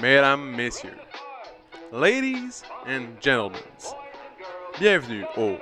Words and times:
mesdames, 0.00 0.56
messieurs, 0.56 0.98
ladies 1.92 2.62
and 2.86 3.20
gentlemen, 3.20 3.60
bienvenue 4.78 5.26
au 5.36 5.58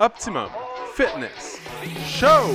Optimum 0.00 0.48
Fitness 0.94 1.60
Show! 2.06 2.54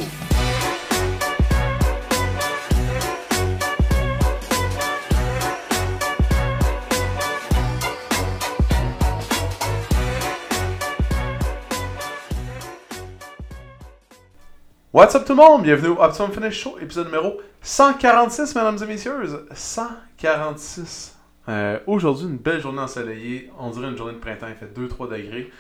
What's 14.92 15.14
up 15.14 15.26
tout 15.26 15.34
le 15.34 15.36
monde? 15.36 15.64
Bienvenue 15.64 15.90
au 15.90 16.02
Optimum 16.02 16.32
Fitness 16.32 16.54
Show, 16.56 16.80
épisode 16.82 17.06
numéro 17.06 17.40
146, 17.62 18.56
mesdames 18.56 18.80
et 18.82 18.88
messieurs. 18.88 19.48
146. 19.54 21.17
Euh, 21.50 21.80
Aujourd'hui, 21.88 22.26
une 22.26 22.38
belle 22.38 22.60
journée 22.62 22.82
ensoleillée. 22.82 23.52
On 23.58 23.70
dirait 23.70 23.90
une 23.90 23.98
journée 23.98 24.14
de 24.14 24.20
printemps. 24.20 24.48
Il 24.50 24.56
fait 24.56 24.74
2-3 24.74 25.10
degrés. 25.10 25.52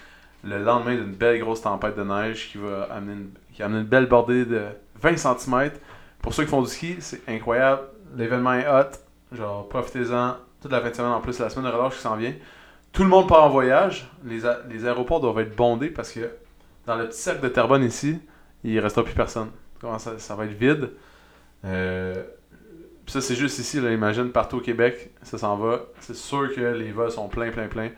Le 0.43 0.63
lendemain 0.63 0.95
d'une 0.95 1.13
belle 1.13 1.39
grosse 1.39 1.61
tempête 1.61 1.97
de 1.97 2.03
neige 2.03 2.49
qui 2.51 2.57
va 2.57 2.83
amener 2.91 3.13
une, 3.13 3.29
qui 3.53 3.63
une 3.63 3.83
belle 3.83 4.07
bordée 4.07 4.45
de 4.45 4.65
20 5.01 5.17
cm. 5.17 5.71
Pour 6.21 6.33
ceux 6.33 6.43
qui 6.43 6.49
font 6.49 6.61
du 6.61 6.69
ski, 6.69 6.97
c'est 6.99 7.21
incroyable. 7.27 7.81
L'événement 8.15 8.53
est 8.53 8.67
hot. 8.67 8.91
Genre, 9.35 9.67
profitez-en. 9.67 10.35
Toute 10.61 10.71
la 10.71 10.81
fin 10.81 10.89
de 10.89 10.95
semaine 10.95 11.11
en 11.11 11.21
plus, 11.21 11.39
la 11.39 11.49
semaine 11.49 11.71
de 11.71 11.75
relâche 11.75 11.95
qui 11.95 12.01
s'en 12.01 12.15
vient. 12.15 12.33
Tout 12.91 13.03
le 13.03 13.09
monde 13.09 13.27
part 13.27 13.43
en 13.43 13.49
voyage. 13.49 14.09
Les, 14.23 14.41
les 14.69 14.85
aéroports 14.85 15.19
doivent 15.19 15.39
être 15.39 15.55
bondés 15.55 15.89
parce 15.89 16.11
que 16.11 16.29
dans 16.85 16.95
le 16.95 17.07
petit 17.09 17.19
cercle 17.19 17.41
de 17.41 17.49
Terrebonne 17.49 17.83
ici, 17.83 18.19
il 18.63 18.79
restera 18.79 19.03
plus 19.03 19.13
personne. 19.13 19.49
Ça, 19.99 20.17
ça 20.17 20.35
va 20.35 20.45
être 20.45 20.57
vide? 20.57 20.91
Euh, 21.65 22.23
puis 23.07 23.13
ça, 23.13 23.21
c'est 23.21 23.35
juste 23.35 23.57
ici, 23.59 23.79
là, 23.79 23.93
imagine, 23.93 24.33
partout 24.33 24.57
au 24.57 24.59
Québec, 24.59 25.11
ça 25.21 25.37
s'en 25.37 25.55
va. 25.55 25.79
C'est 26.01 26.13
sûr 26.13 26.53
que 26.53 26.59
les 26.59 26.91
vols 26.91 27.09
sont 27.09 27.29
pleins, 27.29 27.51
pleins, 27.51 27.69
pleins. 27.69 27.91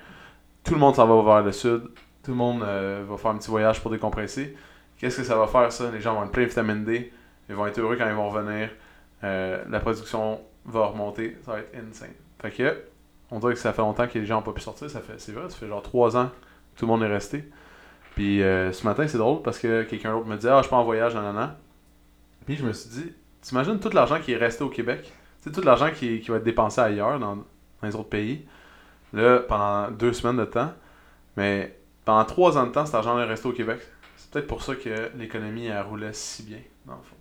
Tout 0.64 0.76
le 0.76 0.80
monde 0.80 0.94
s'en 0.94 1.08
va 1.08 1.34
vers 1.34 1.44
le 1.44 1.52
sud. 1.52 1.82
Tout 2.22 2.30
le 2.30 2.38
monde 2.38 2.62
euh, 2.62 3.04
va 3.10 3.18
faire 3.18 3.32
un 3.32 3.38
petit 3.38 3.50
voyage 3.50 3.82
pour 3.82 3.90
décompresser. 3.90 4.56
Qu'est-ce 5.00 5.18
que 5.18 5.24
ça 5.24 5.36
va 5.36 5.48
faire, 5.48 5.72
ça? 5.72 5.90
Les 5.90 6.00
gens 6.00 6.14
vont 6.14 6.26
être 6.26 6.32
pleins 6.32 6.44
de 6.44 6.50
vitamine 6.50 6.86
D. 6.86 7.12
Ils 7.50 7.56
vont 7.56 7.66
être 7.66 7.80
heureux 7.80 7.96
quand 7.98 8.08
ils 8.08 8.14
vont 8.14 8.30
revenir. 8.30 8.70
Euh, 9.24 9.64
la 9.68 9.80
production 9.80 10.42
va 10.66 10.86
remonter. 10.86 11.38
Ça 11.44 11.54
va 11.54 11.60
être 11.62 11.76
insane. 11.76 12.14
Fait 12.40 12.52
que, 12.52 12.78
on 13.32 13.40
dirait 13.40 13.54
que 13.54 13.60
ça 13.60 13.74
fait 13.74 13.82
longtemps 13.82 14.08
que 14.08 14.20
les 14.20 14.28
gens 14.28 14.36
n'ont 14.36 14.44
pas 14.44 14.54
pu 14.54 14.62
sortir. 14.62 14.92
Ça 14.92 15.00
fait, 15.00 15.18
c'est 15.18 15.32
vrai, 15.32 15.50
ça 15.50 15.58
fait 15.58 15.68
genre 15.68 15.82
trois 15.82 16.18
ans 16.18 16.28
que 16.28 16.80
tout 16.82 16.86
le 16.86 16.92
monde 16.92 17.02
est 17.02 17.12
resté. 17.12 17.50
Puis 18.14 18.44
euh, 18.44 18.72
ce 18.72 18.86
matin, 18.86 19.08
c'est 19.08 19.18
drôle 19.18 19.42
parce 19.42 19.58
que 19.58 19.82
quelqu'un 19.86 20.12
d'autre 20.12 20.28
me 20.28 20.38
dit 20.38 20.48
Ah, 20.48 20.62
je 20.64 20.70
pars 20.70 20.78
en 20.78 20.84
voyage, 20.84 21.16
nanana. 21.16 21.58
Puis 22.46 22.58
je 22.58 22.64
me 22.64 22.74
suis 22.74 22.92
dit 22.92 23.14
T'imagines 23.42 23.80
tout 23.80 23.90
l'argent 23.92 24.20
qui 24.20 24.34
est 24.34 24.38
resté 24.38 24.64
au 24.64 24.70
Québec? 24.70 25.12
C'est 25.42 25.52
tout 25.52 25.62
l'argent 25.62 25.92
qui, 25.92 26.20
qui 26.20 26.30
va 26.30 26.38
être 26.38 26.44
dépensé 26.44 26.82
ailleurs, 26.82 27.20
dans, 27.20 27.36
dans 27.38 27.46
les 27.84 27.96
autres 27.96 28.10
pays. 28.10 28.46
Là, 29.14 29.40
pendant 29.40 29.92
deux 29.92 30.14
semaines 30.14 30.38
de 30.38 30.46
temps. 30.46 30.72
Mais 31.38 31.78
pendant 32.06 32.26
trois 32.26 32.58
ans 32.58 32.68
de 32.68 32.72
temps, 32.72 32.86
cet 32.86 32.96
argent 32.96 33.20
est 33.20 33.26
resté 33.26 33.48
au 33.48 33.54
Québec. 33.54 33.80
C'est 34.18 34.30
peut-être 34.32 34.48
pour 34.48 34.62
ça 34.62 34.76
que 34.76 35.12
l'économie 35.16 35.68
elle 35.68 35.82
roulait 35.82 36.14
si 36.14 36.44
bien, 36.44 36.60
dans 36.86 36.96
le 36.96 37.02
fond. 37.02 37.16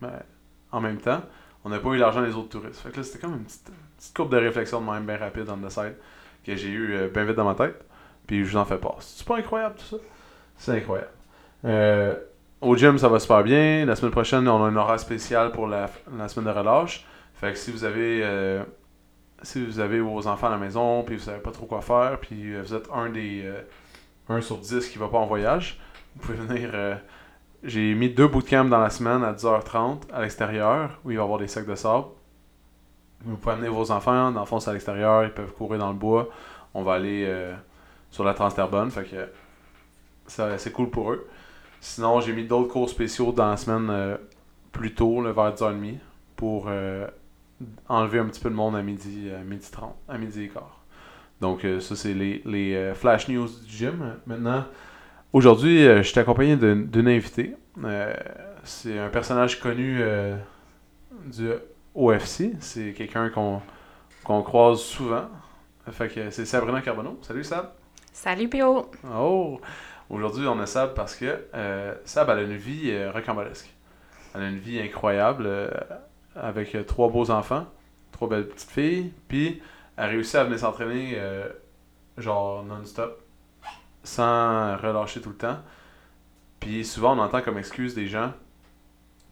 Mais 0.00 0.22
en 0.70 0.80
même 0.80 0.98
temps, 0.98 1.22
on 1.64 1.70
n'a 1.70 1.78
pas 1.78 1.90
eu 1.90 1.96
l'argent 1.96 2.22
des 2.22 2.34
autres 2.34 2.50
touristes. 2.50 2.80
Fait 2.80 2.90
que 2.90 2.98
là, 2.98 3.02
c'était 3.02 3.18
comme 3.18 3.34
une 3.34 3.44
petite, 3.44 3.70
petite 3.96 4.16
courbe 4.16 4.30
de 4.30 4.36
réflexion 4.36 4.80
de 4.80 4.90
même 4.90 5.04
bien 5.04 5.16
rapide 5.16 5.48
on 5.48 5.56
the 5.56 5.70
side 5.70 5.96
que 6.44 6.54
j'ai 6.56 6.68
eu 6.68 6.94
euh, 6.94 7.08
bien 7.08 7.24
vite 7.24 7.36
dans 7.36 7.44
ma 7.44 7.54
tête. 7.54 7.84
Puis 8.26 8.44
je 8.44 8.50
vous 8.50 8.56
en 8.56 8.64
fais 8.64 8.78
part. 8.78 8.96
C'est 9.00 9.26
pas 9.26 9.38
incroyable 9.38 9.76
tout 9.76 9.96
ça? 9.96 10.02
C'est 10.56 10.72
incroyable. 10.72 11.10
Euh, 11.64 12.14
au 12.64 12.76
gym, 12.76 12.98
ça 12.98 13.08
va 13.08 13.18
super 13.20 13.42
bien. 13.42 13.84
La 13.84 13.94
semaine 13.94 14.10
prochaine, 14.10 14.48
on 14.48 14.64
a 14.64 14.68
un 14.68 14.76
horaire 14.76 14.98
spécial 14.98 15.52
pour 15.52 15.66
la, 15.66 15.88
semaine 16.28 16.52
de 16.52 16.58
relâche. 16.58 17.06
Fait 17.34 17.52
que 17.52 17.58
si 17.58 17.70
vous 17.70 17.84
avez 17.84 18.22
euh, 18.22 18.62
si 19.42 19.64
vous 19.64 19.80
avez 19.80 20.00
vos 20.00 20.26
enfants 20.26 20.46
à 20.46 20.50
la 20.50 20.56
maison, 20.56 21.02
puis 21.02 21.16
vous 21.16 21.22
savez 21.22 21.40
pas 21.40 21.50
trop 21.50 21.66
quoi 21.66 21.82
faire, 21.82 22.18
puis 22.20 22.54
euh, 22.54 22.62
vous 22.62 22.74
êtes 22.74 22.88
un 22.92 23.10
des 23.10 23.42
euh, 23.44 23.60
1 24.28 24.40
sur 24.40 24.58
10 24.58 24.88
qui 24.88 24.98
va 24.98 25.08
pas 25.08 25.18
en 25.18 25.26
voyage, 25.26 25.78
vous 26.16 26.22
pouvez 26.26 26.38
venir. 26.38 26.70
j'ai 27.62 27.94
mis 27.94 28.08
deux 28.08 28.28
bootcamps 28.28 28.64
dans 28.64 28.80
la 28.80 28.90
semaine 28.90 29.22
à 29.22 29.32
10h30 29.32 30.10
à 30.12 30.22
l'extérieur, 30.22 30.98
où 31.04 31.10
il 31.10 31.16
va 31.16 31.22
y 31.22 31.24
avoir 31.24 31.38
des 31.38 31.48
sacs 31.48 31.66
de 31.66 31.74
sable. 31.74 32.06
Vous 33.24 33.36
pouvez 33.36 33.54
amener 33.54 33.68
vos 33.68 33.90
enfants, 33.90 34.30
dans 34.30 34.40
le 34.40 34.46
fond, 34.46 34.58
à 34.66 34.72
l'extérieur, 34.72 35.24
ils 35.24 35.32
peuvent 35.32 35.52
courir 35.52 35.80
dans 35.80 35.88
le 35.88 35.98
bois. 35.98 36.28
On 36.72 36.82
va 36.82 36.94
aller 36.94 37.30
sur 38.10 38.24
la 38.24 38.32
Transterbonne, 38.32 38.90
fait 38.90 39.04
que 39.04 39.28
c'est 40.56 40.72
cool 40.72 40.88
pour 40.88 41.12
eux. 41.12 41.26
Sinon, 41.84 42.18
j'ai 42.22 42.32
mis 42.32 42.44
d'autres 42.44 42.72
cours 42.72 42.88
spéciaux 42.88 43.30
dans 43.30 43.50
la 43.50 43.58
semaine 43.58 43.90
euh, 43.90 44.16
plus 44.72 44.94
tôt, 44.94 45.20
le 45.20 45.32
vers 45.32 45.54
10h30, 45.54 45.96
pour 46.34 46.64
euh, 46.68 47.06
enlever 47.90 48.20
un 48.20 48.24
petit 48.24 48.40
peu 48.40 48.48
de 48.48 48.54
monde 48.54 48.74
à 48.74 48.80
midi, 48.80 49.30
à 49.30 49.44
midi 49.44 49.68
30, 49.70 49.94
à 50.08 50.16
midi 50.16 50.44
et 50.44 50.48
quart. 50.48 50.80
Donc, 51.42 51.62
euh, 51.66 51.80
ça, 51.80 51.94
c'est 51.94 52.14
les, 52.14 52.40
les 52.46 52.92
flash 52.94 53.28
news 53.28 53.48
du 53.66 53.70
gym. 53.70 54.16
Maintenant, 54.26 54.64
aujourd'hui, 55.34 55.84
je 55.84 56.02
suis 56.02 56.18
accompagné 56.18 56.56
d'une 56.56 57.06
invitée. 57.06 57.54
C'est 58.62 58.98
un 58.98 59.10
personnage 59.10 59.60
connu 59.60 60.00
du 61.26 61.50
OFC. 61.94 62.52
C'est 62.60 62.94
quelqu'un 62.94 63.28
qu'on 63.28 63.60
qu'on 64.24 64.42
croise 64.42 64.80
souvent. 64.80 65.28
Fait 65.90 66.08
que 66.08 66.30
c'est 66.30 66.46
Sabrina 66.46 66.80
Carbonneau. 66.80 67.18
Salut 67.20 67.44
Sab. 67.44 67.72
Salut 68.10 68.48
Pio! 68.48 68.90
Oh! 69.12 69.60
Aujourd'hui, 70.10 70.46
on 70.46 70.58
a 70.60 70.66
Sab 70.66 70.94
parce 70.94 71.16
que 71.16 71.46
euh, 71.54 71.94
Sab, 72.04 72.28
elle 72.30 72.38
a 72.38 72.42
une 72.42 72.56
vie 72.56 72.90
euh, 72.90 73.10
rocambolesque. 73.10 73.72
Elle 74.34 74.42
a 74.42 74.48
une 74.48 74.58
vie 74.58 74.80
incroyable 74.80 75.44
euh, 75.46 75.70
avec 76.36 76.74
euh, 76.74 76.82
trois 76.82 77.08
beaux 77.08 77.30
enfants, 77.30 77.66
trois 78.12 78.28
belles 78.28 78.48
petites 78.48 78.70
filles, 78.70 79.12
puis 79.28 79.62
elle 79.96 80.10
réussit 80.10 80.34
à 80.36 80.44
venir 80.44 80.58
s'entraîner 80.58 81.18
genre 82.18 82.64
non-stop, 82.64 83.22
sans 84.02 84.76
relâcher 84.76 85.20
tout 85.20 85.30
le 85.30 85.36
temps. 85.36 85.58
Puis 86.60 86.84
souvent, 86.84 87.16
on 87.16 87.20
entend 87.20 87.42
comme 87.42 87.58
excuse 87.58 87.94
des 87.94 88.06
gens 88.08 88.32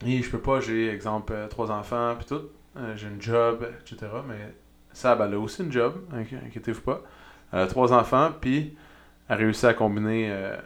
et 0.06 0.22
je 0.22 0.31
peux 0.31 0.41
pas, 0.41 0.61
j'ai 0.61 0.88
exemple 0.88 1.34
trois 1.50 1.71
enfants, 1.72 2.15
puis 2.16 2.27
tout, 2.27 2.43
j'ai 2.94 3.09
une 3.09 3.21
job, 3.21 3.66
etc. 3.81 4.06
Mais 4.28 4.55
Sab, 4.93 5.21
elle 5.21 5.34
a 5.34 5.38
aussi 5.38 5.62
une 5.62 5.72
job, 5.72 6.00
inqui- 6.15 6.38
inquiétez-vous 6.47 6.82
pas? 6.82 7.03
Elle 7.53 7.61
a 7.61 7.66
trois 7.66 7.93
enfants, 7.93 8.31
puis 8.41 8.77
a 9.32 9.37
réussi 9.37 9.66
à 9.66 9.75
combiner 9.75 10.28
euh, 10.31 10.56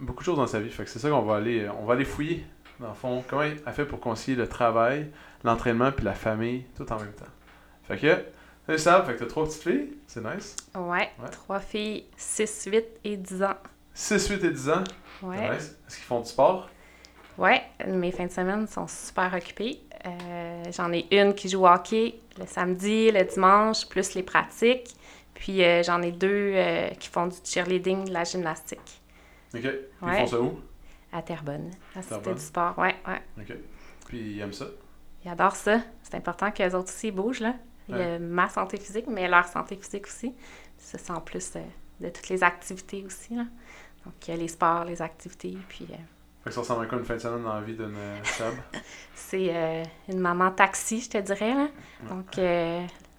beaucoup 0.00 0.20
de 0.20 0.24
choses 0.26 0.36
dans 0.36 0.46
sa 0.46 0.60
vie. 0.60 0.70
Fait 0.70 0.84
que 0.84 0.90
c'est 0.90 0.98
ça 0.98 1.08
qu'on 1.10 1.22
va 1.22 1.36
aller, 1.36 1.68
on 1.80 1.84
va 1.84 1.94
aller 1.94 2.04
fouiller, 2.04 2.44
dans 2.80 2.88
le 2.88 2.94
fond, 2.94 3.24
comment 3.28 3.42
elle 3.42 3.60
a 3.66 3.72
fait 3.72 3.84
pour 3.84 4.00
concilier 4.00 4.36
le 4.36 4.48
travail, 4.48 5.10
l'entraînement 5.44 5.92
puis 5.92 6.04
la 6.04 6.14
famille, 6.14 6.64
tout 6.76 6.90
en 6.92 6.98
même 6.98 7.12
temps. 7.12 7.26
Fait 7.84 7.96
que, 7.98 8.24
c'est 8.66 8.78
ça, 8.78 9.02
fait 9.04 9.14
que 9.14 9.18
t'as 9.20 9.26
trois 9.26 9.44
petites 9.44 9.62
filles, 9.62 9.92
c'est 10.06 10.22
nice. 10.24 10.56
Ouais, 10.74 11.10
Ouais. 11.20 11.28
trois 11.30 11.60
filles, 11.60 12.04
6, 12.16 12.68
8 12.70 12.84
et 13.04 13.16
10 13.16 13.42
ans. 13.42 13.56
6, 13.94 14.28
8 14.28 14.44
et 14.44 14.50
10 14.50 14.70
ans, 14.70 14.84
Ouais. 15.22 15.50
nice. 15.50 15.76
Est-ce 15.86 15.96
qu'ils 15.96 16.04
font 16.04 16.20
du 16.20 16.28
sport? 16.28 16.68
Ouais, 17.38 17.62
mes 17.86 18.12
fins 18.12 18.26
de 18.26 18.30
semaine 18.30 18.66
sont 18.68 18.86
super 18.86 19.32
occupées. 19.34 19.80
Euh, 20.06 20.62
J'en 20.70 20.92
ai 20.92 21.06
une 21.10 21.34
qui 21.34 21.48
joue 21.48 21.62
au 21.62 21.68
hockey 21.68 22.14
le 22.38 22.46
samedi, 22.46 23.10
le 23.10 23.24
dimanche, 23.24 23.88
plus 23.88 24.14
les 24.14 24.22
pratiques. 24.22 24.94
Puis 25.34 25.64
euh, 25.64 25.82
j'en 25.82 26.02
ai 26.02 26.12
deux 26.12 26.52
euh, 26.54 26.88
qui 26.90 27.08
font 27.08 27.26
du 27.26 27.36
cheerleading, 27.44 28.04
de 28.06 28.12
la 28.12 28.24
gymnastique 28.24 29.02
Ok. 29.54 29.60
Puis 29.62 29.70
ils 30.02 30.06
Ouais. 30.08 30.18
font 30.20 30.26
ça 30.26 30.40
où? 30.40 30.60
à 31.14 31.20
Terrebonne. 31.22 31.70
La 31.94 32.00
Cité 32.02 32.32
du 32.32 32.40
sport, 32.40 32.78
ouais, 32.78 32.96
ouais. 33.06 33.22
Ok. 33.38 33.54
Puis 34.06 34.18
ils 34.18 34.40
aiment 34.40 34.52
ça? 34.54 34.66
Ils 35.24 35.30
adorent 35.30 35.56
ça. 35.56 35.80
C'est 36.02 36.14
important 36.14 36.50
qu'eux 36.50 36.74
autres 36.74 36.88
aussi 36.90 37.10
bougent, 37.10 37.40
là. 37.40 37.54
Il 37.88 37.96
y 37.96 38.00
a 38.00 38.18
ma 38.18 38.48
santé 38.48 38.78
physique, 38.78 39.06
mais 39.08 39.28
leur 39.28 39.46
santé 39.46 39.76
physique 39.76 40.06
aussi. 40.06 40.34
Ça, 40.78 40.96
c'est 40.98 41.10
en 41.12 41.20
plus 41.20 41.52
euh, 41.56 41.60
de 42.00 42.08
toutes 42.08 42.28
les 42.30 42.42
activités 42.42 43.04
aussi, 43.04 43.34
là. 43.34 43.44
Donc, 44.06 44.14
il 44.26 44.30
y 44.30 44.34
a 44.34 44.36
les 44.38 44.48
sports, 44.48 44.84
les 44.84 45.02
activités, 45.02 45.56
puis... 45.68 45.86
Fait 45.86 46.48
que 46.48 46.50
ça 46.50 46.60
ressemble 46.62 46.84
à 46.84 46.88
quoi 46.88 46.98
une 46.98 47.04
fin 47.04 47.14
de 47.14 47.20
semaine 47.20 47.42
dans 47.44 47.54
la 47.54 47.60
vie 47.60 47.74
d'une 47.76 47.94
Sab? 48.24 48.54
C'est 49.14 49.84
une 50.08 50.18
maman 50.18 50.50
taxi, 50.50 51.02
je 51.02 51.10
te 51.10 51.18
dirais. 51.18 51.54
Là. 51.54 51.68
Donc, 52.08 52.36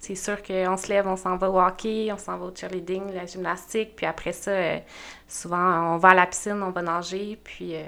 c'est 0.03 0.15
sûr 0.15 0.43
qu'on 0.43 0.75
se 0.75 0.89
lève, 0.89 1.07
on 1.07 1.15
s'en 1.15 1.37
va 1.37 1.49
au 1.49 1.59
hockey, 1.61 2.11
on 2.11 2.17
s'en 2.17 2.37
va 2.37 2.45
au 2.47 2.53
cheerleading, 2.53 3.13
la 3.13 3.25
gymnastique. 3.25 3.95
Puis 3.95 4.05
après 4.05 4.33
ça, 4.33 4.51
euh, 4.51 4.79
souvent, 5.27 5.93
on 5.93 5.97
va 5.97 6.09
à 6.09 6.13
la 6.13 6.25
piscine, 6.25 6.61
on 6.61 6.71
va 6.71 6.81
nager, 6.81 7.39
puis 7.41 7.75
euh, 7.75 7.83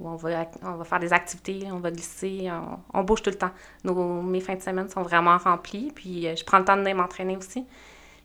on, 0.00 0.16
va, 0.16 0.44
on 0.62 0.72
va 0.72 0.84
faire 0.84 0.98
des 0.98 1.12
activités, 1.12 1.68
on 1.70 1.78
va 1.78 1.92
glisser, 1.92 2.50
on, 2.50 2.80
on 2.98 3.04
bouge 3.04 3.22
tout 3.22 3.30
le 3.30 3.36
temps. 3.38 3.52
Nos, 3.84 4.22
mes 4.22 4.40
fins 4.40 4.56
de 4.56 4.60
semaine 4.62 4.88
sont 4.88 5.02
vraiment 5.02 5.38
remplies, 5.38 5.92
puis 5.94 6.26
euh, 6.26 6.34
je 6.34 6.44
prends 6.44 6.58
le 6.58 6.64
temps 6.64 6.76
de 6.76 6.92
m'entraîner 6.92 7.36
aussi. 7.36 7.64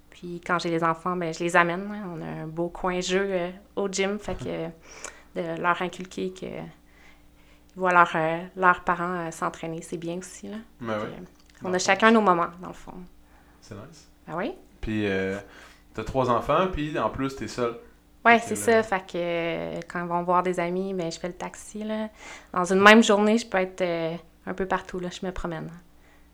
Puis 0.09 0.41
quand 0.45 0.57
j'ai 0.57 0.71
les 0.71 0.83
enfants, 0.83 1.15
ben, 1.15 1.31
je 1.31 1.43
les 1.43 1.55
amène. 1.55 1.91
hein. 1.91 2.09
On 2.15 2.21
a 2.21 2.43
un 2.43 2.47
beau 2.47 2.69
coin 2.69 2.99
jeu 3.01 3.51
au 3.75 3.87
gym, 3.87 4.17
fait 4.17 4.35
que 4.35 4.67
de 5.39 5.61
leur 5.61 5.79
inculquer 5.83 6.33
que 6.33 6.45
ils 6.47 7.79
voient 7.79 7.93
leur, 7.93 8.09
leurs 8.55 8.81
parents 8.83 9.29
s'entraîner, 9.29 9.83
c'est 9.83 9.97
bien 9.97 10.17
aussi. 10.17 10.47
Là. 10.47 10.57
Ben 10.81 10.97
Fait 10.99 11.05
oui, 11.05 11.11
que, 11.61 11.67
on 11.67 11.73
a 11.73 11.77
chacun 11.77 12.09
nos 12.11 12.21
moments, 12.21 12.47
dans 12.59 12.69
le 12.69 12.73
fond. 12.73 12.93
C'est 13.67 13.75
nice. 13.75 14.07
Ah 14.27 14.35
oui? 14.35 14.53
Puis 14.81 15.05
euh, 15.07 15.37
t'as 15.93 16.03
trois 16.03 16.29
enfants, 16.29 16.67
puis 16.71 16.97
en 16.97 17.09
plus 17.09 17.35
t'es 17.35 17.47
seul. 17.47 17.75
Ouais, 18.25 18.39
C'est 18.39 18.55
ça. 18.55 18.83
Fait 18.83 18.99
que 18.99 19.15
euh, 19.15 19.79
quand 19.87 20.03
ils 20.03 20.07
vont 20.07 20.23
voir 20.23 20.43
des 20.43 20.59
amis, 20.59 20.93
ben, 20.93 21.09
je 21.09 21.17
fais 21.17 21.27
le 21.27 21.33
taxi. 21.33 21.83
Là. 21.83 22.09
Dans 22.53 22.65
une 22.65 22.81
même 22.81 23.01
journée, 23.01 23.37
je 23.37 23.47
peux 23.47 23.57
être 23.57 23.81
euh, 23.81 24.15
un 24.45 24.53
peu 24.53 24.65
partout. 24.65 24.99
Là. 24.99 25.09
Je 25.09 25.25
me 25.25 25.31
promène. 25.31 25.69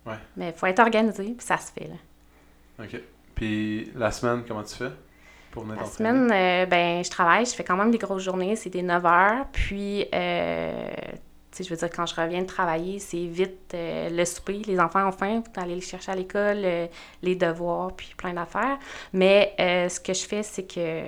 Ouais. 0.05 0.15
Mais 0.35 0.49
il 0.49 0.53
faut 0.53 0.65
être 0.65 0.79
organisé, 0.79 1.23
puis 1.23 1.45
ça 1.45 1.57
se 1.57 1.71
fait. 1.71 1.87
Là. 1.87 2.83
OK. 2.83 2.99
Puis 3.35 3.91
la 3.95 4.11
semaine, 4.11 4.43
comment 4.47 4.63
tu 4.63 4.75
fais 4.75 4.91
pour 5.51 5.63
venir 5.63 5.81
La 5.81 5.85
semaine, 5.85 6.31
euh, 6.31 6.65
ben, 6.65 7.03
je 7.03 7.09
travaille, 7.11 7.45
je 7.45 7.53
fais 7.53 7.63
quand 7.63 7.77
même 7.77 7.91
des 7.91 7.99
grosses 7.99 8.23
journées, 8.23 8.55
c'est 8.55 8.71
des 8.71 8.81
9 8.81 9.05
heures. 9.05 9.45
Puis, 9.51 10.05
je 11.59 11.69
veux 11.69 11.75
dire, 11.75 11.89
quand 11.89 12.05
je 12.05 12.15
reviens 12.15 12.41
de 12.41 12.47
travailler, 12.47 12.99
c'est 12.99 13.25
vite 13.25 13.73
euh, 13.73 14.09
le 14.09 14.25
souper. 14.25 14.61
Les 14.65 14.79
enfants 14.79 15.07
ont 15.07 15.11
faim, 15.11 15.43
faut 15.43 15.61
aller 15.61 15.75
les 15.75 15.81
chercher 15.81 16.11
à 16.11 16.15
l'école, 16.15 16.61
euh, 16.63 16.87
les 17.21 17.35
devoirs, 17.35 17.91
puis 17.95 18.13
plein 18.17 18.33
d'affaires. 18.33 18.79
Mais 19.11 19.53
euh, 19.59 19.89
ce 19.89 19.99
que 19.99 20.13
je 20.13 20.25
fais, 20.25 20.41
c'est 20.43 20.63
que 20.63 21.03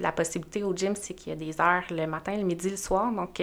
la 0.00 0.12
possibilité 0.12 0.62
au 0.62 0.74
gym, 0.76 0.94
c'est 0.94 1.14
qu'il 1.14 1.30
y 1.30 1.32
a 1.32 1.36
des 1.36 1.60
heures 1.60 1.84
le 1.90 2.06
matin, 2.06 2.36
le 2.36 2.44
midi, 2.44 2.70
le 2.70 2.76
soir. 2.76 3.10
Donc, 3.10 3.42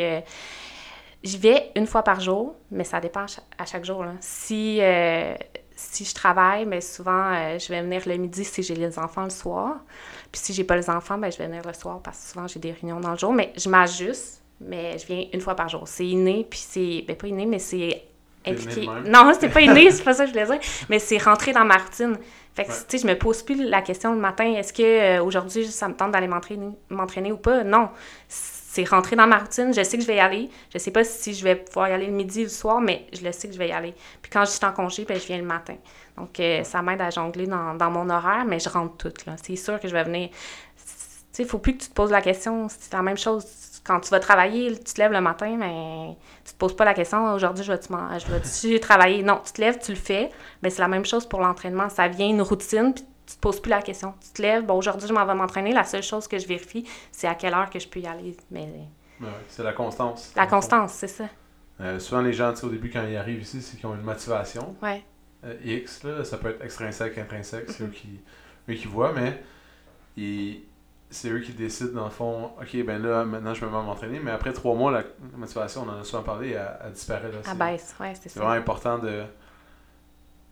j'y 1.23 1.37
vais 1.37 1.71
une 1.75 1.87
fois 1.87 2.03
par 2.03 2.19
jour, 2.19 2.55
mais 2.71 2.83
ça 2.83 2.99
dépend 2.99 3.21
à 3.23 3.27
cha- 3.27 3.43
à 3.57 3.65
chaque 3.65 3.85
jour. 3.85 4.05
Si, 4.21 4.79
si 5.75 6.05
je 6.05 6.13
travaille, 6.13 6.65
mais 6.65 6.81
souvent, 6.81 7.33
euh, 7.33 7.57
je 7.59 7.67
vais 7.69 7.81
venir 7.81 8.01
le 8.05 8.15
midi 8.17 8.45
si 8.45 8.63
j'ai 8.63 8.75
les 8.75 8.97
enfants 8.99 9.23
le 9.23 9.29
soir. 9.29 9.77
Puis 10.31 10.41
si 10.41 10.53
j'ai 10.53 10.63
pas 10.63 10.75
les 10.75 10.89
enfants, 10.89 11.17
ben, 11.17 11.31
je 11.31 11.37
vais 11.37 11.47
venir 11.47 11.61
le 11.65 11.73
soir 11.73 11.99
parce 12.01 12.19
que 12.19 12.29
souvent 12.31 12.47
j'ai 12.47 12.59
des 12.59 12.71
réunions 12.71 12.99
dans 12.99 13.11
le 13.11 13.17
jour. 13.17 13.33
Mais 13.33 13.51
je 13.57 13.69
m'ajuste, 13.69 14.42
mais 14.67 14.97
je 14.97 15.05
viens 15.07 15.25
une 15.33 15.41
fois 15.41 15.55
par 15.55 15.69
jour. 15.69 15.83
C'est 15.87 16.05
inné, 16.07 16.45
puis 16.49 16.59
c'est. 16.59 17.03
Ben, 17.07 17.15
pas 17.15 17.27
inné, 17.27 17.45
mais 17.45 17.59
c'est 17.59 18.03
impliqué. 18.45 18.87
Non, 19.05 19.31
c'est 19.39 19.49
pas 19.49 19.61
inné, 19.61 19.89
c'est 19.91 20.03
pas 20.03 20.13
ça 20.13 20.25
que 20.25 20.29
je 20.31 20.33
voulais 20.33 20.45
dire. 20.57 20.59
Mais 20.89 20.99
c'est 20.99 21.17
rentré 21.17 21.53
dans 21.53 21.65
ma 21.65 21.77
routine. 21.77 22.17
Fait 22.55 22.65
que, 22.65 22.69
Ouais. 22.69 22.75
tu 22.87 22.97
sais, 22.99 23.07
je 23.07 23.11
me 23.11 23.17
pose 23.17 23.41
plus 23.41 23.55
la 23.63 23.81
question 23.81 24.13
le 24.13 24.19
matin, 24.19 24.45
est-ce 24.53 24.71
que 24.73 24.83
euh, 25.17 25.23
aujourd'hui 25.23 25.65
ça 25.65 25.87
me 25.87 25.95
tente 25.95 26.11
d'aller 26.11 26.27
m'entraîner, 26.27 27.31
ou 27.31 27.37
pas? 27.37 27.63
Non. 27.63 27.89
C'est 28.27 28.87
rentré 28.89 29.15
dans 29.15 29.27
ma 29.27 29.37
routine. 29.37 29.71
Je 29.73 29.83
sais 29.83 29.97
que 29.97 30.03
je 30.03 30.07
vais 30.07 30.15
y 30.15 30.19
aller. 30.19 30.49
Je 30.73 30.77
sais 30.79 30.89
pas 30.91 31.03
si 31.03 31.33
je 31.35 31.43
vais 31.43 31.55
pouvoir 31.55 31.89
y 31.89 31.91
aller 31.93 32.07
le 32.07 32.11
midi 32.11 32.39
ou 32.41 32.43
le 32.43 32.49
soir, 32.49 32.81
mais 32.81 33.05
je 33.13 33.23
le 33.23 33.31
sais 33.31 33.47
que 33.47 33.53
je 33.53 33.59
vais 33.59 33.69
y 33.69 33.71
aller. 33.71 33.93
Puis 34.21 34.31
quand 34.31 34.45
je 34.45 34.51
suis 34.51 34.65
en 34.65 34.71
congé, 34.71 35.05
ben, 35.05 35.19
je 35.19 35.25
viens 35.27 35.37
le 35.37 35.43
matin. 35.43 35.75
Donc, 36.17 36.39
euh, 36.39 36.63
ça 36.63 36.81
m'aide 36.81 37.01
à 37.01 37.09
jongler 37.11 37.45
dans, 37.47 37.75
dans 37.75 37.89
mon 37.91 38.09
horaire, 38.09 38.45
mais 38.45 38.59
je 38.59 38.69
rentre 38.69 38.97
toute. 38.97 39.25
là. 39.25 39.35
C'est 39.43 39.55
sûr 39.55 39.79
que 39.79 39.87
je 39.87 39.93
vais 39.93 40.03
venir. 40.03 40.29
Tu 40.29 40.35
sais, 41.31 41.43
il 41.43 41.49
faut 41.49 41.59
plus 41.59 41.75
que 41.77 41.83
tu 41.83 41.89
te 41.89 41.93
poses 41.93 42.11
la 42.11 42.21
question. 42.21 42.67
C'est 42.69 42.93
la 42.93 43.01
même 43.03 43.17
chose. 43.17 43.45
Quand 43.83 43.99
tu 43.99 44.09
vas 44.11 44.19
travailler, 44.21 44.71
tu 44.77 44.93
te 44.93 45.01
lèves 45.01 45.11
le 45.11 45.19
matin, 45.19 45.57
mais 45.57 46.15
tu 46.45 46.53
te 46.53 46.57
poses 46.57 46.75
pas 46.75 46.85
la 46.85 46.93
question 46.93 47.33
aujourd'hui, 47.33 47.63
je 47.65 47.71
vais-tu 47.73 48.79
travailler? 48.79 49.23
Non, 49.23 49.41
tu 49.45 49.51
te 49.51 49.59
lèves, 49.61 49.77
tu 49.79 49.91
le 49.91 49.97
fais. 49.97 50.29
Mais 50.61 50.69
c'est 50.69 50.81
la 50.81 50.87
même 50.87 51.05
chose 51.05 51.25
pour 51.27 51.41
l'entraînement. 51.41 51.89
Ça 51.89 52.07
vient 52.07 52.27
une 52.29 52.41
routine, 52.41 52.93
puis 52.93 53.03
tu 53.25 53.35
te 53.35 53.39
poses 53.41 53.59
plus 53.61 53.69
la 53.69 53.81
question. 53.81 54.13
Tu 54.21 54.29
te 54.29 54.41
lèves, 54.41 54.63
bon, 54.65 54.75
aujourd'hui, 54.77 55.07
je 55.07 55.13
m'en 55.13 55.25
vais 55.25 55.35
m'entraîner. 55.35 55.73
La 55.73 55.83
seule 55.83 56.03
chose 56.03 56.27
que 56.29 56.39
je 56.39 56.47
vérifie, 56.47 56.87
c'est 57.11 57.27
à 57.27 57.35
quelle 57.35 57.53
heure 57.53 57.69
que 57.69 57.79
je 57.79 57.87
peux 57.89 57.99
y 57.99 58.07
aller. 58.07 58.37
Mais 58.51 58.69
Ouais, 59.21 59.27
c'est 59.49 59.63
la 59.63 59.73
constance. 59.73 60.31
la 60.35 60.47
constance, 60.47 60.93
c'est 60.93 61.07
ça. 61.07 61.25
Euh, 61.81 61.99
souvent, 61.99 62.21
les 62.21 62.33
gens, 62.33 62.53
au 62.63 62.69
début, 62.69 62.89
quand 62.89 63.03
ils 63.05 63.17
arrivent 63.17 63.41
ici, 63.41 63.61
c'est 63.61 63.77
qu'ils 63.77 63.87
ont 63.87 63.95
une 63.95 64.01
motivation. 64.01 64.75
Ouais. 64.81 65.03
euh, 65.45 65.55
X, 65.65 66.03
là, 66.03 66.23
ça 66.23 66.37
peut 66.37 66.51
être 66.51 66.63
extrinsèque, 66.63 67.17
intrinsèque, 67.17 67.65
c'est 67.69 67.83
Mhm. 67.83 67.89
eux, 67.89 67.91
qui, 67.91 68.21
eux 68.69 68.73
qui 68.75 68.87
voient, 68.87 69.11
mais 69.11 69.43
ils- 70.15 70.61
c'est 71.13 71.29
eux 71.29 71.39
qui 71.39 71.53
décident, 71.53 71.93
dans 71.93 72.05
le 72.05 72.11
fond, 72.11 72.51
ok, 72.59 72.85
ben 72.85 73.01
là, 73.01 73.23
maintenant 73.25 73.53
je 73.53 73.63
me 73.65 73.69
mets 73.71 73.77
à 73.77 73.81
m'entraîner, 73.81 74.19
mais 74.19 74.31
après 74.31 74.51
trois 74.53 74.75
mois, 74.75 74.91
la 74.91 75.03
motivation, 75.37 75.85
on 75.87 75.89
en 75.91 76.01
a 76.01 76.03
souvent 76.03 76.23
parlé, 76.23 76.51
elle, 76.51 76.77
elle 76.85 76.91
disparaît. 76.91 77.31
Là, 77.31 77.37
c'est, 77.43 77.57
baisse, 77.57 77.95
ouais, 77.99 78.13
c'est 78.15 78.23
c'est 78.23 78.29
ça. 78.29 78.39
vraiment 78.41 78.55
important 78.55 78.97
de, 78.99 79.23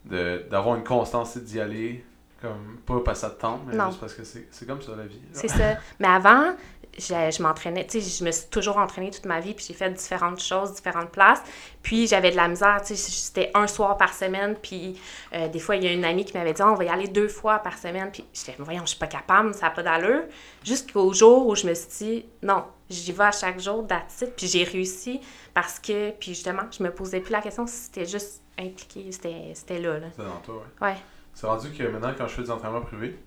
de, 0.06 0.46
d'avoir 0.50 0.76
une 0.76 0.84
constance, 0.84 1.32
c'est 1.32 1.44
d'y 1.44 1.60
aller, 1.60 2.06
comme, 2.42 2.78
pas 2.86 3.00
parce 3.06 3.22
que 3.22 3.28
ça 3.28 3.34
te 3.34 3.42
tente, 3.42 3.62
mais 3.68 3.76
Non. 3.76 3.88
juste 3.88 4.00
parce 4.00 4.14
que 4.14 4.24
c'est, 4.24 4.48
c'est 4.52 4.66
comme 4.66 4.82
ça 4.82 4.96
la 4.96 5.06
vie. 5.06 5.16
là. 5.20 5.30
C'est 5.34 5.48
ça. 5.48 5.78
Mais 6.00 6.08
avant, 6.08 6.54
je, 6.98 7.42
m'entraînais, 7.42 7.86
tu 7.86 8.02
sais, 8.02 8.18
je 8.20 8.24
me 8.24 8.32
suis 8.32 8.48
toujours 8.48 8.78
entraînée 8.78 9.12
toute 9.12 9.26
ma 9.26 9.40
vie, 9.40 9.54
puis 9.54 9.66
j'ai 9.68 9.74
fait 9.74 9.90
différentes 9.92 10.42
choses, 10.42 10.74
différentes 10.74 11.10
places. 11.10 11.42
Puis 11.84 12.08
j'avais 12.08 12.32
de 12.32 12.36
la 12.36 12.48
misère, 12.48 12.82
tu 12.82 12.96
sais, 12.96 12.96
c'était 12.96 13.52
un 13.54 13.68
soir 13.68 13.98
par 13.98 14.14
semaine, 14.14 14.56
puis 14.62 15.00
euh, 15.34 15.48
des 15.48 15.60
fois, 15.60 15.76
il 15.76 15.84
y 15.84 15.88
a 15.88 15.92
une 15.92 16.06
amie 16.06 16.26
qui 16.26 16.38
m'avait 16.38 16.54
dit, 16.54 16.62
Ah, 16.62 16.72
on 16.72 16.76
va 16.76 16.84
y 16.84 16.90
aller 16.90 17.08
deux 17.08 17.28
fois 17.28 17.60
par 17.60 17.78
semaine, 17.78 18.10
puis 18.12 18.26
j'étais, 18.34 18.56
voyons, 18.60 18.82
je 18.84 18.90
suis 18.90 19.00
pas 19.00 19.08
capable, 19.08 19.54
ça 19.54 19.68
n'a 19.68 19.72
pas 19.72 19.84
d'allure. 19.84 20.24
Jusqu'au 20.64 21.14
jour 21.14 21.48
où 21.48 21.56
je 21.56 21.68
me 21.68 21.74
suis 21.74 21.90
dit, 21.98 22.26
non, 22.44 22.66
j'y 22.90 23.12
vais 23.12 23.24
à 23.24 23.32
chaque 23.32 23.60
jour, 23.60 23.88
it. 24.22 24.34
puis 24.36 24.48
j'ai 24.48 24.64
réussi 24.64 25.20
parce 25.54 25.80
que, 25.80 26.12
puis 26.12 26.34
justement, 26.34 26.64
je 26.72 26.84
me 26.84 26.92
posais 26.92 27.20
plus 27.20 27.32
la 27.32 27.42
question 27.42 27.66
si 27.68 27.76
c'était 27.76 28.06
juste 28.06 28.42
impliqué, 28.60 29.12
c'était 29.12 29.54
c'était 29.54 29.80
là, 29.80 30.00
là. 30.00 30.08
C'est 30.16 30.24
dans 30.24 30.38
toi, 30.44 30.64
ouais. 30.82 30.88
Ouais. 30.88 30.96
C'est 31.34 31.48
rendu 31.48 31.72
que 31.72 31.84
maintenant, 31.84 32.14
quand 32.18 32.28
je 32.28 32.36
fais 32.36 32.44
des 32.44 32.52
entraînements 32.52 32.82
privés, 32.82 33.18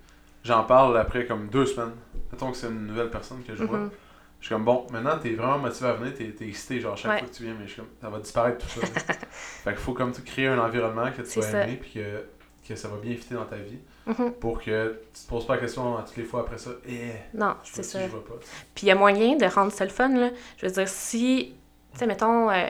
j'en 0.44 0.62
parle 0.64 0.96
après 0.98 1.26
comme 1.26 1.48
deux 1.48 1.66
semaines. 1.66 1.92
Mettons 2.32 2.50
que 2.50 2.56
c'est 2.56 2.68
une 2.68 2.86
nouvelle 2.86 3.10
personne 3.10 3.42
que 3.42 3.54
je 3.56 3.64
vois. 3.64 3.78
Mhm. 3.78 3.90
Je 4.40 4.46
suis 4.46 4.54
comme, 4.54 4.64
bon, 4.64 4.86
maintenant, 4.90 5.18
t'es 5.18 5.30
vraiment 5.30 5.58
motivé 5.58 5.88
à 5.88 5.94
venir, 5.94 6.12
t'es, 6.14 6.34
excité, 6.46 6.78
genre, 6.80 6.96
chaque 6.96 7.12
Ouais. 7.12 7.18
fois 7.20 7.28
que 7.28 7.34
tu 7.34 7.44
viens, 7.44 7.54
mais 7.58 7.66
je 7.66 7.72
suis 7.72 7.80
comme, 7.82 7.90
ça 8.00 8.10
va 8.10 8.18
disparaître 8.18 8.58
tout 8.66 8.80
ça. 8.80 8.86
fait 9.30 9.70
qu'il 9.70 9.78
faut 9.80 9.94
comme 9.94 10.12
tu 10.12 10.20
créer 10.22 10.48
un 10.48 10.58
environnement 10.58 11.10
que 11.16 11.22
tu 11.22 11.40
vas 11.40 11.46
ça. 11.50 11.62
aimer, 11.64 11.76
puis 11.80 11.92
que, 11.94 12.24
que 12.68 12.74
ça 12.76 12.88
va 12.88 12.96
bien 12.98 13.14
fitter 13.16 13.36
dans 13.36 13.46
ta 13.46 13.56
vie, 13.56 13.78
Mhm. 14.06 14.32
pour 14.32 14.60
que 14.62 15.00
tu 15.14 15.22
te 15.24 15.28
poses 15.30 15.46
pas 15.46 15.54
la 15.54 15.60
question 15.62 15.96
à 15.96 16.02
toutes 16.02 16.16
les 16.18 16.24
fois 16.24 16.40
après 16.40 16.58
ça, 16.58 16.70
eh, 16.86 17.12
Non, 17.32 17.54
je 17.64 17.70
c'est 17.82 18.06
vois 18.08 18.22
ça. 18.22 18.34
Puis 18.74 18.84
il 18.84 18.88
y 18.88 18.90
a 18.90 18.94
moyen 18.96 19.36
de 19.36 19.46
rendre 19.46 19.72
ça 19.72 19.84
le 19.84 19.90
fun, 19.90 20.08
là. 20.14 20.28
Je 20.58 20.66
veux 20.66 20.72
dire, 20.72 20.88
si, 20.88 21.54
tu 21.94 21.98
sais, 22.00 22.06
mettons, 22.06 22.50
euh, 22.50 22.66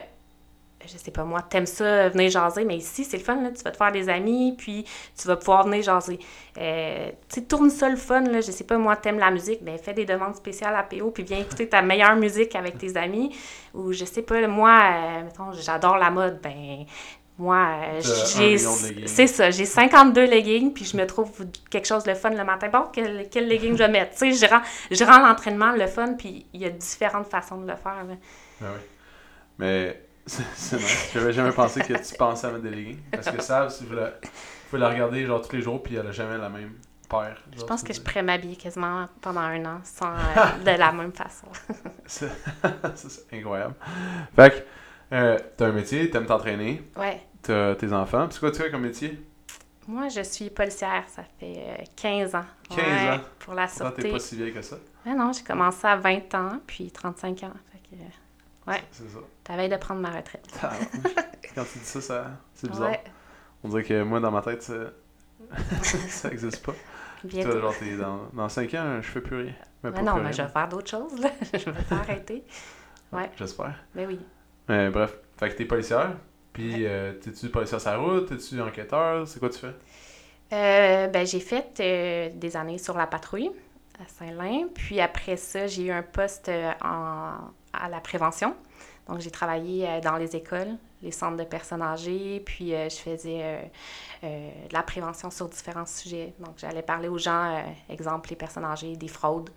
je 0.87 0.97
sais 0.97 1.11
pas 1.11 1.23
moi, 1.23 1.41
t'aimes 1.41 1.65
ça, 1.65 2.09
venir 2.09 2.29
jaser, 2.29 2.65
mais 2.65 2.77
ici, 2.77 3.03
c'est 3.03 3.17
le 3.17 3.23
fun, 3.23 3.41
là. 3.41 3.51
Tu 3.51 3.63
vas 3.63 3.71
te 3.71 3.77
faire 3.77 3.91
des 3.91 4.09
amis, 4.09 4.55
puis 4.57 4.85
tu 5.19 5.27
vas 5.27 5.35
pouvoir 5.35 5.65
venir 5.65 5.81
jaser. 5.83 6.19
Euh, 6.57 7.09
tu 7.29 7.35
sais, 7.35 7.41
tourne 7.41 7.69
ça 7.69 7.89
le 7.89 7.95
fun, 7.95 8.21
là. 8.21 8.41
Je 8.41 8.51
sais 8.51 8.63
pas, 8.63 8.77
moi, 8.77 8.95
t'aimes 8.95 9.19
la 9.19 9.31
musique, 9.31 9.63
ben 9.63 9.77
fais 9.77 9.93
des 9.93 10.05
demandes 10.05 10.35
spéciales 10.35 10.75
à 10.75 10.83
PO, 10.83 11.11
puis 11.11 11.23
viens 11.23 11.39
écouter 11.39 11.67
ta 11.67 11.81
meilleure 11.81 12.15
musique 12.15 12.55
avec 12.55 12.77
tes 12.77 12.95
amis. 12.97 13.35
Ou 13.73 13.93
je 13.93 14.05
sais 14.05 14.21
pas, 14.21 14.45
moi, 14.47 14.79
euh, 14.83 15.23
mettons, 15.23 15.51
j'adore 15.53 15.97
la 15.97 16.11
mode, 16.11 16.39
ben. 16.41 16.85
Moi, 17.37 17.57
euh, 17.57 18.01
j'ai. 18.33 18.57
C'est 19.07 19.27
ça, 19.27 19.51
j'ai 19.51 19.65
52 19.65 20.25
leggings, 20.25 20.71
puis 20.73 20.85
je 20.85 20.95
me 20.95 21.05
trouve 21.05 21.29
quelque 21.69 21.85
chose 21.85 22.05
de 22.05 22.13
fun 22.13 22.29
le 22.29 22.45
matin. 22.45 22.69
Bon, 22.69 22.85
quel, 22.93 23.27
quel 23.29 23.49
legging 23.49 23.73
je 23.73 23.79
vais 23.79 23.89
mettre? 23.89 24.11
Tu 24.11 24.33
sais, 24.33 24.47
je 24.47 24.49
rends, 24.49 24.61
je 24.89 25.03
rends 25.03 25.19
l'entraînement 25.19 25.73
le 25.73 25.85
fun, 25.87 26.13
puis 26.13 26.45
il 26.53 26.61
y 26.61 26.65
a 26.65 26.69
différentes 26.69 27.27
façons 27.27 27.57
de 27.57 27.67
le 27.67 27.75
faire. 27.75 28.05
là. 28.07 28.15
Ah 28.61 28.65
oui. 28.73 28.81
Mais 29.57 30.04
c'est, 30.25 30.77
nice. 30.77 31.09
J'avais 31.13 31.33
jamais 31.33 31.51
pensé 31.51 31.81
que 31.81 31.93
tu 31.93 32.15
pensais 32.17 32.47
à 32.47 32.51
mettre 32.51 32.63
des 32.63 32.71
leggings. 32.71 32.99
Parce 33.11 33.29
que 33.29 33.41
ça, 33.41 33.69
si 33.69 33.85
vous 33.85 33.93
la, 33.93 34.09
vous 34.09 34.29
pouvez 34.69 34.81
la 34.81 34.89
regarder 34.89 35.25
genre 35.25 35.41
tous 35.41 35.55
les 35.55 35.61
jours, 35.61 35.81
puis 35.83 35.95
elle 35.95 36.07
a 36.07 36.11
jamais 36.11 36.37
la 36.37 36.49
même 36.49 36.73
paire. 37.09 37.37
Je 37.55 37.63
pense 37.63 37.83
que 37.83 37.93
je 37.93 38.01
pourrais 38.01 38.23
m'habiller 38.23 38.55
quasiment 38.55 39.07
pendant 39.21 39.41
un 39.41 39.63
an 39.65 39.79
sans 39.83 40.11
euh, 40.13 40.63
de 40.65 40.77
la 40.79 40.91
même 40.91 41.11
façon. 41.13 41.47
C'est 42.05 42.29
incroyable. 43.33 43.75
Fait 44.35 44.49
que, 45.11 45.15
euh, 45.15 45.39
t'as 45.57 45.67
un 45.67 45.71
métier, 45.71 46.09
t'aimes 46.09 46.25
t'entraîner, 46.25 46.83
Ouais. 46.97 47.21
t'as 47.43 47.75
tes 47.75 47.93
enfants. 47.93 48.27
Puis 48.27 48.39
quoi 48.39 48.51
tu 48.51 48.61
fais 48.61 48.71
comme 48.71 48.81
métier? 48.81 49.19
Moi, 49.87 50.07
je 50.09 50.21
suis 50.21 50.49
policière, 50.49 51.03
ça 51.07 51.21
fait 51.39 51.57
euh, 51.57 51.83
15 51.95 52.33
ans. 52.33 52.45
15 52.69 52.77
Ouais, 52.79 53.09
ans? 53.11 53.19
Pour 53.37 53.53
la 53.53 53.67
Pourtant, 53.67 53.91
t'es 53.91 54.01
sûreté. 54.01 54.11
pas 54.13 54.19
si 54.19 54.35
vieille 54.35 54.51
que 54.53 54.63
ça. 54.63 54.77
Ouais, 55.05 55.13
non, 55.13 55.31
j'ai 55.31 55.43
commencé 55.43 55.85
à 55.85 55.95
20 55.95 56.33
ans, 56.33 56.59
puis 56.65 56.89
35 56.89 57.43
ans. 57.43 57.51
Fait 57.71 57.77
que, 57.95 58.01
euh, 58.01 58.71
Ouais. 58.71 58.83
C'est 58.91 59.07
ça. 59.07 59.19
T'avais 59.45 59.69
de 59.69 59.77
prendre 59.77 60.01
ma 60.01 60.09
retraite. 60.09 60.45
Quand 61.55 61.63
tu 61.63 61.79
dis 61.79 61.85
ça, 61.85 62.01
ça 62.01 62.31
c'est 62.53 62.69
bizarre. 62.69 62.89
Ouais, 62.89 63.03
On 63.63 63.69
dirait 63.69 63.83
que 63.83 64.03
moi, 64.03 64.19
dans 64.19 64.31
ma 64.31 64.41
tête, 64.41 64.61
ça, 64.61 64.73
ça 66.09 66.29
existe 66.29 66.65
pas. 66.65 66.73
Toi, 67.29 67.59
genre, 67.59 67.73
t'es 67.79 67.95
dans, 67.95 68.27
dans 68.33 68.49
5 68.49 68.73
ans, 68.73 68.97
je 69.01 69.07
fais 69.07 69.21
plus 69.21 69.37
rien. 69.37 69.53
Mais 69.83 70.01
non, 70.01 70.17
mais 70.17 70.33
je 70.33 70.41
vais 70.41 70.49
faire 70.49 70.67
d'autres 70.67 70.89
choses, 70.89 71.17
là. 71.19 71.29
je 71.53 71.69
vais 71.69 71.83
pas 71.83 71.95
arrêter. 71.95 72.43
Ouais, 73.11 73.29
J'espère. 73.37 73.75
mais 73.93 74.05
oui. 74.05 74.19
Mais 74.67 74.89
bref, 74.89 75.15
fait 75.37 75.49
que 75.49 75.55
t'es 75.55 75.65
policière. 75.65 76.11
Puis, 76.53 76.85
euh, 76.85 77.13
t'es-tu 77.13 77.49
policière 77.49 77.81
sur 77.81 77.91
la 77.91 77.97
route? 77.97 78.29
T'es-tu 78.29 78.59
enquêteur? 78.61 79.27
C'est 79.27 79.39
quoi 79.39 79.49
tu 79.49 79.59
fais? 79.59 79.73
Euh, 80.53 81.07
ben, 81.07 81.25
j'ai 81.25 81.39
fait 81.39 81.79
euh, 81.79 82.29
des 82.33 82.55
années 82.55 82.77
sur 82.77 82.97
la 82.97 83.07
patrouille 83.07 83.51
à 83.99 84.07
Saint-Lin. 84.07 84.67
Puis 84.73 85.01
après 85.01 85.37
ça, 85.37 85.67
j'ai 85.67 85.87
eu 85.87 85.91
un 85.91 86.03
poste 86.03 86.49
en, 86.81 87.33
à 87.73 87.89
la 87.89 87.99
prévention. 87.99 88.55
Donc, 89.07 89.19
j'ai 89.19 89.31
travaillé 89.31 89.87
euh, 89.87 90.01
dans 90.01 90.17
les 90.17 90.35
écoles, 90.35 90.75
les 91.01 91.11
centres 91.11 91.37
de 91.37 91.43
personnes 91.43 91.81
âgées. 91.81 92.41
Puis, 92.45 92.73
euh, 92.73 92.89
je 92.89 92.95
faisais 92.95 93.61
euh, 94.23 94.49
de 94.67 94.73
la 94.73 94.83
prévention 94.83 95.29
sur 95.29 95.47
différents 95.47 95.85
sujets. 95.85 96.33
Donc, 96.39 96.55
j'allais 96.57 96.81
parler 96.81 97.07
aux 97.07 97.17
gens, 97.17 97.63
exemple, 97.89 98.29
les 98.29 98.35
personnes 98.35 98.65
âgées, 98.65 98.95
des 98.95 99.07
fraudes. 99.07 99.51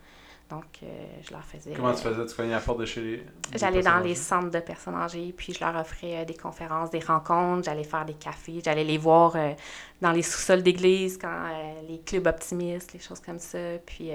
Donc, 0.51 0.65
euh, 0.83 0.87
je 1.23 1.33
leur 1.33 1.45
faisais... 1.45 1.73
Comment 1.75 1.93
tu 1.93 2.03
faisais? 2.03 2.25
Tu 2.25 2.35
cognais 2.35 2.55
à 2.55 2.57
la 2.57 2.63
porte 2.63 2.81
de 2.81 2.87
chez 2.87 3.01
les. 3.03 3.27
J'allais 3.55 3.83
dans 3.83 3.99
les 3.99 4.15
centres 4.15 4.51
de 4.51 4.61
personnes 4.61 4.95
âgées, 4.95 5.35
puis 5.37 5.53
je 5.53 5.63
leur 5.63 5.77
offrais 5.77 6.23
euh, 6.23 6.25
des 6.25 6.35
conférences, 6.35 6.91
des 6.91 7.01
rencontres, 7.01 7.65
j'allais 7.65 7.85
faire 7.85 8.07
des 8.07 8.15
cafés, 8.15 8.61
j'allais 8.65 8.85
les 8.85 8.97
voir 8.97 9.37
euh, 9.37 9.53
dans 10.01 10.13
les 10.13 10.23
sous-sols 10.23 10.63
d'église, 10.63 11.19
quand 11.19 11.49
les 11.87 12.01
clubs 12.01 12.27
optimistes, 12.27 12.95
les 12.95 12.99
choses 12.99 13.21
comme 13.21 13.39
ça. 13.39 13.59
Puis, 13.85 14.11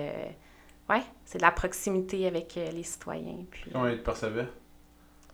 ouais, 0.89 1.03
c'est 1.23 1.37
de 1.37 1.43
la 1.43 1.51
proximité 1.51 2.25
avec 2.25 2.55
les 2.55 2.83
citoyens. 2.83 3.45
Puis, 3.51 3.69
Comment 3.71 3.87
ils 3.87 3.99
te 3.99 4.03
percevaient? 4.03 4.47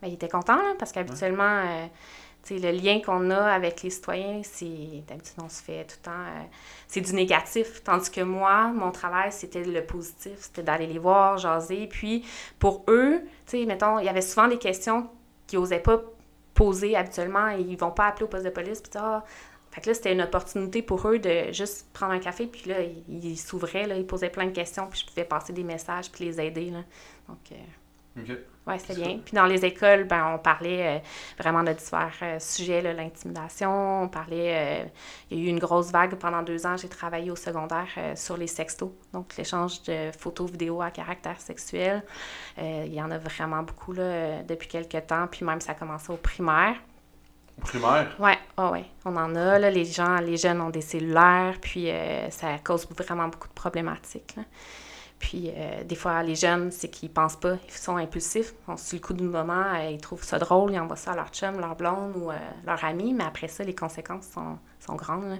Ben, 0.02 0.08
ils 0.08 0.14
étaient 0.14 0.30
contents, 0.30 0.56
là, 0.56 0.76
parce 0.78 0.92
qu'habituellement, 0.92 1.44
euh, 1.44 1.88
le 2.52 2.72
lien 2.72 3.00
qu'on 3.02 3.30
a 3.30 3.52
avec 3.52 3.84
les 3.84 3.90
citoyens, 3.90 4.42
c'est 4.44 5.04
d'habitude, 5.08 5.36
on 5.44 5.50
se 5.50 5.62
fait 5.62 5.86
tout 5.86 5.96
le 6.00 6.06
temps, 6.06 6.12
euh, 6.12 6.44
c'est 6.88 7.02
du 7.02 7.14
négatif. 7.14 7.84
Tandis 7.84 8.10
que 8.10 8.22
moi, 8.22 8.70
mon 8.70 8.92
travail, 8.92 9.32
c'était 9.32 9.64
le 9.64 9.86
positif, 9.86 10.34
c'était 10.40 10.64
d'aller 10.64 10.88
les 10.88 11.00
voir, 11.00 11.38
jaser. 11.38 11.88
Puis 11.88 12.26
pour 12.58 12.84
eux, 12.88 13.22
mettons, 13.54 14.00
il 14.00 14.06
y 14.06 14.10
avait 14.10 14.22
souvent 14.22 14.48
des 14.48 14.58
questions 14.58 15.10
qu'ils 15.48 15.60
n'osaient 15.60 15.80
pas 15.80 16.02
poser 16.54 16.96
habituellement. 16.96 17.50
Ils 17.50 17.78
vont 17.78 17.92
pas 17.92 18.08
appeler 18.08 18.26
au 18.26 18.30
poste 18.30 18.46
de 18.46 18.50
police, 18.50 18.82
puis 18.82 18.92
ah, 18.96 19.24
fait 19.72 19.82
que 19.82 19.90
là, 19.90 19.94
c'était 19.94 20.14
une 20.14 20.22
opportunité 20.22 20.82
pour 20.82 21.08
eux 21.08 21.20
de 21.20 21.52
juste 21.52 21.88
prendre 21.94 22.14
un 22.14 22.20
café, 22.20 22.48
puis 22.48 22.70
là, 22.70 22.78
ils 23.08 23.38
s'ouvraient, 23.38 23.86
là, 23.86 23.96
ils 23.96 24.08
posaient 24.08 24.32
plein 24.32 24.48
de 24.48 24.52
questions, 24.52 24.88
puis 24.88 25.00
je 25.02 25.06
pouvais 25.06 25.26
passer 25.26 25.54
des 25.54 25.64
messages, 25.64 26.12
puis 26.12 26.26
les 26.26 26.42
aider. 26.42 26.72
Là. 26.72 26.84
Donc, 27.28 27.38
euh, 27.52 27.56
OK. 28.22 28.38
ouais, 28.68 28.80
c'était 28.80 28.96
bien. 28.96 29.20
Puis 29.24 29.34
dans 29.36 29.46
les 29.46 29.66
écoles, 29.66 30.04
ben, 30.04 30.34
on 30.34 30.38
parlait 30.38 30.98
euh, 30.98 31.00
vraiment 31.38 31.64
de 31.64 31.74
divers 31.74 32.14
euh, 32.22 32.40
sujets, 32.40 32.82
l'intimidation, 32.94 34.04
on 34.04 34.08
parlait... 34.08 34.84
euh, 34.84 34.86
il 35.32 35.40
y 35.40 35.42
a 35.42 35.46
eu 35.46 35.48
une 35.50 35.60
grosse 35.60 35.92
vague 35.92 36.16
pendant 36.16 36.42
deux 36.42 36.66
ans, 36.66 36.78
j'ai 36.78 36.90
travaillé 36.90 37.32
au 37.32 37.36
secondaire 37.36 37.88
sur 38.16 38.38
les 38.38 38.48
sextos, 38.48 38.92
donc 39.14 39.36
l'échange 39.38 39.84
de 39.84 40.12
photos, 40.18 40.50
vidéos 40.52 40.82
à 40.82 40.92
caractère 40.92 41.40
sexuel. 41.40 42.04
Il 42.58 42.94
y 42.94 43.02
en 43.02 43.12
a 43.12 43.18
vraiment 43.18 43.64
beaucoup 43.64 43.94
là, 43.94 44.44
depuis 44.44 44.68
quelques 44.68 45.08
temps, 45.08 45.28
puis 45.28 45.46
même 45.46 45.62
ça 45.62 45.74
a 45.74 45.76
commencé 45.76 46.12
au 46.12 46.18
primaire. 46.18 46.76
Au 47.58 47.62
primaire? 47.62 48.16
Ouais, 48.20 48.38
ouais, 48.58 48.70
ouais. 48.70 48.86
On 49.06 49.16
en 49.18 49.36
a, 49.36 49.60
là. 49.60 49.70
Les 49.70 49.86
gens, 49.86 50.18
les 50.18 50.38
jeunes 50.38 50.62
ont 50.62 50.70
des 50.70 50.82
cellulaires, 50.82 51.56
puis 51.62 51.90
ça 52.30 52.58
cause 52.64 52.88
vraiment 52.90 53.28
beaucoup 53.28 53.48
de 53.48 53.54
problématiques, 53.54 54.36
là. 54.36 54.44
Puis, 55.20 55.52
euh, 55.54 55.84
des 55.84 55.96
fois, 55.96 56.24
les 56.24 56.36
jeunes, 56.36 56.72
c'est 56.72 56.88
qu'ils 56.88 57.10
pensent 57.10 57.36
pas, 57.36 57.56
ils 57.68 57.74
sont 57.74 57.98
impulsifs. 57.98 58.54
On 58.68 58.78
sur 58.78 58.96
le 58.96 59.02
coup 59.02 59.14
du 59.14 59.26
moment, 59.26 59.66
euh, 59.76 59.90
ils 59.92 60.00
trouvent 60.00 60.24
ça 60.24 60.40
drôle, 60.40 60.72
ils 60.72 60.80
envoient 60.80 60.96
ça 60.96 61.12
à 61.12 61.16
leur 61.16 61.28
chum, 61.30 61.60
leur 61.60 61.76
blonde 61.76 62.16
ou 62.16 62.32
euh, 62.32 62.36
leur 62.66 62.84
ami, 62.86 63.14
mais 63.14 63.26
après 63.26 63.50
ça, 63.50 63.66
les 63.66 63.76
conséquences 63.76 64.28
sont, 64.34 64.58
sont 64.80 64.96
grandes. 64.96 65.38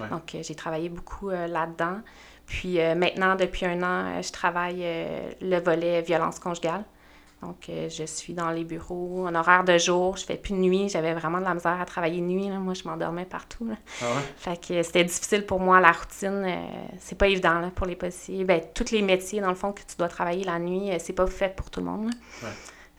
Ouais. 0.00 0.08
Donc, 0.08 0.34
euh, 0.34 0.42
j'ai 0.42 0.56
travaillé 0.56 0.88
beaucoup 0.88 1.30
là-dedans. 1.30 2.00
Puis, 2.46 2.80
euh, 2.80 2.96
maintenant, 2.96 3.36
depuis 3.36 3.64
un 3.64 3.80
an, 3.82 4.20
je 4.20 4.32
travaille 4.32 4.84
le 5.40 5.60
volet 5.60 6.02
violence 6.02 6.40
conjugale. 6.40 6.84
Donc, 7.42 7.68
euh, 7.68 7.88
je 7.88 8.04
suis 8.04 8.34
dans 8.34 8.50
les 8.50 8.62
bureaux 8.64 9.26
en 9.26 9.34
horaire 9.34 9.64
de 9.64 9.76
jour. 9.76 10.16
Je 10.16 10.24
fais 10.24 10.36
plus 10.36 10.52
de 10.52 10.58
nuit. 10.58 10.88
J'avais 10.88 11.12
vraiment 11.12 11.38
de 11.38 11.44
la 11.44 11.54
misère 11.54 11.80
à 11.80 11.84
travailler 11.84 12.20
de 12.20 12.26
nuit. 12.26 12.48
là. 12.48 12.58
Moi, 12.58 12.74
je 12.74 12.84
m'endormais 12.84 13.24
partout. 13.24 13.66
là. 13.66 13.74
Ah 14.00 14.04
ouais? 14.06 14.22
Fait 14.36 14.60
que 14.68 14.82
c'était 14.82 15.02
difficile 15.04 15.44
pour 15.44 15.58
moi, 15.58 15.80
la 15.80 15.90
routine. 15.92 16.44
euh, 16.46 16.56
c'est 16.98 17.18
pas 17.18 17.26
évident 17.26 17.58
là, 17.58 17.70
pour 17.74 17.86
les 17.86 17.96
policiers. 17.96 18.44
Ben, 18.44 18.60
tous 18.74 18.92
les 18.92 19.02
métiers, 19.02 19.40
dans 19.40 19.48
le 19.48 19.56
fond, 19.56 19.72
que 19.72 19.80
tu 19.80 19.96
dois 19.98 20.08
travailler 20.08 20.44
la 20.44 20.58
nuit, 20.60 20.90
euh, 20.92 20.96
c'est 21.00 21.12
pas 21.14 21.26
fait 21.26 21.54
pour 21.56 21.68
tout 21.68 21.80
le 21.80 21.86
monde. 21.86 22.10
Ouais. 22.42 22.48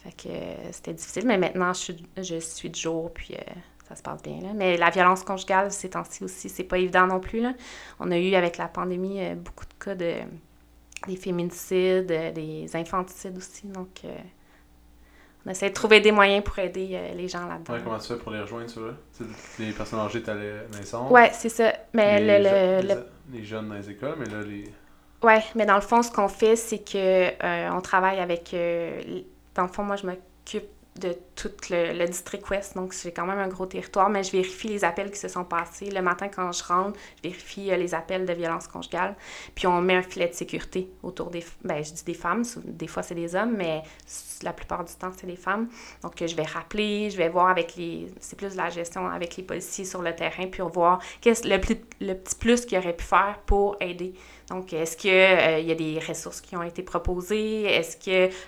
Fait 0.04 0.12
que 0.12 0.30
euh, 0.34 0.72
c'était 0.74 0.94
difficile. 0.94 1.26
Mais 1.26 1.38
maintenant, 1.38 1.72
je 1.72 1.80
suis, 1.80 2.06
je 2.18 2.40
suis 2.40 2.70
de 2.70 2.76
jour, 2.76 3.14
puis 3.14 3.36
euh, 3.36 3.52
ça 3.88 3.96
se 3.96 4.04
passe 4.04 4.22
bien. 4.22 4.42
Là. 4.42 4.50
Mais 4.54 4.76
la 4.76 4.90
violence 4.90 5.24
conjugale, 5.24 5.72
ces 5.72 5.92
temps-ci 5.92 6.24
aussi, 6.26 6.50
c'est 6.50 6.66
pas 6.66 6.78
évident 6.78 7.08
non 7.08 7.22
plus. 7.22 7.40
Là. 7.42 7.54
On 8.02 8.12
a 8.12 8.18
eu, 8.18 8.36
avec 8.36 8.58
la 8.58 8.68
pandémie, 8.68 9.22
beaucoup 9.36 9.64
de 9.66 9.74
cas 9.86 9.96
de 9.96 10.16
des 11.08 11.16
féminicides, 11.16 12.12
euh, 12.12 12.32
des 12.32 12.76
infanticides 12.76 13.38
aussi. 13.38 13.68
Donc, 13.68 14.02
euh, 14.06 14.16
on 15.46 15.50
essaie 15.52 15.70
de 15.70 15.74
trouver 15.74 16.00
des 16.00 16.12
moyens 16.12 16.44
pour 16.44 16.58
aider 16.60 16.90
euh, 16.94 17.14
les 17.14 17.28
gens 17.28 17.46
là-dedans. 17.48 17.74
Ouais, 17.74 17.82
comment 17.84 17.98
tu 18.00 18.08
fais 18.08 18.18
pour 18.18 18.32
les 18.32 18.40
rejoindre, 18.42 18.72
tu 18.72 18.80
vois? 18.80 18.94
Tu 19.18 19.24
les 19.64 19.72
personnes 19.74 20.00
âgées, 20.00 20.24
t'as 20.24 20.36
les 20.36 20.54
naissances. 20.78 21.12
Ouais, 21.12 21.32
c'est 21.34 21.50
ça. 21.50 21.74
Mais 21.94 22.20
les, 22.22 22.38
le, 22.40 22.44
je- 22.46 22.50
le- 22.50 22.82
les, 22.88 22.94
le- 22.96 23.06
les 23.34 23.44
jeunes 23.44 23.68
dans 23.70 23.76
les 23.76 23.90
écoles, 23.90 24.16
mais 24.20 24.26
là, 24.26 24.42
les. 24.42 24.64
Ouais, 25.22 25.44
mais 25.56 25.66
dans 25.66 25.76
le 25.76 25.82
fond, 25.82 26.02
ce 26.02 26.12
qu'on 26.12 26.28
fait, 26.30 26.56
c'est 26.56 26.80
que 26.80 26.98
euh, 27.44 27.70
on 27.72 27.82
travaille 27.82 28.20
avec. 28.20 28.54
euh, 28.54 29.02
dans 29.56 29.64
le 29.64 29.68
fond, 29.70 29.84
moi, 29.84 29.96
je 29.98 30.06
m'occupe 30.06 30.70
de 31.00 31.18
tout 31.36 31.52
le, 31.70 32.06
district 32.06 32.48
ouest, 32.50 32.76
donc 32.76 32.94
j'ai 32.94 33.12
quand 33.12 33.26
même 33.26 33.40
un 33.40 33.48
gros 33.48 33.66
territoire, 33.66 34.10
mais 34.10 34.24
je 34.24 34.32
vérifie 34.32 34.68
les 34.68 34.84
appels 34.84 35.10
qui 35.10 35.18
se 35.18 35.28
sont 35.28 35.44
passés. 35.44 35.90
Le 35.90 36.02
matin, 36.02 36.28
quand 36.28 36.52
je 36.52 36.64
rentre, 36.64 37.00
je 37.18 37.30
vérifie 37.30 37.72
euh, 37.72 37.78
les 37.78 37.96
appels 37.96 38.26
de 38.26 38.34
violence 38.34 38.68
conjugale, 38.68 39.16
puis 39.56 39.66
on 39.66 39.82
met 39.82 39.96
un 39.96 40.04
filet 40.04 40.28
de 40.28 40.34
sécurité 40.34 40.90
autour 41.02 41.32
des... 41.32 41.44
Ben, 41.64 41.84
je 41.84 41.94
dis 41.94 42.04
des 42.04 42.14
femmes, 42.14 42.44
des 42.64 42.88
fois 42.88 43.02
c'est 43.02 43.16
des 43.16 43.36
hommes, 43.36 43.56
mais 43.58 43.82
la 44.44 44.54
plupart 44.54 44.84
du 44.84 44.94
temps, 44.94 45.12
c'est 45.18 45.26
des 45.26 45.36
femmes. 45.36 45.70
Donc, 46.02 46.14
je 46.24 46.36
vais 46.36 46.44
rappeler, 46.44 47.10
je 47.10 47.18
vais 47.18 47.30
voir 47.30 47.48
avec 47.48 47.76
les... 47.76 48.08
C'est 48.20 48.36
plus 48.36 48.54
de 48.54 48.58
la 48.58 48.70
gestion 48.70 49.08
avec 49.08 49.38
les 49.38 49.44
policiers 49.44 49.86
sur 49.86 50.02
le 50.02 50.16
terrain, 50.16 50.48
puis 50.48 50.62
on 50.62 50.70
voir 50.74 51.00
le, 51.26 51.58
le 52.02 52.14
petit 52.14 52.36
plus 52.36 52.66
qu'ils 52.66 52.78
auraient 52.78 52.96
pu 52.96 53.06
faire 53.06 53.40
pour 53.46 53.78
aider. 53.80 54.14
Donc, 54.50 54.74
est-ce 54.74 54.98
qu'il 54.98 55.12
y 55.12 55.72
a 55.72 55.76
des 55.76 56.00
ressources 56.06 56.42
qui 56.42 56.56
ont 56.56 56.64
été 56.64 56.84
proposées? 56.84 57.64
Est-ce 57.64 57.98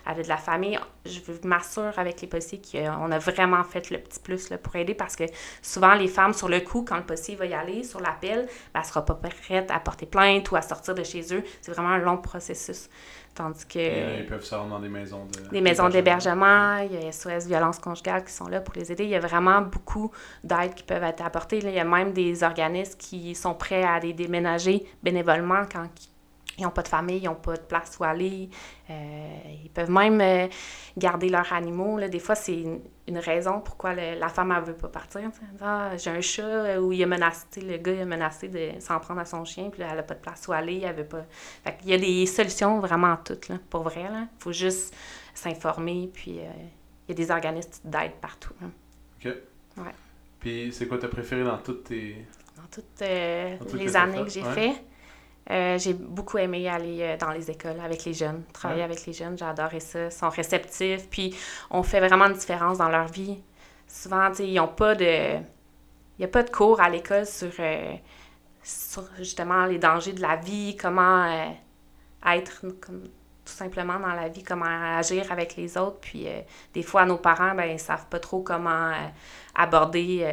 a 0.06 0.14
de 0.14 0.28
la 0.28 0.38
famille? 0.38 0.80
Je 1.06 1.20
m'assure 1.48 1.94
avec 1.98 2.22
les 2.22 2.28
policiers 2.28 2.62
qu'on 2.62 3.12
a 3.12 3.20
vraiment 3.20 3.64
fait 3.64 3.90
le 3.90 4.00
petit 4.00 4.20
plus 4.20 4.50
là, 4.50 4.58
pour 4.58 4.76
aider 4.76 4.94
parce 4.94 5.16
que 5.16 5.24
souvent, 5.62 5.94
les 5.94 6.08
femmes, 6.08 6.34
sur 6.34 6.50
le 6.50 6.60
coup, 6.62 6.84
quand 6.84 6.98
le 6.98 7.04
policier 7.04 7.36
va 7.36 7.46
y 7.46 7.54
aller 7.54 7.84
sur 7.84 8.00
l'appel, 8.00 8.46
ben, 8.46 8.50
elle 8.74 8.82
ne 8.82 8.86
sera 8.86 9.06
pas 9.06 9.14
prête 9.14 9.72
à 9.72 9.80
porter 9.80 10.06
plainte 10.06 10.52
ou 10.52 10.56
à 10.56 10.62
sortir 10.62 10.96
de 10.96 11.04
chez 11.04 11.34
eux. 11.34 11.44
C'est 11.62 11.72
vraiment 11.72 11.90
un 11.90 12.00
long 12.00 12.18
processus. 12.18 12.90
Tandis 13.36 13.66
que 13.66 13.80
là, 13.80 14.18
ils 14.18 14.26
peuvent 14.26 14.44
se 14.44 14.56
rendre 14.56 14.70
dans 14.70 14.80
des 14.80 14.88
maisons 14.88 15.26
de. 15.26 15.50
des 15.50 15.62
maisons 15.62 15.90
d'hébergement, 15.90 16.78
il 16.78 16.94
y 16.94 17.06
a 17.06 17.12
SOS 17.12 17.48
Violence 17.48 17.80
Conjugale 17.80 18.24
qui 18.24 18.32
sont 18.32 18.48
là 18.48 18.62
pour 18.62 18.74
les 18.76 18.92
aider. 18.92 19.04
Il 19.04 19.10
y 19.10 19.16
a 19.16 19.20
vraiment 19.20 19.62
beaucoup 19.62 20.12
d'aides 20.44 20.74
qui 20.74 20.84
peuvent 20.84 21.04
être 21.04 21.22
apportées. 21.22 21.60
Là, 21.60 21.70
il 21.70 21.76
y 21.76 21.80
a 21.80 21.84
même 21.84 22.14
des 22.14 22.44
organismes 22.44 22.98
qui 22.98 23.36
sont 23.36 23.54
prêts 23.54 23.84
à 23.84 24.00
les 24.00 24.14
déménager 24.14 24.86
bénévolement 25.04 25.64
quand 25.70 25.86
ils 26.58 26.64
n'ont 26.64 26.70
pas 26.72 26.84
de 26.84 26.88
famille, 26.88 27.18
ils 27.18 27.26
n'ont 27.26 27.36
pas 27.36 27.56
de 27.56 27.62
place 27.62 27.98
où 28.00 28.04
aller. 28.04 28.50
Euh, 28.90 29.38
ils 29.64 29.70
peuvent 29.70 29.92
même 29.92 30.22
euh, 30.22 30.48
garder 30.98 31.30
leurs 31.30 31.52
animaux. 31.52 31.98
Là. 31.98 32.08
Des 32.08 32.20
fois, 32.20 32.36
c'est 32.36 32.62
une, 32.62 32.80
une 33.08 33.18
raison 33.18 33.60
pourquoi 33.60 33.94
le- 33.94 34.18
la 34.18 34.30
femme 34.30 34.54
ne 34.54 34.62
veut 34.62 34.74
pas 34.76 34.88
partir. 34.88 35.22
tu. 35.34 35.40
Ah, 35.62 35.92
j'ai 35.98 36.10
un 36.12 36.22
chat 36.22 36.44
euh, 36.44 36.80
où 36.80 36.92
il 36.94 37.04
a 37.04 37.06
menacé, 37.08 37.46
tu 37.52 37.60
le 37.62 37.78
gars 37.78 37.92
il 37.94 38.02
a 38.02 38.06
menacé 38.06 38.48
de 38.48 38.72
s'en 38.80 39.00
prendre 39.00 39.20
à 39.20 39.26
son 39.26 39.44
chien, 39.44 39.70
puis 39.70 39.82
là, 39.82 39.88
elle 39.92 39.98
n'a 39.98 40.04
pas 40.04 40.14
de 40.14 40.20
place 40.22 40.48
où 40.48 40.54
aller, 40.54 40.82
elle 40.86 40.96
veut 40.96 41.04
pas. 41.06 41.26
Fait 41.64 41.76
qu'il 41.78 41.90
y 41.90 41.94
a 41.94 41.98
des 41.98 42.26
solutions 42.26 42.80
vraiment 42.80 43.14
à 43.14 43.18
toutes, 43.18 43.50
là, 43.50 43.58
pour 43.70 43.84
vrai. 43.84 44.04
Il 44.04 44.28
faut 44.40 44.54
juste 44.54 44.96
s'informer, 45.34 46.10
puis 46.14 46.40
euh, 46.40 46.44
il 47.08 47.10
y 47.10 47.12
a 47.12 47.16
des 47.16 47.32
organismes 47.32 47.72
d'aide 47.84 48.14
partout. 48.22 48.54
là. 48.62 48.68
Ok. 49.20 49.36
Ouais. 49.78 49.92
Puis 50.40 50.72
c'est 50.72 50.88
quoi 50.88 50.98
t'as 50.98 51.08
préféré 51.08 51.44
dans 51.44 51.58
toutes 51.58 51.86
tes. 51.86 52.26
Dans 52.56 52.64
toutes 52.72 53.00
Dans 53.00 53.66
toutes 53.66 53.80
les 53.80 53.96
années 53.98 54.24
que 54.24 54.30
j'ai 54.30 54.44
ouais. 54.44 54.54
fait, 54.54 54.84
euh, 55.52 55.78
j'ai 55.78 55.94
beaucoup 55.94 56.38
aimé 56.40 56.68
aller 56.68 56.98
euh, 57.02 57.18
dans 57.18 57.30
les 57.32 57.52
écoles 57.52 57.80
avec 57.84 58.04
les 58.06 58.14
jeunes, 58.14 58.44
travailler 58.52 58.82
Ouais. 58.82 58.86
avec 58.86 59.06
les 59.06 59.14
jeunes, 59.14 59.38
j'ai 59.38 59.46
adoré 59.46 59.80
ça. 59.80 60.06
Ils 60.06 60.12
sont 60.12 60.30
réceptifs, 60.30 61.08
puis 61.10 61.36
on 61.70 61.84
fait 61.84 62.00
vraiment 62.00 62.26
une 62.26 62.34
différence 62.34 62.80
dans 62.80 62.90
leur 62.90 63.08
vie. 63.08 63.44
Souvent, 63.88 64.30
tu 64.32 64.38
sais, 64.38 64.48
ils 64.48 64.56
n'ont 64.56 64.68
pas 64.68 64.96
de... 64.96 65.36
Il 66.18 66.22
n'y 66.22 66.26
a 66.26 66.30
pas 66.30 66.44
de 66.44 66.50
cours 66.50 66.80
à 66.82 66.90
l'école 66.90 67.26
sur, 67.26 67.52
euh, 67.60 67.94
sur 68.64 69.04
justement 69.18 69.66
les 69.66 69.78
dangers 69.78 70.14
de 70.14 70.22
la 70.22 70.38
vie, 70.38 70.76
comment 70.78 71.24
euh, 71.26 71.50
être 72.26 72.62
comme, 72.82 73.02
tout 73.44 73.54
simplement 73.54 74.00
dans 74.00 74.14
la 74.14 74.30
vie, 74.30 74.42
comment 74.42 74.66
agir 74.98 75.32
avec 75.32 75.56
les 75.58 75.78
autres. 75.78 76.00
Puis 76.00 76.26
des 76.74 76.82
fois, 76.82 77.06
nos 77.06 77.18
parents, 77.18 77.54
ben, 77.54 77.66
ils 77.66 77.80
savent 77.80 78.08
pas 78.08 78.20
trop 78.20 78.42
comment 78.42 78.92
aborder, 79.54 80.26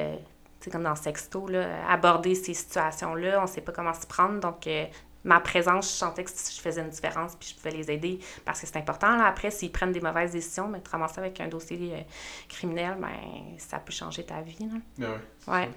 comme 0.71 0.85
dans 0.85 0.95
Sexto, 0.95 1.47
là, 1.49 1.89
aborder 1.89 2.35
ces 2.35 2.55
situations-là. 2.55 3.41
On 3.43 3.47
sait 3.47 3.61
pas 3.61 3.73
comment 3.73 3.95
s'y 3.95 4.07
prendre. 4.07 4.41
Donc, 4.41 4.67
euh, 4.67 4.85
ma 5.25 5.41
présence, 5.41 5.87
je 5.93 5.97
sentais 5.97 6.25
que 6.25 6.31
je 6.31 6.61
faisais 6.61 6.81
une 6.81 6.91
différence 6.91 7.37
puis 7.37 7.49
je 7.51 7.55
pouvais 7.57 7.71
les 7.77 7.91
aider 7.91 8.19
parce 8.45 8.61
que 8.61 8.67
c'est 8.67 8.77
important. 8.77 9.17
Là. 9.17 9.27
Après, 9.27 9.51
s'ils 9.51 9.71
prennent 9.73 9.93
des 9.93 10.01
mauvaises 10.01 10.33
décisions, 10.33 10.69
mais 10.69 10.81
te 10.81 10.91
ramasser 10.91 11.21
avec 11.21 11.41
un 11.41 11.49
dossier 11.49 11.95
euh, 11.95 12.01
criminel, 12.49 12.97
ben, 13.01 13.57
ça 13.59 13.79
peut 13.79 13.93
changer 13.93 14.25
ta 14.25 14.41
vie. 14.41 14.59
Là. 14.61 14.79
Ah 15.03 15.11
ouais. 15.13 15.19
c'est 15.39 15.51
Ouais. 15.51 15.67
ça. 15.67 15.73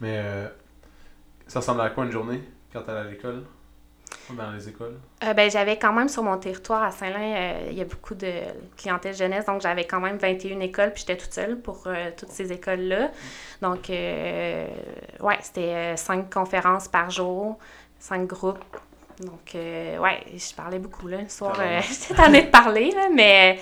Mais 0.00 0.18
euh, 0.24 0.48
ça 1.46 1.60
ressemble 1.60 1.80
à 1.80 1.90
quoi 1.90 2.04
une 2.04 2.12
journée 2.12 2.42
quand 2.72 2.82
t'allais 2.82 3.00
à 3.00 3.04
l'école? 3.10 3.44
Dans 4.30 4.50
les 4.52 4.68
écoles? 4.68 4.98
Euh, 5.24 5.34
ben, 5.34 5.50
j'avais 5.50 5.78
quand 5.78 5.92
même 5.92 6.08
sur 6.08 6.22
mon 6.22 6.36
territoire 6.38 6.82
à 6.82 6.90
Saint-Lin, 6.90 7.34
euh, 7.34 7.68
il 7.70 7.76
y 7.76 7.80
a 7.80 7.84
beaucoup 7.84 8.14
de 8.14 8.30
clientèle 8.76 9.14
jeunesse, 9.14 9.46
donc 9.46 9.60
j'avais 9.60 9.84
quand 9.84 10.00
même 10.00 10.16
21 10.16 10.60
écoles, 10.60 10.92
puis 10.92 11.04
j'étais 11.06 11.16
toute 11.16 11.32
seule 11.32 11.60
pour 11.60 11.84
euh, 11.86 12.10
toutes 12.16 12.30
ces 12.30 12.52
écoles-là. 12.52 13.10
Donc, 13.60 13.88
ouais, 13.88 15.38
c'était 15.40 15.96
cinq 15.96 16.32
conférences 16.32 16.88
par 16.88 17.10
jour, 17.10 17.58
cinq 17.98 18.26
groupes. 18.26 18.64
Donc, 19.20 19.54
ouais, 19.54 20.24
je 20.34 20.54
parlais 20.54 20.78
beaucoup, 20.78 21.08
là, 21.08 21.18
le 21.20 21.28
soir. 21.28 21.56
J'étais 21.82 22.14
tannée 22.14 22.42
de 22.42 22.50
parler, 22.50 22.90
là, 22.90 23.08
mais 23.14 23.58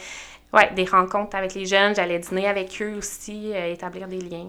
ouais, 0.52 0.70
des 0.74 0.84
rencontres 0.84 1.36
avec 1.36 1.54
les 1.54 1.66
jeunes, 1.66 1.94
j'allais 1.94 2.18
dîner 2.18 2.48
avec 2.48 2.80
eux 2.80 2.94
aussi, 2.96 3.52
établir 3.52 4.08
des 4.08 4.20
liens. 4.20 4.48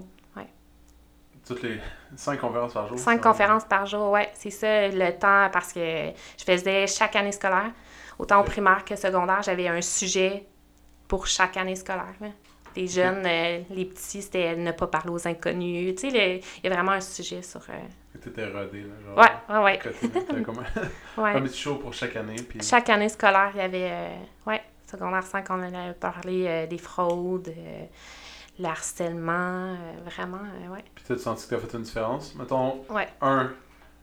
Toutes 1.53 1.63
les 1.63 1.79
cinq 2.15 2.39
conférences 2.39 2.73
par 2.73 2.87
jour 2.87 2.97
Cinq 2.99 3.21
conférences 3.21 3.65
par 3.65 3.85
jour, 3.85 4.09
ouais, 4.11 4.29
c'est 4.35 4.49
ça 4.51 4.87
le 4.87 5.11
temps 5.17 5.49
parce 5.51 5.73
que 5.73 5.79
je 6.37 6.43
faisais 6.45 6.87
chaque 6.87 7.15
année 7.15 7.31
scolaire, 7.31 7.71
autant 8.19 8.39
au 8.41 8.43
primaire 8.43 8.85
que 8.85 8.95
secondaire, 8.95 9.41
j'avais 9.41 9.67
un 9.67 9.81
sujet 9.81 10.45
pour 11.07 11.27
chaque 11.27 11.57
année 11.57 11.75
scolaire. 11.75 12.13
Les 12.75 12.87
jeunes, 12.87 13.25
euh, 13.25 13.59
les 13.69 13.83
petits, 13.83 14.21
c'était 14.21 14.55
ne 14.55 14.71
pas 14.71 14.87
parler 14.87 15.11
aux 15.11 15.27
inconnus. 15.27 15.93
Tu 15.95 16.09
sais, 16.09 16.41
il 16.63 16.69
y 16.69 16.71
a 16.71 16.73
vraiment 16.73 16.93
un 16.93 17.01
sujet 17.01 17.41
sur. 17.41 17.59
euh, 17.69 18.17
T'étais 18.21 18.45
rodé, 18.45 18.83
là. 18.83 18.93
Genre, 19.05 19.17
Ouais, 19.17 19.55
ouais, 19.57 19.63
ouais. 20.35 20.41
comme 20.43 20.59
un, 20.59 21.21
ouais. 21.21 21.31
un 21.31 21.41
petit 21.41 21.59
show 21.59 21.75
pour 21.75 21.93
chaque 21.93 22.15
année. 22.15 22.35
Puis... 22.47 22.61
Chaque 22.63 22.89
année 22.89 23.09
scolaire, 23.09 23.51
il 23.55 23.57
y 23.57 23.61
avait. 23.61 23.89
euh, 23.91 24.15
ouais, 24.47 24.61
secondaire 24.89 25.23
5, 25.23 25.45
on 25.49 25.55
en 25.55 25.63
avait 25.73 25.93
parlé 25.99 26.45
euh, 26.47 26.65
des 26.67 26.77
fraudes, 26.77 27.49
euh, 27.49 27.83
le 28.61 28.67
harcèlement, 28.67 29.73
euh, 29.75 29.75
vraiment, 30.05 30.37
euh, 30.37 30.73
ouais. 30.73 30.83
Puis 30.95 31.03
t'as 31.07 31.17
senti 31.17 31.47
que 31.47 31.55
t'as 31.55 31.61
fait 31.61 31.77
une 31.77 31.83
différence? 31.83 32.35
Mettons, 32.35 32.83
Ouais. 32.89 33.07
un, 33.21 33.51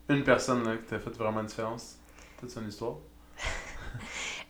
une 0.09 0.25
personne 0.25 0.65
là, 0.65 0.77
qui 0.77 0.85
t'a 0.85 0.99
fait 0.99 1.11
vraiment 1.17 1.41
une 1.41 1.47
différence. 1.47 1.97
T'as-tu 2.41 2.59
une 2.61 2.69
histoire? 2.69 2.95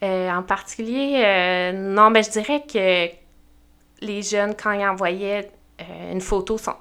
Euh, 0.01 0.29
en 0.31 0.43
particulier, 0.43 1.21
euh, 1.25 1.71
non, 1.73 2.09
mais 2.09 2.23
je 2.23 2.29
dirais 2.29 2.63
que 2.65 3.07
les 4.01 4.21
jeunes, 4.21 4.55
quand 4.55 4.71
ils 4.71 4.87
envoyaient 4.87 5.51
euh, 5.81 6.11
une 6.13 6.21
photo, 6.21 6.57
sont- 6.57 6.75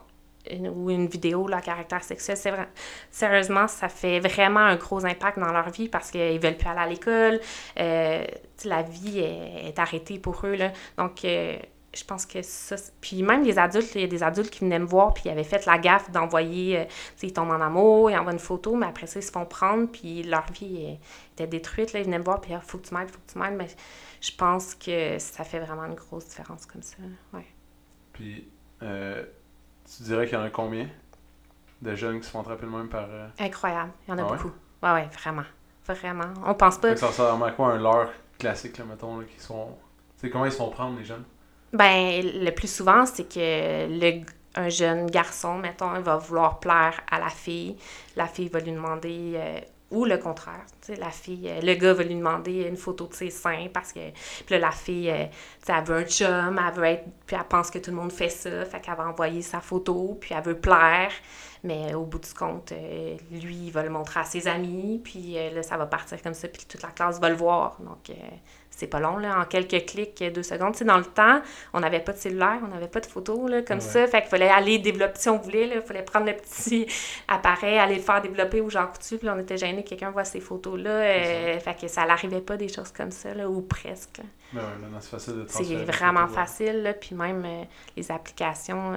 une- 0.48 0.68
ou 0.68 0.88
une 0.90 1.08
vidéo 1.08 1.48
là, 1.48 1.56
à 1.56 1.60
caractère 1.60 2.04
sexuel, 2.04 2.36
c'est 2.36 2.52
vrai. 2.52 2.68
Sérieusement, 3.10 3.66
ça 3.66 3.88
fait 3.88 4.20
vraiment 4.20 4.60
un 4.60 4.76
gros 4.76 5.04
impact 5.04 5.38
dans 5.40 5.50
leur 5.52 5.68
vie 5.70 5.88
parce 5.88 6.12
qu'ils 6.12 6.38
veulent 6.38 6.56
plus 6.56 6.68
aller 6.68 6.78
à 6.80 6.86
l'école. 6.86 7.40
euh, 7.80 8.24
la 8.64 8.82
vie 8.82 9.18
est, 9.18 9.66
est 9.68 9.78
arrêtée 9.80 10.18
pour 10.20 10.40
eux. 10.46 10.54
Là. 10.54 10.70
Donc, 10.96 11.24
euh, 11.24 11.56
je 11.94 12.04
pense 12.04 12.26
que 12.26 12.42
ça. 12.42 12.76
Puis 13.00 13.22
même 13.22 13.42
les 13.44 13.58
adultes, 13.58 13.94
il 13.94 14.02
y 14.02 14.04
a 14.04 14.08
des 14.08 14.22
adultes 14.22 14.50
qui 14.50 14.60
venaient 14.60 14.78
me 14.78 14.86
voir 14.86 15.14
puis 15.14 15.24
ils 15.26 15.30
avaient 15.30 15.44
fait 15.44 15.64
la 15.66 15.78
gaffe 15.78 16.10
d'envoyer. 16.10 16.78
euh, 16.80 16.84
tu 16.84 16.92
sais, 17.16 17.26
ils 17.28 17.32
tombent 17.32 17.50
en 17.50 17.60
amour, 17.60 18.10
ils 18.10 18.16
envoient 18.18 18.32
une 18.32 18.38
photo, 18.38 18.74
mais 18.76 18.86
après 18.86 19.06
ça, 19.06 19.18
ils 19.20 19.22
se 19.22 19.32
font 19.32 19.46
prendre 19.46 19.88
puis 19.90 20.22
leur 20.22 20.44
vie 20.52 20.98
était 21.32 21.46
détruite. 21.46 21.92
Là. 21.92 22.00
Ils 22.00 22.04
venaient 22.06 22.18
me 22.18 22.24
voir 22.24 22.40
puis 22.40 22.52
il 22.52 22.60
faut 22.60 22.78
que 22.78 22.86
tu 22.88 22.94
m'aides, 22.94 23.10
faut 23.10 23.18
que 23.26 23.32
tu 23.32 23.38
m'aides. 23.38 23.56
Mais 23.56 23.68
je 24.20 24.30
pense 24.36 24.74
que 24.74 25.18
ça 25.18 25.44
fait 25.44 25.60
vraiment 25.60 25.84
une 25.86 25.94
grosse 25.94 26.26
différence 26.28 26.66
comme 26.66 26.82
ça. 26.82 26.96
Ouais. 27.32 27.46
Puis, 28.12 28.48
euh, 28.82 29.24
tu 29.96 30.02
dirais 30.02 30.26
qu'il 30.26 30.36
y 30.38 30.40
en 30.40 30.44
a 30.44 30.50
combien 30.50 30.88
de 31.80 31.94
jeunes 31.94 32.20
qui 32.20 32.26
se 32.26 32.30
font 32.32 32.40
attraper 32.40 32.66
le 32.66 32.72
même 32.72 32.88
par. 32.88 33.06
euh, 33.08 33.28
Incroyable. 33.38 33.92
Il 34.06 34.10
y 34.10 34.14
en 34.14 34.18
a 34.18 34.22
Ah 34.22 34.30
ouais? 34.32 34.36
beaucoup. 34.36 34.52
Ouais, 34.82 34.92
ouais, 34.92 35.08
vraiment. 35.12 35.44
Vraiment. 35.86 36.34
On 36.44 36.52
pense 36.54 36.76
pas. 36.78 36.94
Ça 36.96 37.06
ressemble 37.06 37.44
à 37.44 37.50
quoi 37.52 37.68
un 37.68 37.78
leurre 37.78 38.10
classique, 38.38 38.76
là, 38.76 38.84
mettons, 38.84 39.18
là, 39.18 39.24
qui 39.24 39.40
sont. 39.40 39.68
Tu 40.18 40.26
sais, 40.26 40.30
comment 40.30 40.44
ils 40.44 40.52
se 40.52 40.58
font 40.58 40.68
prendre, 40.70 40.98
les 40.98 41.04
jeunes? 41.04 41.24
Ben, 41.72 42.22
le 42.24 42.50
plus 42.50 42.72
souvent, 42.72 43.04
c'est 43.06 43.28
que 43.28 43.86
le, 43.88 44.24
un 44.54 44.68
jeune 44.68 45.06
garçon, 45.10 45.58
mettons, 45.58 46.00
va 46.00 46.16
vouloir 46.16 46.60
plaire 46.60 47.00
à 47.10 47.18
la 47.18 47.28
fille. 47.28 47.76
La 48.16 48.26
fille 48.26 48.48
va 48.48 48.60
lui 48.60 48.72
demander, 48.72 49.32
euh, 49.34 49.60
ou 49.90 50.04
le 50.04 50.18
contraire, 50.18 50.64
la 50.98 51.10
fille, 51.10 51.48
euh, 51.48 51.60
le 51.62 51.74
gars 51.74 51.94
va 51.94 52.02
lui 52.02 52.14
demander 52.14 52.66
une 52.68 52.76
photo 52.76 53.06
de 53.06 53.14
ses 53.14 53.30
seins 53.30 53.68
parce 53.72 53.92
que, 53.92 54.10
puis 54.44 54.54
là, 54.54 54.58
la 54.58 54.70
fille, 54.70 55.10
euh, 55.10 55.24
elle 55.66 55.84
veut 55.84 55.96
un 55.96 56.04
chum, 56.04 56.58
elle 56.58 56.74
veut 56.74 56.84
être, 56.84 57.04
puis 57.26 57.36
elle 57.36 57.44
pense 57.44 57.70
que 57.70 57.78
tout 57.78 57.90
le 57.90 57.96
monde 57.96 58.12
fait 58.12 58.28
ça, 58.28 58.64
fait 58.66 58.80
qu'elle 58.80 58.96
va 58.96 59.08
envoyer 59.08 59.40
sa 59.40 59.60
photo, 59.60 60.18
puis 60.20 60.34
elle 60.34 60.44
veut 60.44 60.58
plaire. 60.58 61.10
Mais 61.64 61.94
au 61.94 62.04
bout 62.04 62.20
du 62.20 62.32
compte, 62.34 62.72
euh, 62.72 63.16
lui, 63.30 63.56
il 63.66 63.70
va 63.72 63.82
le 63.82 63.90
montrer 63.90 64.20
à 64.20 64.24
ses 64.24 64.46
amis, 64.46 65.00
puis 65.02 65.34
là, 65.34 65.62
ça 65.62 65.76
va 65.76 65.86
partir 65.86 66.22
comme 66.22 66.34
ça, 66.34 66.48
puis 66.48 66.64
toute 66.68 66.82
la 66.82 66.90
classe 66.90 67.18
va 67.18 67.28
le 67.30 67.34
voir. 67.34 67.78
Donc, 67.80 68.10
c'est 68.78 68.86
pas 68.86 69.00
long, 69.00 69.16
là, 69.18 69.40
en 69.40 69.44
quelques 69.44 69.86
clics, 69.86 70.22
deux 70.32 70.42
secondes. 70.44 70.72
Tu 70.72 70.78
sais, 70.78 70.84
dans 70.84 70.98
le 70.98 71.04
temps, 71.04 71.40
on 71.72 71.80
n'avait 71.80 71.98
pas 72.00 72.12
de 72.12 72.18
cellulaire, 72.18 72.58
on 72.64 72.68
n'avait 72.68 72.86
pas 72.88 73.00
de 73.00 73.06
photos, 73.06 73.50
là, 73.50 73.62
comme 73.62 73.78
Ouais. 73.78 73.84
ça. 73.84 74.06
Fait 74.06 74.20
qu'il 74.20 74.30
fallait 74.30 74.48
aller 74.48 74.78
développer, 74.78 75.18
si 75.18 75.28
on 75.28 75.38
voulait, 75.38 75.68
il 75.74 75.82
fallait 75.82 76.02
prendre 76.04 76.26
le 76.26 76.34
petit 76.34 76.86
appareil, 77.28 77.76
aller 77.78 77.96
le 77.96 78.00
faire 78.02 78.22
développer 78.22 78.60
au 78.60 78.70
Jean 78.70 78.86
Coutu, 78.86 79.18
puis 79.18 79.26
là, 79.26 79.34
on 79.36 79.40
était 79.40 79.56
gênés 79.58 79.82
que 79.82 79.88
quelqu'un 79.90 80.10
voit 80.10 80.24
ces 80.24 80.40
photos-là. 80.40 80.90
euh, 80.90 81.58
fait 81.58 81.74
que 81.80 81.88
ça 81.88 82.06
n'arrivait 82.06 82.40
pas 82.40 82.56
des 82.56 82.68
choses 82.68 82.92
comme 82.92 83.10
ça, 83.10 83.34
là, 83.34 83.48
ou 83.48 83.62
presque. 83.62 84.20
Ben 84.52 84.62
maintenant 84.80 84.98
c'est 85.00 85.10
facile 85.10 85.34
de 85.34 85.46
C'est 85.48 85.62
vraiment 85.84 86.20
photos, 86.28 86.34
facile, 86.36 86.82
là, 86.82 86.94
puis 86.94 87.14
même 87.14 87.44
euh, 87.44 87.64
les 87.96 88.10
applications, 88.10 88.92
euh, 88.94 88.96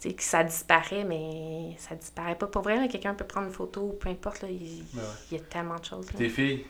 tu 0.00 0.08
sais, 0.10 0.14
que 0.14 0.22
ça 0.22 0.42
disparaît, 0.44 1.04
mais 1.04 1.76
ça 1.78 1.94
disparaît 1.94 2.34
pas. 2.34 2.46
Pour 2.48 2.62
vrai, 2.62 2.88
quelqu'un 2.88 3.14
peut 3.14 3.24
prendre 3.24 3.46
une 3.46 3.52
photo, 3.52 3.96
peu 4.00 4.08
importe, 4.08 4.42
là, 4.42 4.48
il, 4.50 4.84
Ben 4.92 5.00
ouais. 5.00 5.06
il 5.30 5.38
y 5.38 5.40
a 5.40 5.44
tellement 5.44 5.76
de 5.78 5.84
choses. 5.84 6.06
là. 6.12 6.18
Tes 6.18 6.28
filles, 6.28 6.66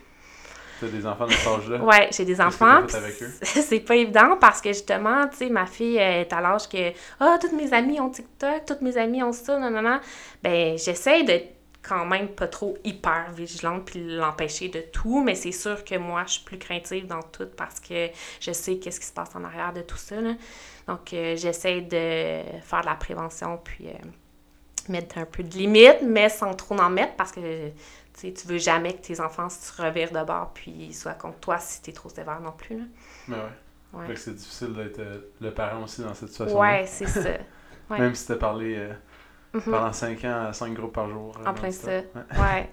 des 0.89 1.05
enfants 1.05 1.25
de 1.27 1.31
cet 1.31 1.47
âge-là? 1.47 1.83
Ouais, 1.83 2.09
j'ai 2.11 2.25
des 2.25 2.39
enfants. 2.41 2.81
c'est- 3.41 3.79
pas 3.81 3.95
évident 3.95 4.37
parce 4.39 4.61
que 4.61 4.69
justement, 4.69 5.27
tu 5.27 5.37
sais, 5.37 5.49
ma 5.49 5.65
fille 5.65 5.97
est 5.97 6.31
à 6.31 6.41
l'âge 6.41 6.69
que 6.69 6.91
ah, 7.19 7.37
toutes 7.41 7.53
mes 7.53 7.73
amies 7.73 7.99
ont 7.99 8.09
TikTok, 8.09 8.65
toutes 8.65 8.81
mes 8.81 8.97
amies 8.97 9.23
ont 9.23 9.33
ça, 9.33 9.57
non, 9.59 9.69
non, 9.69 9.81
non. 9.81 9.99
Ben, 10.41 10.77
j'essaie 10.77 11.23
d'être 11.23 11.49
quand 11.81 12.05
même 12.05 12.29
pas 12.29 12.47
trop 12.47 12.77
hyper 12.85 13.31
vigilante 13.35 13.83
puis 13.85 13.99
l'empêcher 14.15 14.69
de 14.69 14.79
tout, 14.79 15.21
mais 15.21 15.35
c'est 15.35 15.51
sûr 15.51 15.83
que 15.83 15.97
moi, 15.97 16.23
je 16.25 16.33
suis 16.33 16.43
plus 16.43 16.57
craintive 16.57 17.07
dans 17.07 17.21
tout 17.21 17.47
parce 17.57 17.79
que 17.81 18.07
je 18.39 18.51
sais 18.53 18.77
qu'est-ce 18.77 19.01
qui 19.01 19.05
se 19.05 19.11
passe 19.11 19.35
en 19.35 19.43
arrière 19.43 19.73
de 19.73 19.81
tout 19.81 19.97
ça. 19.97 20.15
là. 20.21 20.31
Donc, 20.87 21.13
euh, 21.13 21.35
j'essaie 21.35 21.81
de 21.81 22.41
faire 22.61 22.81
de 22.81 22.85
la 22.85 22.95
prévention 22.95 23.59
puis 23.61 23.87
euh, 23.87 23.91
mettre 24.89 25.17
un 25.17 25.25
peu 25.25 25.43
de 25.43 25.53
limites, 25.57 26.01
mais 26.03 26.29
sans 26.29 26.53
trop 26.53 26.77
en 26.77 26.89
mettre 26.89 27.15
parce 27.15 27.31
que 27.33 27.39
tu 28.19 28.33
tu 28.33 28.47
veux 28.47 28.57
jamais 28.57 28.93
que 28.93 29.01
tes 29.01 29.19
enfants 29.21 29.49
se 29.49 29.81
revirent 29.81 30.11
de 30.11 30.23
bord 30.23 30.51
puis 30.53 30.93
soient 30.93 31.13
contre 31.13 31.39
toi 31.39 31.57
si 31.59 31.81
t'es 31.81 31.91
trop 31.91 32.09
sévère 32.09 32.39
non 32.41 32.51
plus. 32.51 32.77
Là. 32.77 32.83
Ben 33.27 33.35
ouais. 33.37 33.99
Ouais. 33.99 34.07
Fait 34.07 34.13
que 34.15 34.19
c'est 34.19 34.33
difficile 34.35 34.73
d'être 34.73 34.99
euh, 34.99 35.19
le 35.39 35.51
parent 35.51 35.83
aussi 35.83 36.01
dans 36.01 36.13
cette 36.15 36.29
situation. 36.29 36.59
Ouais, 36.59 36.85
c'est 36.87 37.07
ça. 37.07 37.19
ouais. 37.89 37.99
Même 37.99 38.15
si 38.15 38.27
t'as 38.27 38.35
parlé 38.37 38.75
euh, 38.77 38.93
Mhm. 39.53 39.61
pendant 39.65 39.93
5 39.93 40.23
ans 40.25 40.45
à 40.47 40.53
5 40.53 40.73
groupes 40.73 40.93
par 40.93 41.07
jour. 41.09 41.37
euh, 41.39 41.45
En 41.47 41.53
plein 41.53 41.69
ça. 41.69 41.91
Ouais. 41.91 42.03
Ouais. 42.39 42.69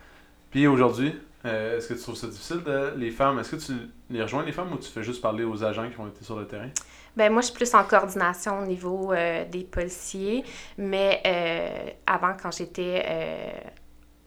Puis 0.50 0.66
aujourd'hui, 0.66 1.16
euh, 1.44 1.76
est-ce 1.76 1.88
que 1.88 1.94
tu 1.94 2.00
trouves 2.00 2.16
ça 2.16 2.26
difficile 2.26 2.62
de 2.64 2.92
les 2.96 3.10
femmes 3.12 3.38
Est-ce 3.38 3.54
que 3.54 3.62
tu 3.64 3.72
les 4.10 4.22
rejoins 4.22 4.42
les 4.44 4.50
femmes 4.52 4.72
ou 4.72 4.76
tu 4.78 4.90
fais 4.90 5.02
juste 5.04 5.22
parler 5.22 5.44
aux 5.44 5.62
agents 5.62 5.88
qui 5.88 5.94
vont 5.94 6.08
être 6.08 6.24
sur 6.24 6.36
le 6.38 6.46
terrain? 6.48 6.70
Ben 7.16 7.32
moi, 7.32 7.40
je 7.42 7.46
suis 7.46 7.54
plus 7.54 7.72
en 7.74 7.84
coordination 7.84 8.58
au 8.60 8.66
niveau 8.66 9.12
euh, 9.12 9.44
des 9.44 9.62
policiers, 9.62 10.42
mais 10.76 11.22
euh, 11.24 11.90
avant, 12.06 12.34
quand 12.40 12.50
j'étais 12.50 13.04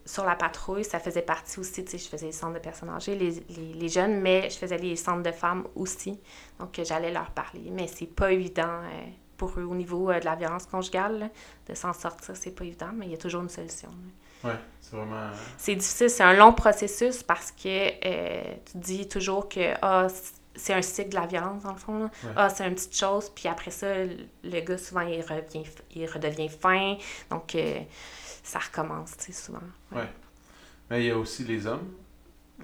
sur 0.07 0.25
la 0.25 0.35
patrouille, 0.35 0.83
ça 0.83 0.99
faisait 0.99 1.21
partie 1.21 1.59
aussi, 1.59 1.83
tu 1.85 1.91
sais, 1.91 1.97
je 1.97 2.07
faisais 2.07 2.27
les 2.27 2.31
centres 2.31 2.53
de 2.53 2.59
personnes 2.59 2.89
âgées, 2.89 3.15
les, 3.15 3.31
les, 3.49 3.73
les 3.73 3.89
jeunes, 3.89 4.19
mais 4.21 4.49
je 4.49 4.57
faisais 4.57 4.77
les 4.77 4.95
centres 4.95 5.23
de 5.23 5.31
femmes 5.31 5.67
aussi, 5.75 6.19
donc 6.59 6.79
euh, 6.79 6.83
j'allais 6.85 7.11
leur 7.11 7.29
parler. 7.31 7.69
Mais 7.71 7.87
c'est 7.87 8.07
pas 8.07 8.31
évident 8.31 8.63
euh, 8.63 9.05
pour 9.35 9.59
eux 9.59 9.63
au 9.63 9.75
niveau 9.75 10.09
euh, 10.09 10.19
de 10.19 10.25
la 10.25 10.35
violence 10.35 10.65
conjugale, 10.65 11.19
là, 11.19 11.29
de 11.67 11.75
s'en 11.75 11.93
sortir, 11.93 12.35
c'est 12.35 12.55
pas 12.55 12.63
évident, 12.63 12.89
mais 12.93 13.05
il 13.07 13.11
y 13.11 13.15
a 13.15 13.17
toujours 13.17 13.43
une 13.43 13.49
solution. 13.49 13.89
Ouais, 14.43 14.51
c'est 14.81 14.95
vraiment. 14.95 15.29
C'est 15.57 15.75
difficile, 15.75 16.09
c'est 16.09 16.23
un 16.23 16.33
long 16.33 16.53
processus 16.53 17.23
parce 17.23 17.51
que 17.51 17.89
euh, 18.05 18.43
tu 18.71 18.77
dis 18.77 19.07
toujours 19.07 19.49
que 19.49 19.73
ah, 19.81 20.07
c'est 20.55 20.73
un 20.73 20.81
cycle 20.81 21.09
de 21.09 21.15
la 21.15 21.25
violence, 21.25 21.63
dans 21.63 21.73
le 21.73 21.77
fond. 21.77 21.99
là. 21.99 22.05
Ouais. 22.05 22.31
Ah, 22.35 22.49
c'est 22.49 22.67
une 22.67 22.75
petite 22.75 22.95
chose, 22.95 23.29
puis 23.29 23.47
après 23.47 23.71
ça, 23.71 23.87
le 23.95 24.59
gars, 24.61 24.77
souvent, 24.77 25.01
il, 25.01 25.21
revient, 25.21 25.63
il 25.95 26.09
redevient 26.09 26.49
fin. 26.49 26.97
Donc, 27.29 27.55
euh, 27.55 27.79
ça 28.47 28.59
recommence, 28.59 29.17
tu 29.17 29.25
sais, 29.25 29.31
souvent. 29.33 29.59
Ouais. 29.91 29.99
Ouais. 29.99 30.09
Mais 30.89 31.03
il 31.03 31.07
y 31.07 31.11
a 31.11 31.17
aussi 31.17 31.43
les 31.43 31.67
hommes, 31.67 31.91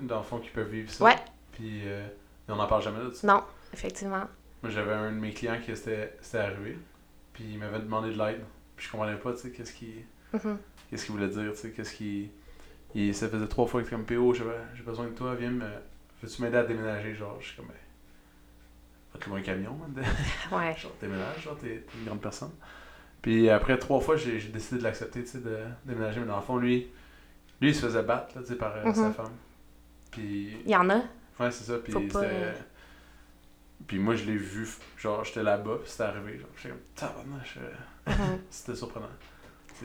dans 0.02 0.17
le 0.19 0.24
fond, 0.24 0.39
qui 0.39 0.50
peuvent 0.50 0.69
vivre 0.69 0.89
ça. 0.91 1.04
Ouais. 1.04 1.15
Puis 1.52 1.82
euh, 1.86 2.08
on 2.48 2.56
n'en 2.56 2.67
parle 2.67 2.82
jamais 2.84 3.04
de 3.04 3.12
ça. 3.12 3.28
Non, 3.28 3.43
effectivement. 3.74 4.24
Moi, 4.62 4.72
j'avais 4.72 4.93
un 4.93 5.12
de 5.12 5.17
mes 5.17 5.34
clients 5.34 5.60
qui 5.63 5.76
c'était 5.76 6.17
c'était 6.22 6.38
arrivé, 6.39 6.78
puis 7.34 7.43
il 7.43 7.60
m'avait 7.60 7.80
demandé 7.80 8.12
de 8.13 8.17
l'aide. 8.17 8.43
Puis 8.76 8.86
je 8.88 8.91
comprenais 8.91 9.17
pas, 9.17 9.34
tu 9.34 9.39
sais, 9.39 9.52
qu'est-ce 9.52 9.74
qu'il 9.74 10.06
Mhm. 10.34 10.58
qu'est-ce 10.89 11.06
qu'il 11.06 11.13
voulait 11.15 11.28
dire, 11.28 11.52
tu 11.52 11.58
sais, 11.60 11.72
qu'est-ce 11.72 11.93
qu'il. 11.93 12.30
Il, 12.96 13.13
ça 13.13 13.28
faisait 13.28 13.48
trois 13.48 13.65
fois 13.67 13.82
qu'il 13.82 13.88
était 13.88 13.96
comme 13.96 14.06
PO, 14.06 14.34
j'ai 14.34 14.84
besoin 14.84 15.06
de 15.08 15.12
toi, 15.15 15.36
viens 15.36 15.52
me. 15.52 15.65
Veux-tu 16.22 16.41
m'aider 16.41 16.58
à 16.58 16.63
déménager, 16.63 17.13
genre, 17.15 17.38
je 17.41 17.48
suis 17.48 17.56
comme, 17.58 17.67
ben. 17.67 17.74
Va-tu 19.13 19.32
un 19.32 19.41
camion, 19.41 19.74
man, 19.76 19.93
de- 19.93 20.02
Ouais. 20.56 20.76
genre, 20.78 20.91
déménage, 21.02 21.41
genre, 21.43 21.58
t'es 21.58 21.84
une 21.98 22.06
grande 22.06 22.22
personne. 22.22 22.52
Puis 23.23 23.49
après 23.49 23.79
trois 23.79 23.99
fois, 24.01 24.15
j'ai 24.17 24.38
décidé 24.39 24.77
de 24.79 24.83
l'accepter, 24.83 25.21
tu 25.23 25.29
sais, 25.29 25.38
de 25.39 25.57
déménager, 25.86 26.19
mais 26.19 26.27
dans 26.27 26.36
le 26.36 26.41
fond, 26.43 26.57
lui, 26.57 26.88
lui, 27.62 27.69
il 27.69 27.75
se 27.75 27.81
faisait 27.86 28.03
battre, 28.03 28.36
là, 28.36 28.41
tu 28.43 28.49
sais, 28.49 28.55
par 28.55 28.75
euh, 28.75 28.93
sa 28.93 29.07
Mhm. 29.07 29.13
femme. 29.13 29.31
Puis 30.12 30.57
Il 30.65 30.69
y 30.71 30.75
en 30.75 30.88
a. 30.91 30.97
Ouais, 31.39 31.49
c'est 31.49 31.63
ça. 31.63 31.77
Puis 31.83 31.91
pas, 31.93 32.19
euh, 32.23 32.53
Puis 33.88 33.97
moi, 33.99 34.15
je 34.15 34.23
l'ai 34.25 34.38
vu, 34.38 34.67
genre, 34.97 35.23
j'étais 35.25 35.43
là-bas, 35.43 35.77
puis 35.81 35.89
c'était 35.89 36.03
arrivé. 36.03 36.38
Genre, 36.38 36.47
j'étais 36.55 36.69
comme, 36.69 36.79
tabarnak, 36.95 37.57
euh, 37.57 38.12
Mhm. 38.12 38.39
c'était 38.49 38.75
surprenant. 38.75 39.07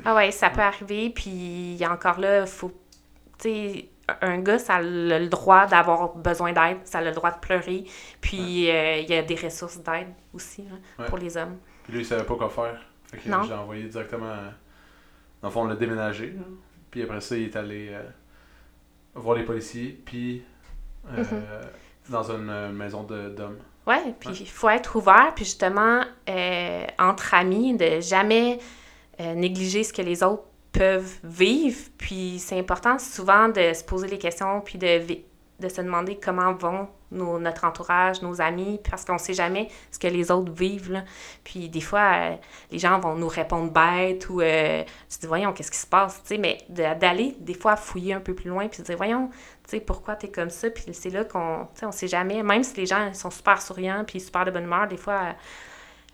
Ah 0.04 0.14
ouais, 0.14 0.30
ça 0.30 0.50
peut 0.50 0.60
arriver, 0.60 1.10
puis 1.10 1.78
encore 1.88 2.20
là, 2.20 2.44
faut... 2.46 2.70
Tu 3.38 3.48
sais, 3.48 3.88
un 4.20 4.38
gars, 4.38 4.58
ça 4.58 4.76
a 4.76 4.82
le 4.82 5.26
droit 5.28 5.66
d'avoir 5.66 6.14
besoin 6.16 6.52
d'aide, 6.52 6.78
ça 6.84 6.98
a 6.98 7.02
le 7.02 7.12
droit 7.12 7.30
de 7.30 7.38
pleurer, 7.38 7.84
puis 8.20 8.70
euh, 8.70 8.96
il 8.98 9.08
y 9.08 9.14
a 9.14 9.22
des 9.22 9.34
ressources 9.36 9.78
d'aide 9.78 10.08
aussi 10.34 10.64
Ouais. 10.98 11.06
pour 11.06 11.18
les 11.18 11.36
hommes. 11.36 11.56
Puis 11.84 11.92
lui, 11.92 12.00
il 12.00 12.04
savait 12.06 12.24
pas 12.24 12.34
quoi 12.36 12.48
faire. 12.50 12.80
Fait 13.10 13.16
que 13.18 13.22
j'ai 13.24 13.54
envoyé 13.54 13.84
directement. 13.84 14.26
euh, 14.26 14.50
Dans 15.42 15.48
le 15.48 15.52
fond, 15.52 15.62
on 15.62 15.66
l'a 15.66 15.76
déménagé. 15.76 16.26
là. 16.32 16.42
Puis 16.90 17.02
après 17.02 17.20
ça, 17.20 17.36
il 17.36 17.44
est 17.44 17.56
allé 17.56 17.88
euh, 17.90 18.02
voir 19.14 19.36
les 19.36 19.44
policiers, 19.44 20.00
puis 20.04 20.42
euh, 21.10 21.16
Mhm. 21.22 21.42
dans 22.10 22.30
une 22.32 22.50
euh, 22.50 22.70
maison 22.72 23.02
de- 23.04 23.28
d'hommes. 23.30 23.58
Ouais, 23.86 24.14
puis 24.18 24.28
Ouais. 24.30 24.34
il 24.40 24.48
faut 24.48 24.68
être 24.68 24.96
ouvert, 24.96 25.32
puis 25.34 25.44
justement, 25.44 26.02
euh, 26.28 26.86
entre 26.98 27.34
amis, 27.34 27.76
de 27.76 28.00
jamais 28.00 28.58
négliger 29.20 29.82
ce 29.82 29.92
que 29.92 30.02
les 30.02 30.22
autres 30.22 30.44
peuvent 30.70 31.16
vivre. 31.24 31.78
Puis 31.98 32.38
c'est 32.38 32.56
important 32.58 32.98
souvent 32.98 33.48
de 33.48 33.72
se 33.72 33.82
poser 33.82 34.06
les 34.06 34.18
questions, 34.18 34.60
puis 34.60 34.78
de, 34.78 35.00
de 35.58 35.68
se 35.68 35.80
demander 35.80 36.16
comment 36.22 36.52
vont 36.54 36.88
nos- 37.10 37.38
notre 37.38 37.64
entourage, 37.64 38.22
nos 38.22 38.40
amis, 38.40 38.80
parce 38.88 39.04
qu'on 39.04 39.18
sait 39.18 39.32
jamais 39.34 39.68
ce 39.90 39.98
que 39.98 40.06
les 40.06 40.30
autres 40.30 40.52
vivent. 40.52 40.92
Là. 40.92 41.04
Puis 41.42 41.68
des 41.68 41.80
fois, 41.80 42.12
euh, 42.14 42.36
les 42.70 42.78
gens 42.78 43.00
vont 43.00 43.14
nous 43.16 43.26
répondre 43.28 43.72
bête 43.72 44.28
ou 44.30 44.40
euh, 44.40 44.84
tu 45.10 45.18
dis, 45.18 45.26
voyons, 45.26 45.52
qu'est-ce 45.52 45.70
qui 45.70 45.78
se 45.78 45.86
passe? 45.86 46.22
Tu 46.22 46.28
sais, 46.34 46.38
mais 46.38 46.58
de- 46.68 46.98
d'aller 46.98 47.34
des 47.40 47.54
fois 47.54 47.76
fouiller 47.76 48.12
un 48.14 48.20
peu 48.20 48.34
plus 48.34 48.50
loin, 48.50 48.68
puis 48.68 48.80
de 48.80 48.84
dire, 48.86 48.96
voyons, 48.96 49.28
tu 49.64 49.70
sais, 49.70 49.80
pourquoi 49.80 50.14
t'es 50.16 50.28
comme 50.30 50.50
ça? 50.50 50.70
Puis 50.70 50.84
c'est 50.92 51.10
là 51.10 51.24
qu'on, 51.24 51.66
tu 51.74 51.80
sais, 51.80 51.86
on 51.86 51.92
sait 51.92 52.08
jamais, 52.08 52.42
même 52.42 52.62
si 52.62 52.76
les 52.76 52.86
gens 52.86 53.12
sont 53.14 53.30
super 53.30 53.60
souriants, 53.60 54.04
puis 54.06 54.20
super 54.20 54.44
de 54.44 54.50
bonne 54.50 54.64
humeur, 54.64 54.86
des 54.86 54.96
fois, 54.98 55.14
euh, 55.14 55.32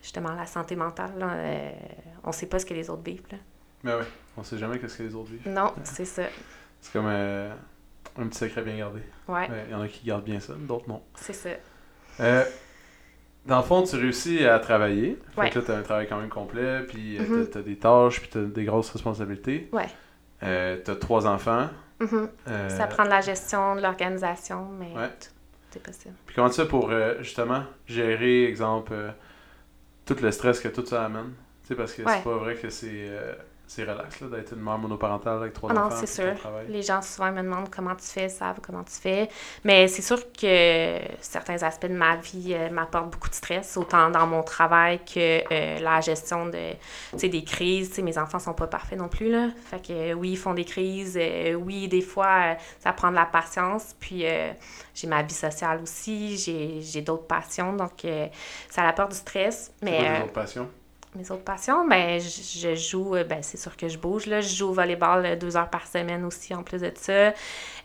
justement, 0.02 0.32
la 0.34 0.46
santé 0.46 0.76
mentale, 0.76 1.12
là, 1.18 1.28
euh, 1.32 1.70
on 2.22 2.32
sait 2.32 2.46
pas 2.46 2.58
ce 2.58 2.66
que 2.66 2.74
les 2.74 2.88
autres 2.88 3.02
vivent. 3.04 3.26
Là. 3.30 3.38
Mais 3.82 3.94
ouais, 3.94 4.06
on 4.38 4.42
sait 4.42 4.56
jamais 4.58 4.78
qu'est-ce 4.78 4.96
que 4.98 5.02
les 5.02 5.14
autres 5.14 5.30
vivent. 5.30 5.48
Non, 5.48 5.72
c'est 5.82 6.04
ça. 6.06 6.22
C'est 6.80 6.92
comme 6.92 7.06
euh, 7.08 7.52
un 8.18 8.26
petit 8.28 8.38
secret 8.38 8.62
bien 8.62 8.76
gardé. 8.78 9.00
Ouais, 9.28 9.48
Il 9.66 9.72
y 9.72 9.74
en 9.74 9.80
a 9.82 9.88
qui 9.88 10.06
gardent 10.06 10.24
bien 10.24 10.40
ça, 10.40 10.52
d'autres 10.58 10.88
non. 10.88 11.02
c'est 11.16 11.32
ça. 11.32 11.48
Euh, 12.20 12.44
dans 13.46 13.58
le 13.58 13.62
fond, 13.64 13.82
tu 13.82 13.96
réussis 13.96 14.44
à 14.46 14.58
travailler. 14.58 15.18
Fait 15.34 15.40
Ouais. 15.40 15.50
que 15.50 15.58
là, 15.58 15.64
t'as 15.66 15.76
un 15.78 15.82
travail 15.82 16.06
quand 16.08 16.18
même 16.18 16.28
complet, 16.30 16.82
puis 16.88 17.18
euh, 17.18 17.22
Mhm. 17.22 17.44
t'as- 17.46 17.52
t'as 17.54 17.62
des 17.62 17.76
tâches, 17.76 18.20
puis 18.20 18.30
t'as 18.30 18.40
des 18.42 18.64
grosses 18.64 18.90
responsabilités. 18.90 19.68
Ouais. 19.72 19.88
Euh, 20.42 20.78
t'as 20.84 20.96
trois 20.96 21.26
enfants. 21.26 21.68
Euh, 22.02 22.68
Ça 22.68 22.86
prend 22.86 23.04
de 23.04 23.08
la 23.10 23.20
gestion, 23.20 23.76
de 23.76 23.80
l'organisation, 23.80 24.68
mais 24.78 24.92
Ouais. 24.98 25.08
tout, 25.08 25.28
c'est 25.70 25.82
possible. 25.82 26.14
Puis 26.26 26.34
comment 26.34 26.50
tu 26.50 26.56
fais 26.60 26.68
pour, 26.68 26.90
euh, 26.90 27.14
justement, 27.20 27.64
gérer, 27.86 28.44
exemple, 28.44 28.94
tout 30.04 30.16
le 30.20 30.30
stress 30.30 30.60
que 30.60 30.68
tout 30.68 30.84
ça 30.84 31.04
amène? 31.06 31.32
Tu 31.62 31.68
sais, 31.68 31.74
parce 31.74 31.94
que 31.94 32.02
Ouais. 32.02 32.12
c'est 32.16 32.24
pas 32.24 32.36
vrai 32.36 32.56
que 32.56 32.68
c'est 32.68 33.08
c'est 33.66 33.84
relax, 33.84 34.20
là, 34.20 34.28
d'être 34.28 34.52
une 34.52 34.60
mère 34.62 34.78
monoparentale 34.78 35.38
avec 35.38 35.52
trois 35.54 35.70
Ah 35.70 35.74
non, 35.74 35.80
enfants. 35.86 35.96
c'est 36.04 36.22
puis 36.22 36.32
ton 36.32 36.38
sûr. 36.38 36.50
Les 36.68 36.82
gens 36.82 37.00
souvent 37.02 37.32
me 37.32 37.42
demandent 37.42 37.70
comment 37.70 37.94
tu 37.94 38.04
fais, 38.06 38.28
savent 38.28 38.60
comment 38.60 38.84
tu 38.84 38.92
fais. 38.94 39.28
Mais 39.64 39.88
c'est 39.88 40.02
sûr 40.02 40.18
que 40.32 40.98
certains 41.20 41.62
aspects 41.62 41.86
de 41.86 41.94
ma 41.94 42.16
vie 42.16 42.54
euh, 42.54 42.70
m'apportent 42.70 43.10
beaucoup 43.10 43.30
de 43.30 43.34
stress, 43.34 43.76
autant 43.76 44.10
dans 44.10 44.26
mon 44.26 44.42
travail 44.42 45.00
que 45.04 45.42
euh, 45.52 45.78
la 45.80 46.00
gestion 46.02 46.46
de, 46.46 46.74
des 47.18 47.44
crises. 47.44 47.98
Mes 47.98 48.18
enfants 48.18 48.38
sont 48.38 48.52
pas 48.54 48.66
parfaits 48.66 48.98
non 48.98 49.08
plus. 49.08 49.30
Là. 49.30 49.48
Fait 49.70 49.80
que 49.84 49.92
euh, 49.92 50.12
oui, 50.14 50.32
ils 50.32 50.38
font 50.38 50.54
des 50.54 50.64
crises. 50.66 51.18
oui, 51.58 51.88
des 51.88 52.02
fois, 52.02 52.56
ça 52.80 52.92
prend 52.92 53.10
de 53.10 53.16
la 53.16 53.26
patience. 53.26 53.94
Puis 53.98 54.24
j'ai 54.94 55.06
ma 55.06 55.22
vie 55.22 55.34
sociale 55.34 55.80
aussi. 55.82 56.36
J'ai 56.36 56.80
j'ai 56.82 57.00
d'autres 57.02 57.26
passions. 57.26 57.72
Donc, 57.74 58.06
ça 58.70 58.86
apporte 58.86 59.12
du 59.12 59.16
stress. 59.16 59.72
C'est 59.82 59.84
Mais 59.84 60.20
quoi 60.22 60.32
passions? 60.42 60.68
Mes 61.14 61.30
autres 61.30 61.44
passions, 61.44 61.86
ben, 61.86 62.20
je, 62.20 62.26
je 62.58 62.74
joue, 62.74 63.14
euh, 63.14 63.24
ben, 63.24 63.42
c'est 63.42 63.56
sûr 63.56 63.76
que 63.76 63.88
je 63.88 63.98
bouge, 63.98 64.26
là. 64.26 64.40
Je 64.40 64.54
joue 64.54 64.68
au 64.68 64.72
volleyball 64.72 65.24
euh, 65.24 65.36
deux 65.36 65.56
heures 65.56 65.70
par 65.70 65.86
semaine 65.86 66.24
aussi, 66.24 66.54
en 66.54 66.62
plus 66.62 66.80
de 66.80 66.92
ça. 66.94 67.32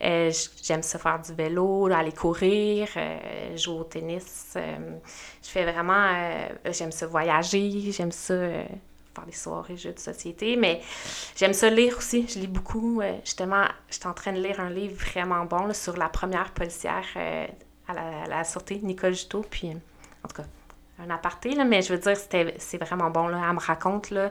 Euh, 0.02 0.32
j'aime 0.62 0.82
ça 0.82 0.98
faire 0.98 1.20
du 1.20 1.32
vélo, 1.32 1.86
aller 1.92 2.12
courir, 2.12 2.88
jouer 3.56 3.80
au 3.80 3.84
tennis. 3.84 4.56
je 4.56 5.48
fais 5.48 5.70
vraiment, 5.70 6.08
j'aime 6.70 6.92
ça 6.92 7.06
voyager, 7.06 7.92
j'aime 7.92 8.12
ça 8.12 8.34
faire 8.34 9.26
des 9.26 9.32
soirées, 9.32 9.76
jeux 9.76 9.92
de 9.92 9.98
société, 9.98 10.56
mais 10.56 10.80
j'aime 11.36 11.52
ça 11.52 11.70
lire 11.70 11.98
aussi. 11.98 12.26
Je 12.28 12.38
lis 12.38 12.46
beaucoup. 12.46 13.02
justement, 13.24 13.64
j'étais 13.90 14.06
en 14.06 14.14
train 14.14 14.32
de 14.32 14.40
lire 14.40 14.60
un 14.60 14.70
livre 14.70 14.96
vraiment 14.96 15.44
bon 15.44 15.72
sur 15.74 15.96
la 15.96 16.08
première 16.08 16.52
policière 16.52 17.04
à, 17.88 17.92
la, 17.92 18.38
à 18.38 18.44
sûreté, 18.44 18.80
Nicole 18.82 19.14
Juteau, 19.14 19.44
puis 19.48 19.70
en 19.70 20.28
tout 20.28 20.36
cas, 20.36 20.48
un 21.04 21.10
aparté, 21.10 21.54
là, 21.54 21.64
mais 21.64 21.82
je 21.82 21.92
veux 21.92 21.98
dire, 21.98 22.16
c'était, 22.16 22.54
c'est 22.58 22.78
vraiment 22.78 23.10
bon. 23.10 23.28
Là. 23.28 23.40
Elle 23.48 23.54
me 23.54 23.60
raconte, 23.60 24.10
là, 24.10 24.22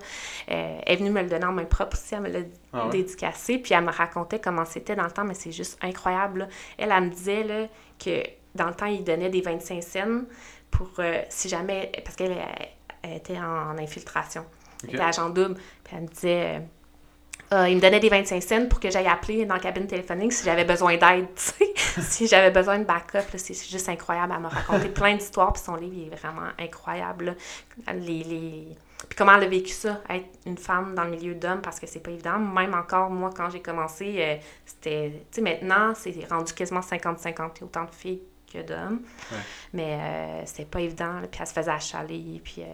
euh, 0.51 0.79
elle 0.85 0.93
est 0.93 0.95
venue 0.97 1.09
me 1.11 1.21
le 1.21 1.29
donner 1.29 1.45
en 1.45 1.51
main 1.51 1.65
propre 1.65 1.97
aussi, 1.97 2.15
elle 2.15 2.21
me 2.21 2.29
l'a 2.29 2.39
Ah 2.73 2.89
ouais? 2.89 2.91
dédicacé, 2.91 3.57
puis 3.59 3.73
elle 3.73 3.83
me 3.85 3.91
racontait 3.91 4.39
comment 4.39 4.65
c'était 4.65 4.95
dans 4.95 5.03
le 5.05 5.11
temps, 5.11 5.23
mais 5.25 5.33
c'est 5.33 5.51
juste 5.51 5.77
incroyable. 5.83 6.39
là. 6.39 6.47
Elle, 6.77 6.91
elle 6.91 7.03
me 7.05 7.09
disait 7.09 7.43
là, 7.43 7.67
que 8.03 8.23
dans 8.55 8.67
le 8.67 8.73
temps, 8.73 8.85
il 8.87 9.03
donnait 9.03 9.29
des 9.29 9.41
25 9.41 9.83
cents 9.83 10.21
pour, 10.71 10.89
euh, 10.99 11.21
si 11.29 11.49
jamais, 11.49 11.91
parce 12.03 12.15
qu'elle 12.15 12.31
elle, 12.31 12.67
elle 13.03 13.17
était 13.17 13.37
en, 13.37 13.77
infiltration, 13.77 14.45
elle 14.83 14.89
Ok. 14.89 14.93
était 14.95 15.03
agent 15.03 15.29
double, 15.29 15.55
puis 15.83 15.95
elle 15.95 16.03
me 16.03 16.07
disait... 16.07 16.57
euh, 16.57 16.59
euh, 17.51 17.67
il 17.67 17.77
me 17.77 17.81
donnait 17.81 17.99
des 17.99 18.09
25 18.09 18.43
cents 18.43 18.65
pour 18.67 18.79
que 18.79 18.91
j'aille 18.91 19.07
appeler 19.07 19.45
dans 19.45 19.55
la 19.55 19.59
cabine 19.59 19.87
téléphonique 19.87 20.33
si 20.33 20.45
j'avais 20.45 20.65
besoin 20.65 20.97
d'aide, 20.97 21.27
si 21.35 22.27
j'avais 22.27 22.51
besoin 22.51 22.77
de 22.79 22.83
backup, 22.83 23.25
c'est 23.35 23.53
c'est 23.53 23.69
juste 23.69 23.89
incroyable. 23.89 24.33
Elle 24.35 24.41
m'a 24.41 24.49
raconté 24.49 24.89
plein 24.93 25.15
d'histoires, 25.15 25.53
puis 25.53 25.63
son 25.63 25.75
livre 25.75 25.93
il 25.95 26.13
est 26.13 26.15
vraiment 26.15 26.49
incroyable. 26.59 27.25
là. 27.25 27.93
Les, 27.93 28.23
les... 28.23 28.67
Puis 29.07 29.17
comment 29.17 29.35
elle 29.35 29.43
a 29.43 29.47
vécu 29.47 29.71
ça, 29.71 30.01
être 30.09 30.27
une 30.45 30.57
femme 30.57 30.93
dans 30.93 31.05
le 31.05 31.11
milieu 31.11 31.33
d'hommes, 31.33 31.61
parce 31.61 31.79
que 31.79 31.87
c'est 31.87 32.01
pas 32.01 32.11
évident. 32.11 32.37
Même 32.37 32.73
encore, 32.75 33.09
moi, 33.09 33.31
quand 33.35 33.49
j'ai 33.49 33.61
commencé, 33.61 34.17
euh, 34.19 34.35
c'était... 34.65 35.23
Tu 35.31 35.37
sais, 35.37 35.41
maintenant, 35.41 35.93
c'est 35.95 36.13
rendu 36.29 36.53
quasiment 36.53 36.81
50-50. 36.81 37.15
Il 37.23 37.31
y 37.31 37.33
a 37.39 37.65
autant 37.65 37.85
de 37.85 37.91
filles 37.91 38.21
que 38.51 38.61
d'hommes. 38.61 39.01
Ouais. 39.31 39.37
Mais 39.73 39.93
euh, 40.01 40.45
c'était 40.45 40.65
pas 40.65 40.81
évident, 40.81 41.19
là. 41.21 41.27
puis 41.29 41.39
elle 41.39 41.47
se 41.47 41.53
faisait 41.53 41.71
achaler, 41.71 42.41
puis... 42.43 42.57
euh, 42.59 42.65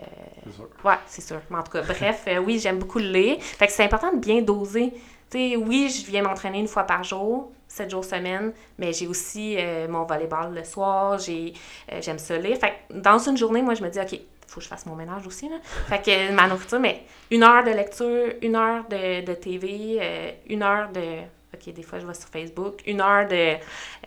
C'est 0.45 0.55
sûr. 0.55 0.67
Ouais, 0.83 0.95
c'est 1.05 1.21
sûr. 1.21 1.41
Mais 1.49 1.57
en 1.57 1.63
tout 1.63 1.71
cas, 1.71 1.81
bref, 1.87 2.23
euh, 2.27 2.37
oui, 2.37 2.59
j'aime 2.59 2.79
beaucoup 2.79 2.99
le 2.99 3.11
lire. 3.11 3.37
Fait 3.41 3.67
que 3.67 3.73
c'est 3.73 3.83
important 3.83 4.11
de 4.13 4.19
bien 4.19 4.41
doser. 4.41 4.91
Tu 5.29 5.37
sais, 5.51 5.55
oui, 5.55 5.89
je 5.89 6.09
viens 6.09 6.21
m'entraîner 6.23 6.59
une 6.59 6.67
fois 6.67 6.83
par 6.83 7.03
jour, 7.03 7.51
sept 7.67 7.89
jours 7.89 8.05
semaine, 8.05 8.53
mais 8.77 8.93
j'ai 8.93 9.07
aussi 9.07 9.55
euh, 9.59 9.87
mon 9.87 10.03
volleyball 10.03 10.53
le 10.53 10.63
soir, 10.63 11.17
j'ai, 11.17 11.53
j'aime 12.01 12.19
ça 12.19 12.37
lire. 12.37 12.57
Fait 12.57 12.73
que 12.89 12.93
dans 12.99 13.17
une 13.17 13.35
journée, 13.35 13.61
moi, 13.61 13.73
je 13.73 13.83
me 13.83 13.89
dis, 13.89 13.99
OK, 13.99 14.19
faut 14.47 14.59
que 14.59 14.63
je 14.63 14.69
fasse 14.69 14.85
mon 14.85 14.95
ménage 14.95 15.25
aussi, 15.25 15.49
là. 15.49 15.55
Fait 15.89 16.01
que 16.01 16.31
ma 16.31 16.47
nourriture, 16.47 16.79
mais 16.79 17.01
une 17.31 17.43
heure 17.43 17.63
de 17.63 17.71
lecture, 17.71 18.33
une 18.43 18.55
heure 18.55 18.85
de, 18.87 19.25
de 19.25 19.33
TV, 19.33 19.99
une 20.47 20.61
heure 20.63 20.89
de... 20.91 21.21
OK, 21.53 21.73
des 21.73 21.83
fois, 21.83 21.99
je 21.99 22.05
vais 22.05 22.13
sur 22.13 22.29
Facebook, 22.29 22.81
une 22.85 23.01
heure 23.01 23.27
de... 23.27 23.55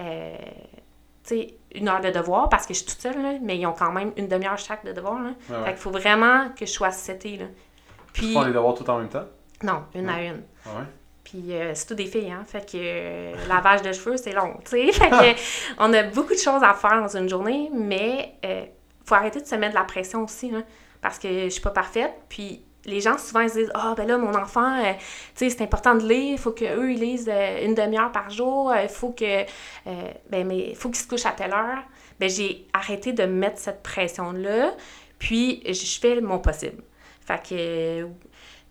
euh, 0.00 0.36
une 1.74 1.88
heure 1.88 2.00
de 2.00 2.10
devoir, 2.10 2.48
parce 2.48 2.66
que 2.66 2.74
je 2.74 2.78
suis 2.78 2.86
toute 2.86 3.00
seule, 3.00 3.20
là, 3.22 3.34
mais 3.42 3.58
ils 3.58 3.66
ont 3.66 3.72
quand 3.72 3.92
même 3.92 4.12
une 4.16 4.28
demi-heure 4.28 4.58
chaque 4.58 4.84
de 4.84 4.92
devoir, 4.92 5.20
là. 5.22 5.30
Ouais, 5.50 5.64
Fait 5.64 5.70
qu'il 5.72 5.78
faut 5.80 5.90
vraiment 5.90 6.48
que 6.50 6.66
je 6.66 6.70
sois 6.70 6.90
setée, 6.90 7.36
là. 7.36 7.46
Tu 8.12 8.22
Puis, 8.22 8.34
fais 8.34 8.44
les 8.46 8.52
devoirs 8.52 8.74
tout 8.74 8.88
en 8.90 8.98
même 8.98 9.08
temps? 9.08 9.26
non, 9.62 9.82
une 9.94 10.08
à 10.08 10.22
une. 10.22 10.42
Ah? 10.66 10.70
Puis 11.24 11.52
euh, 11.52 11.72
c'est 11.74 11.86
tout 11.86 11.94
des 11.94 12.06
filles, 12.06 12.30
hein. 12.30 12.44
Fait 12.46 12.64
que 12.64 12.76
euh, 12.76 13.34
lavage 13.48 13.82
de 13.82 13.92
cheveux, 13.92 14.16
c'est 14.16 14.32
long, 14.32 14.54
tu 14.64 14.70
sais. 14.70 14.92
Fait 14.92 15.10
que 15.10 15.40
on 15.78 15.92
a 15.92 16.02
beaucoup 16.04 16.32
de 16.32 16.38
choses 16.38 16.62
à 16.62 16.72
faire 16.74 17.00
dans 17.02 17.16
une 17.16 17.28
journée, 17.28 17.70
mais 17.74 18.34
euh, 18.44 18.64
faut 19.04 19.14
arrêter 19.14 19.40
de 19.40 19.46
se 19.46 19.54
mettre 19.56 19.74
de 19.74 19.78
la 19.78 19.84
pression 19.84 20.24
aussi, 20.24 20.50
là. 20.50 20.60
Parce 21.02 21.18
que 21.18 21.28
je 21.44 21.48
suis 21.50 21.60
pas 21.60 21.70
parfaite. 21.70 22.12
Puis 22.28 22.64
les 22.88 23.00
gens, 23.00 23.18
souvent, 23.18 23.40
ils 23.40 23.50
se 23.50 23.58
disent 23.58 23.70
Ah, 23.74 23.94
ben 23.96 24.06
là, 24.06 24.18
mon 24.18 24.34
enfant, 24.34 24.78
euh, 24.80 24.92
tu 25.36 25.48
sais, 25.48 25.50
c'est 25.50 25.62
important 25.62 25.94
de 25.94 26.06
lire. 26.06 26.32
Il 26.32 26.38
faut 26.38 26.52
qu'eux, 26.52 26.90
ils 26.92 26.98
lisent 27.00 27.28
euh, 27.30 27.64
une 27.64 27.74
demi-heure 27.74 28.12
par 28.12 28.30
jour. 28.30 28.72
Il 28.82 28.88
faut 28.88 29.10
que. 29.12 29.42
euh, 29.42 29.44
ben, 30.30 30.46
mais 30.46 30.74
faut 30.74 30.88
qu'ils 30.90 30.98
se 31.02 31.08
couchent 31.08 31.26
à 31.26 31.32
telle 31.32 31.52
heure. 31.52 31.82
Ben, 32.20 32.28
j'ai 32.28 32.66
arrêté 32.72 33.12
de 33.12 33.24
mettre 33.24 33.58
cette 33.58 33.82
pression-là. 33.82 34.74
Puis, 35.18 35.62
je 35.66 35.98
fais 36.00 36.20
mon 36.20 36.38
possible. 36.38 36.82
Fait 37.26 37.40
que. 37.42 37.54
euh, 38.02 38.06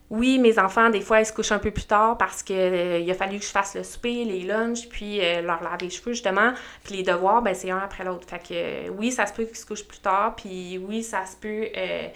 oui, 0.10 0.40
mes 0.40 0.58
enfants, 0.58 0.90
des 0.90 1.02
fois, 1.02 1.20
ils 1.20 1.26
se 1.26 1.34
couchent 1.34 1.52
un 1.52 1.60
peu 1.60 1.72
plus 1.72 1.86
tard 1.86 2.18
parce 2.18 2.42
que 2.42 2.54
euh, 2.54 3.00
il 3.00 3.12
a 3.12 3.14
fallu 3.14 3.40
que 3.40 3.44
je 3.46 3.50
fasse 3.50 3.76
le 3.76 3.84
souper, 3.84 4.24
les 4.24 4.44
lunchs, 4.44 4.88
puis 4.88 5.20
euh, 5.22 5.42
leur 5.42 5.62
laver 5.62 5.86
les 5.86 5.90
cheveux, 5.90 6.14
justement. 6.14 6.54
Puis 6.86 6.96
les 6.96 7.04
devoirs, 7.04 7.42
ben, 7.42 7.54
c'est 7.54 7.72
un 7.72 7.80
après 7.80 8.06
l'autre. 8.06 8.26
Fait 8.30 8.40
que 8.40 8.54
euh, 8.54 8.90
oui, 8.98 9.12
ça 9.12 9.26
se 9.26 9.34
peut 9.34 9.44
qu'ils 9.44 9.58
se 9.58 9.66
couchent 9.66 9.84
plus 9.86 10.00
tard, 10.00 10.36
puis 10.38 10.78
oui, 10.78 11.04
ça 11.04 11.26
se 11.26 11.36
peut 11.36 11.68
euh, 11.76 12.08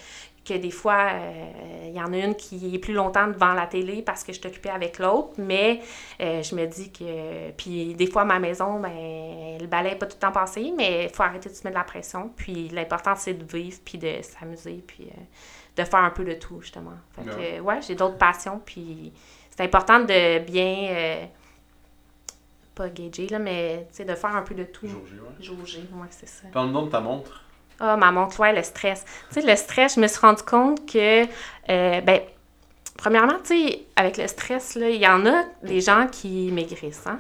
que 0.44 0.56
des 0.56 0.72
fois, 0.72 1.10
euh, 1.14 1.52
il 1.88 1.94
y 1.94 2.02
en 2.02 2.12
a 2.14 2.18
une 2.18 2.36
qui 2.36 2.74
est 2.74 2.80
plus 2.80 2.94
longtemps 2.94 3.28
devant 3.28 3.54
la 3.54 3.68
télé 3.68 4.02
parce 4.02 4.24
que 4.24 4.34
je 4.34 4.40
suis 4.40 4.48
occupée 4.48 4.72
avec 4.72 4.98
l'autre, 4.98 5.34
mais 5.38 5.82
euh, 6.20 6.42
je 6.42 6.56
me 6.56 6.66
dis 6.66 6.92
que... 6.92 7.52
Puis 7.52 7.94
des 7.94 8.08
fois, 8.08 8.24
à 8.24 8.26
ma 8.26 8.40
maison, 8.40 8.80
ben, 8.80 9.58
le 9.60 9.68
balai 9.68 9.92
n'est 9.92 9.96
pas 9.98 10.08
tout 10.08 10.16
le 10.18 10.20
temps 10.22 10.32
passé, 10.32 10.74
mais 10.76 11.06
il 11.06 11.10
faut 11.16 11.22
arrêter 11.22 11.50
de 11.50 11.54
se 11.54 11.64
mettre 11.64 11.76
de 11.76 11.80
la 11.80 11.84
pression. 11.84 12.32
Puis 12.36 12.70
l'important, 12.70 13.16
c'est 13.16 13.36
de 13.36 13.46
vivre, 13.46 13.78
puis 13.86 14.00
de 14.00 14.16
s'amuser, 14.24 14.84
puis 14.86 15.04
euh, 15.12 15.22
de 15.82 15.88
faire 15.88 16.00
un 16.00 16.10
peu 16.10 16.24
de 16.26 16.34
tout, 16.34 16.60
justement. 16.62 16.98
Fait 17.16 17.24
que, 17.24 17.60
Ouais. 17.62 17.80
j'ai 17.82 17.94
d'autres 17.96 18.18
passions, 18.18 18.60
puis 18.66 19.14
c'est 19.52 19.64
important 19.64 20.00
de 20.00 20.40
bien... 20.40 21.28
pas 22.74 22.90
gager, 22.90 23.28
là, 23.28 23.38
mais 23.38 23.86
tu 23.92 23.98
sais, 23.98 24.06
de 24.06 24.16
faire 24.16 24.36
un 24.36 24.42
peu 24.42 24.56
de 24.56 24.64
tout. 24.64 24.88
Jauger, 24.88 25.20
ouais. 25.20 25.44
Jauger, 25.44 25.80
ouais, 25.94 26.08
c'est 26.10 26.28
ça. 26.28 26.48
Parle-nous 26.52 26.86
de 26.86 26.90
ta 26.90 27.00
montre. 27.00 27.44
Ah, 27.84 27.98
ma 27.98 28.12
montre, 28.12 28.40
ouais, 28.40 28.54
le 28.54 28.62
stress. 28.64 29.04
Tu 29.34 29.42
sais, 29.42 29.48
le 29.48 29.56
stress, 29.56 29.96
je 29.96 30.00
me 30.02 30.08
suis 30.08 30.20
rendu 30.20 30.44
compte 30.44 30.86
que, 30.90 31.24
euh, 31.24 32.02
ben, 32.02 32.22
premièrement, 32.98 33.40
tu 33.44 33.58
sais, 33.70 33.80
avec 33.96 34.18
le 34.18 34.28
stress, 34.28 34.76
là, 34.76 34.90
il 34.90 35.02
y 35.02 35.08
en 35.08 35.26
a 35.26 35.44
des 35.64 35.82
gens 35.82 36.08
qui 36.12 36.52
maigrissent, 36.52 37.08
hein? 37.08 37.20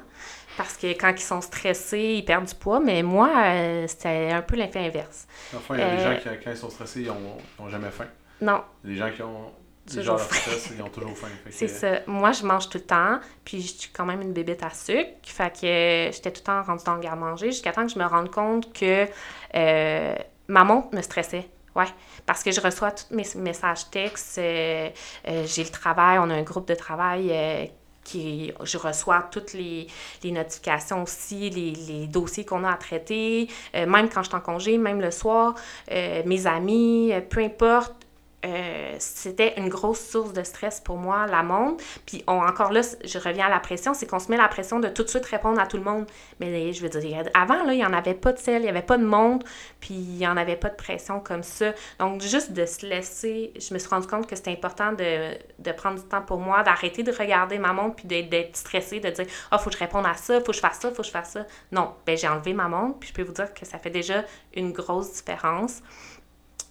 Parce 0.57 0.75
que 0.77 0.87
quand 0.87 1.13
ils 1.15 1.19
sont 1.21 1.41
stressés, 1.41 2.15
ils 2.19 2.25
perdent 2.25 2.45
du 2.45 2.53
poids, 2.55 2.79
mais 2.79 3.01
moi, 3.01 3.29
euh, 3.37 3.85
c'était 3.87 4.29
un 4.31 4.41
peu 4.41 4.55
l'effet 4.57 4.79
inverse. 4.85 5.25
Enfin, 5.55 5.75
il 5.75 5.79
y 5.79 5.83
a 5.83 5.95
des 5.95 6.01
Euh, 6.03 6.13
gens 6.13 6.19
qui, 6.19 6.43
quand 6.43 6.51
ils 6.51 6.57
sont 6.57 6.69
stressés, 6.69 7.01
ils 7.01 7.09
ont, 7.09 7.37
ils 7.57 7.63
ont 7.63 7.69
jamais 7.69 7.89
faim. 7.89 8.05
Non, 8.41 8.61
Les 8.83 8.95
gens 8.95 9.09
qui 9.15 9.21
ont 9.23 9.51
Toujours 9.91 10.19
faim. 10.21 10.35
stress, 10.35 10.71
ils 10.77 10.81
ont 10.83 10.89
toujours 10.89 11.17
faim. 11.17 11.27
Que, 11.45 11.51
c'est 11.51 11.67
ça. 11.67 11.99
Moi, 12.05 12.33
je 12.33 12.43
mange 12.45 12.69
tout 12.69 12.77
le 12.77 12.83
temps, 12.83 13.19
puis 13.43 13.61
je 13.61 13.73
suis 13.73 13.89
quand 13.91 14.05
même 14.05 14.21
une 14.21 14.33
bébête 14.33 14.61
à 14.61 14.69
sucre. 14.69 15.09
Fait 15.23 15.49
que 15.51 16.13
j'étais 16.13 16.31
tout 16.31 16.41
le 16.41 16.45
temps 16.45 16.61
rendue 16.63 16.83
dans 16.83 16.95
le 16.95 17.01
garde-manger 17.01 17.47
jusqu'à 17.51 17.71
temps 17.71 17.85
que 17.85 17.91
je 17.91 17.97
me 17.97 18.05
rende 18.05 18.29
compte 18.29 18.71
que 18.73 19.07
euh, 19.55 20.15
ma 20.51 20.63
montre 20.63 20.93
me 20.93 21.01
stressait. 21.01 21.49
Ouais, 21.73 21.85
parce 22.25 22.43
que 22.43 22.51
je 22.51 22.59
reçois 22.59 22.91
tous 22.91 23.15
mes 23.15 23.23
messages 23.37 23.89
textes, 23.89 24.37
euh, 24.37 24.89
euh, 25.29 25.45
j'ai 25.47 25.63
le 25.63 25.69
travail, 25.69 26.19
on 26.19 26.29
a 26.29 26.33
un 26.33 26.41
groupe 26.41 26.67
de 26.67 26.75
travail 26.75 27.29
euh, 27.31 27.65
qui 28.03 28.51
je 28.61 28.77
reçois 28.77 29.29
toutes 29.31 29.53
les, 29.53 29.87
notifications 30.25 31.03
aussi, 31.03 31.49
les, 31.49 32.07
dossiers 32.07 32.43
qu'on 32.43 32.65
a 32.65 32.73
à 32.73 32.75
traiter, 32.75 33.47
même 33.73 34.09
quand 34.09 34.21
je 34.23 34.27
suis 34.27 34.35
en 34.35 34.41
congé, 34.41 34.77
même 34.77 34.99
le 34.99 35.11
soir, 35.11 35.55
mes 35.89 36.47
amis, 36.47 37.13
peu 37.29 37.41
importe. 37.41 38.00
Euh, 38.45 38.95
c'était 38.99 39.53
une 39.57 39.69
grosse 39.69 39.99
source 39.99 40.33
de 40.33 40.43
stress 40.43 40.79
pour 40.79 40.97
moi, 40.97 41.27
la 41.27 41.43
montre. 41.43 41.83
Puis 42.05 42.23
on, 42.27 42.33
encore 42.33 42.71
là, 42.71 42.81
je 43.03 43.19
reviens 43.19 43.45
à 43.45 43.49
la 43.49 43.59
pression, 43.59 43.93
c'est 43.93 44.07
qu'on 44.07 44.19
se 44.19 44.29
met 44.29 44.37
la 44.37 44.47
pression 44.47 44.79
de 44.79 44.87
tout 44.87 45.03
de 45.03 45.09
suite 45.09 45.25
répondre 45.25 45.59
à 45.59 45.67
tout 45.67 45.77
le 45.77 45.83
monde. 45.83 46.05
Mais 46.39 46.73
je 46.73 46.81
veux 46.81 46.89
dire, 46.89 47.23
avant, 47.33 47.63
là, 47.63 47.73
il 47.73 47.77
n'y 47.77 47.85
en 47.85 47.93
avait 47.93 48.13
pas 48.13 48.33
de 48.33 48.39
sel, 48.39 48.61
il 48.61 48.63
n'y 48.63 48.69
avait 48.69 48.81
pas 48.81 48.97
de 48.97 49.05
montre, 49.05 49.45
puis 49.79 49.93
il 49.93 50.17
n'y 50.17 50.27
en 50.27 50.37
avait 50.37 50.55
pas 50.55 50.69
de 50.69 50.75
pression 50.75 51.19
comme 51.19 51.43
ça. 51.43 51.73
Donc, 51.99 52.21
juste 52.21 52.51
de 52.51 52.65
se 52.65 52.85
laisser, 52.85 53.53
je 53.59 53.73
me 53.73 53.79
suis 53.79 53.89
rendu 53.89 54.07
compte 54.07 54.27
que 54.27 54.35
c'était 54.35 54.51
important 54.51 54.91
de, 54.93 55.37
de 55.59 55.71
prendre 55.71 55.99
du 56.01 56.07
temps 56.07 56.21
pour 56.21 56.39
moi, 56.39 56.63
d'arrêter 56.63 57.03
de 57.03 57.11
regarder 57.11 57.57
ma 57.59 57.73
montre, 57.73 57.97
puis 57.97 58.07
d'être- 58.07 58.55
stressée, 58.55 58.99
de 58.99 59.09
dire 59.09 59.25
«Ah, 59.51 59.57
faut 59.57 59.69
que 59.69 59.75
je 59.75 59.79
réponde 59.79 60.05
à 60.05 60.15
ça, 60.15 60.39
faut 60.39 60.47
que 60.47 60.53
je 60.53 60.59
fasse 60.59 60.79
ça, 60.79 60.89
faut 60.89 61.01
que 61.01 61.07
je 61.07 61.11
fasse 61.11 61.31
ça.» 61.31 61.45
Non, 61.71 61.93
ben 62.05 62.17
j'ai 62.17 62.27
enlevé 62.27 62.53
ma 62.53 62.67
montre, 62.67 62.99
puis 62.99 63.09
je 63.09 63.13
peux 63.13 63.23
vous 63.23 63.33
dire 63.33 63.53
que 63.53 63.65
ça 63.65 63.77
fait 63.77 63.89
déjà 63.89 64.23
une 64.55 64.71
grosse 64.71 65.13
différence. 65.13 65.81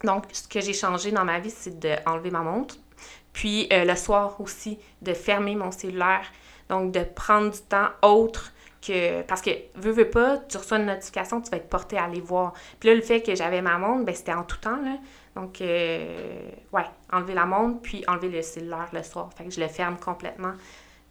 Donc, 0.04 0.24
ce 0.32 0.48
que 0.48 0.60
j'ai 0.60 0.72
changé 0.72 1.10
dans 1.10 1.24
ma 1.24 1.38
vie, 1.38 1.50
c'est 1.50 1.78
d'enlever 1.78 2.30
ma 2.30 2.40
montre. 2.40 2.76
Puis, 3.32 3.68
euh, 3.72 3.84
le 3.84 3.94
soir 3.96 4.40
aussi, 4.40 4.78
de 5.02 5.12
fermer 5.12 5.54
mon 5.54 5.70
cellulaire. 5.70 6.26
Donc, 6.68 6.92
de 6.92 7.02
prendre 7.02 7.50
du 7.50 7.60
temps 7.60 7.88
autre 8.02 8.52
que. 8.80 9.22
Parce 9.22 9.42
que, 9.42 9.50
veux, 9.74 9.92
veux 9.92 10.10
pas, 10.10 10.38
tu 10.38 10.56
reçois 10.56 10.78
une 10.78 10.86
notification, 10.86 11.40
tu 11.40 11.50
vas 11.50 11.58
être 11.58 11.68
porté 11.68 11.98
à 11.98 12.04
aller 12.04 12.20
voir. 12.20 12.54
Puis 12.78 12.88
là, 12.88 12.94
le 12.94 13.02
fait 13.02 13.22
que 13.22 13.34
j'avais 13.34 13.62
ma 13.62 13.78
montre, 13.78 14.04
ben, 14.04 14.14
c'était 14.14 14.32
en 14.32 14.44
tout 14.44 14.58
temps, 14.58 14.80
là. 14.82 14.96
Donc, 15.36 15.60
euh, 15.60 16.50
ouais, 16.72 16.84
enlever 17.12 17.34
la 17.34 17.46
montre, 17.46 17.80
puis 17.82 18.04
enlever 18.08 18.28
le 18.28 18.42
cellulaire 18.42 18.88
le 18.92 19.02
soir. 19.02 19.30
Fait 19.36 19.44
que 19.44 19.50
je 19.50 19.60
le 19.60 19.68
ferme 19.68 19.96
complètement. 19.96 20.52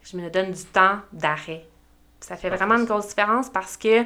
Je 0.04 0.18
me 0.18 0.30
donne 0.30 0.52
du 0.52 0.64
temps 0.66 1.00
d'arrêt. 1.14 1.66
Ça 2.20 2.36
fait 2.36 2.50
vraiment 2.50 2.76
une 2.76 2.86
grosse 2.86 3.08
différence 3.08 3.50
parce 3.50 3.78
que 3.78 4.04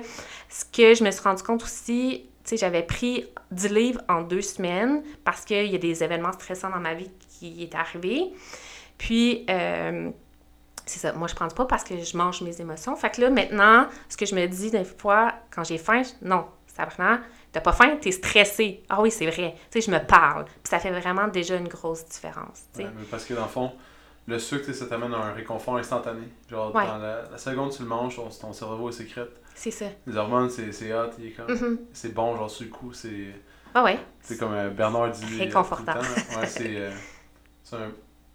ce 0.47 0.65
que 0.65 0.93
je 0.93 1.03
me 1.03 1.09
suis 1.09 1.21
rendu 1.21 1.41
compte 1.41 1.63
aussi, 1.63 2.29
sais, 2.49 2.57
j'avais 2.57 2.83
pris 2.83 3.25
10 3.51 3.69
livres 3.69 4.01
en 4.09 4.21
deux 4.21 4.41
semaines 4.41 5.03
parce 5.23 5.45
qu'il 5.45 5.67
y 5.67 5.75
a 5.75 5.79
des 5.79 6.03
événements 6.03 6.31
stressants 6.33 6.69
dans 6.69 6.79
ma 6.79 6.93
vie 6.93 7.11
qui 7.29 7.63
est 7.63 7.75
arrivé. 7.75 8.33
Puis, 8.97 9.45
euh, 9.49 10.09
c'est 10.85 10.99
ça, 10.99 11.13
moi 11.13 11.27
je 11.27 11.35
prends 11.35 11.47
pas 11.47 11.65
parce 11.65 11.83
que 11.83 11.97
je 11.97 12.17
mange 12.17 12.41
mes 12.41 12.59
émotions. 12.59 12.95
Fait 12.95 13.09
que 13.09 13.21
là, 13.21 13.29
maintenant, 13.29 13.87
ce 14.09 14.17
que 14.17 14.25
je 14.25 14.35
me 14.35 14.45
dis 14.47 14.71
des 14.71 14.83
fois, 14.83 15.33
quand 15.49 15.63
j'ai 15.63 15.77
faim, 15.77 16.01
non, 16.21 16.45
ça 16.67 16.85
prend 16.85 17.17
T'as 17.51 17.61
pas 17.61 17.71
faim, 17.71 17.97
t'es 18.01 18.11
stressé. 18.11 18.81
Ah 18.89 18.99
oui, 18.99 19.11
c'est 19.11 19.27
vrai. 19.27 19.55
Tu 19.69 19.79
sais, 19.79 19.91
je 19.91 19.95
me 19.95 20.03
parle. 20.03 20.45
Puis 20.45 20.69
ça 20.71 20.79
fait 20.79 20.89
vraiment 20.89 21.27
déjà 21.27 21.55
une 21.55 21.67
grosse 21.67 22.03
différence. 22.05 22.63
Ouais, 22.75 22.85
mais 22.97 23.05
parce 23.11 23.25
que 23.25 23.35
dans 23.35 23.43
le 23.43 23.47
fond, 23.47 23.71
le 24.25 24.39
sucre, 24.39 24.73
ça 24.73 24.87
t'amène 24.87 25.13
un 25.13 25.33
réconfort 25.33 25.77
instantané. 25.77 26.23
Genre, 26.49 26.71
dans 26.71 26.97
la, 26.97 27.37
seconde 27.37 27.71
tu 27.71 27.83
le 27.83 27.87
manges, 27.87 28.15
ton, 28.15 28.53
cerveau 28.53 28.89
est 28.89 28.93
sécrète. 28.93 29.39
C'est 29.55 29.71
ça. 29.71 29.85
Les 30.07 30.17
hormones, 30.17 30.49
c'est 30.49 30.93
hot. 30.93 31.09
Mm-hmm. 31.19 31.77
C'est 31.93 32.13
bon, 32.13 32.35
genre, 32.35 32.49
sur 32.49 32.65
le 32.65 32.71
coup, 32.71 32.93
c'est. 32.93 33.33
Ah 33.73 33.83
ouais. 33.83 33.99
C'est 34.21 34.37
comme 34.37 34.53
euh, 34.53 34.69
Bernard 34.69 35.11
dit. 35.11 35.39
Réconfortant. 35.39 35.95
ouais, 35.95 36.47
c'est. 36.47 36.75
Euh, 36.75 36.91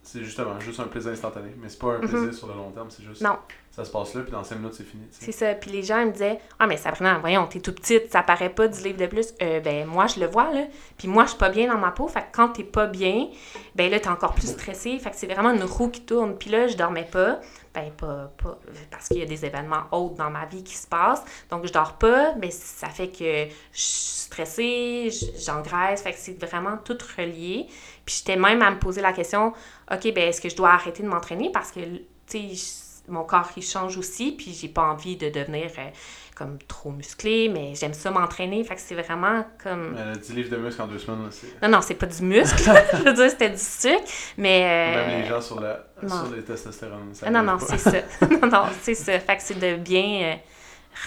c'est 0.02 0.24
justement 0.24 0.58
juste 0.58 0.80
un 0.80 0.84
plaisir 0.84 1.12
instantané. 1.12 1.50
Mais 1.60 1.68
c'est 1.68 1.78
pas 1.78 1.94
un 1.94 1.98
plaisir 1.98 2.18
mm-hmm. 2.18 2.32
sur 2.32 2.46
le 2.48 2.54
long 2.54 2.70
terme, 2.70 2.88
c'est 2.90 3.04
juste. 3.04 3.20
Non 3.20 3.36
ça 3.78 3.84
se 3.84 3.92
passe 3.92 4.14
là, 4.14 4.22
puis 4.22 4.32
dans 4.32 4.42
cinq 4.42 4.56
minutes, 4.56 4.74
c'est 4.74 4.82
fini. 4.82 5.04
C'est 5.08 5.30
ça. 5.30 5.54
Puis 5.54 5.70
les 5.70 5.84
gens 5.84 6.04
me 6.04 6.10
disaient 6.10 6.40
Ah, 6.58 6.66
mais 6.66 6.76
Sabrina, 6.76 7.18
voyons, 7.18 7.46
t'es 7.46 7.60
tout 7.60 7.72
petite, 7.72 8.10
ça 8.10 8.24
paraît 8.24 8.50
pas 8.50 8.66
10 8.66 8.84
livres 8.84 8.98
de 8.98 9.06
plus. 9.06 9.32
Euh, 9.40 9.60
ben, 9.60 9.86
moi, 9.86 10.08
je 10.08 10.18
le 10.18 10.26
vois, 10.26 10.52
là. 10.52 10.64
Puis 10.96 11.06
moi, 11.06 11.26
je 11.26 11.28
suis 11.28 11.38
pas 11.38 11.48
bien 11.48 11.72
dans 11.72 11.78
ma 11.78 11.92
peau. 11.92 12.08
Fait 12.08 12.22
que 12.22 12.26
quand 12.32 12.48
t'es 12.48 12.64
pas 12.64 12.88
bien, 12.88 13.28
ben 13.76 13.88
là, 13.88 14.00
t'es 14.00 14.08
encore 14.08 14.34
plus 14.34 14.48
stressé. 14.48 14.98
Fait 14.98 15.10
que 15.10 15.16
c'est 15.16 15.32
vraiment 15.32 15.50
une 15.50 15.62
roue 15.62 15.90
qui 15.90 16.00
tourne. 16.00 16.36
Puis 16.36 16.50
là, 16.50 16.66
je 16.66 16.76
dormais 16.76 17.08
pas. 17.08 17.40
Ben, 17.78 17.92
pas, 17.92 18.32
pas 18.42 18.58
parce 18.90 19.08
qu'il 19.08 19.18
y 19.18 19.22
a 19.22 19.26
des 19.26 19.44
événements 19.44 19.84
autres 19.92 20.16
dans 20.16 20.30
ma 20.30 20.46
vie 20.46 20.64
qui 20.64 20.74
se 20.74 20.86
passent. 20.86 21.22
Donc, 21.48 21.64
je 21.64 21.72
dors 21.72 21.92
pas. 21.94 22.34
Mais 22.34 22.50
ça 22.50 22.88
fait 22.88 23.08
que 23.08 23.46
je 23.72 23.80
suis 23.80 24.18
stressée, 24.24 25.10
j'engraisse. 25.38 26.02
Fait 26.02 26.12
que 26.12 26.18
c'est 26.18 26.42
vraiment 26.44 26.76
tout 26.78 26.98
relié. 27.16 27.66
Puis 28.04 28.16
j'étais 28.18 28.36
même 28.36 28.62
à 28.62 28.70
me 28.70 28.78
poser 28.78 29.00
la 29.00 29.12
question 29.12 29.52
OK, 29.92 30.12
ben, 30.12 30.28
est-ce 30.28 30.40
que 30.40 30.48
je 30.48 30.56
dois 30.56 30.70
arrêter 30.70 31.02
de 31.02 31.08
m'entraîner? 31.08 31.50
Parce 31.52 31.70
que, 31.70 31.80
tu 32.26 32.56
sais, 32.56 32.87
mon 33.08 33.24
corps 33.24 33.48
il 33.56 33.62
change 33.62 33.96
aussi, 33.96 34.32
puis 34.32 34.52
j'ai 34.52 34.68
pas 34.68 34.82
envie 34.82 35.16
de 35.16 35.28
devenir 35.28 35.70
euh, 35.78 35.88
comme 36.36 36.58
trop 36.68 36.90
musclé, 36.90 37.48
mais 37.48 37.74
j'aime 37.74 37.94
ça 37.94 38.10
m'entraîner, 38.10 38.62
fait 38.64 38.74
que 38.74 38.80
c'est 38.80 38.94
vraiment 38.94 39.44
comme... 39.62 39.96
Elle 39.98 40.10
a 40.10 40.16
10 40.16 40.34
livres 40.34 40.50
de 40.50 40.56
muscle 40.56 40.80
en 40.82 40.86
deux 40.86 40.98
semaines, 40.98 41.24
là, 41.24 41.68
Non, 41.68 41.76
non, 41.76 41.82
c'est 41.82 41.94
pas 41.94 42.06
du 42.06 42.22
muscle, 42.22 42.62
je 42.92 43.02
veux 43.02 43.12
dire, 43.14 43.30
c'était 43.30 43.50
du 43.50 43.58
sucre, 43.58 44.04
mais... 44.36 44.62
Euh, 44.64 45.06
Même 45.06 45.22
les 45.22 45.28
gens 45.28 45.40
sur, 45.40 45.60
la, 45.60 45.84
sur 46.06 46.34
les 46.34 46.42
testostérone, 46.42 47.14
ça 47.14 47.30
Non, 47.30 47.42
non, 47.42 47.58
c'est 47.58 47.78
ça. 47.78 47.98
non, 48.30 48.48
non, 48.48 48.64
c'est 48.82 48.94
ça. 48.94 49.18
Fait 49.18 49.36
que 49.36 49.42
c'est 49.42 49.58
de 49.58 49.76
bien 49.76 50.22
euh, 50.22 50.34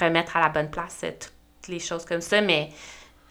remettre 0.04 0.36
à 0.36 0.42
la 0.42 0.50
bonne 0.50 0.70
place 0.70 1.02
toutes 1.02 1.68
les 1.70 1.80
choses 1.80 2.06
comme 2.06 2.22
ça, 2.22 2.42
mais 2.42 2.70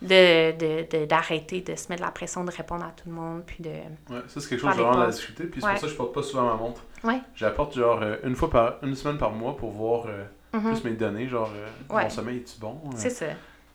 de, 0.03 1.05
d'arrêter 1.07 1.61
de, 1.61 1.75
se 1.75 1.89
mettre 1.89 2.03
la 2.03 2.11
pression 2.11 2.45
de 2.45 2.51
répondre 2.51 2.85
à 2.85 2.91
tout 2.91 3.09
le 3.09 3.15
monde. 3.15 3.43
Puis 3.47 3.63
de 3.63 3.71
ouais, 3.71 4.23
ça, 4.27 4.41
c'est 4.41 4.49
quelque 4.49 4.61
chose 4.61 4.71
que 4.71 4.81
vraiment 4.81 4.99
la 4.99 5.11
discuter. 5.11 5.45
Puis 5.45 5.61
c'est 5.61 5.69
pour 5.69 5.79
ça 5.79 5.87
que 5.87 5.93
je 5.93 5.97
porte 5.97 6.15
pas 6.15 6.23
souvent 6.23 6.47
ma 6.47 6.55
montre. 6.55 6.83
Ouais. 7.05 7.21
J'apporte 7.35 7.75
genre 7.75 8.01
euh, 8.03 8.17
une 8.25 8.35
fois 8.35 8.51
par 8.51 8.75
une 8.83 8.95
semaine 8.95 9.19
par 9.19 9.33
mois 9.33 9.57
pour 9.57 9.71
voir 9.71 10.07
euh, 10.07 10.25
mm-hmm. 10.55 10.73
plus 10.73 10.85
mes 10.85 10.97
données. 10.97 11.29
Genre, 11.29 11.51
euh, 11.55 12.03
mon 12.03 12.11
sommeil 12.11 12.39
est-tu 12.39 12.59
bon 12.61 12.81
C'est 12.97 13.11
ça. 13.11 13.27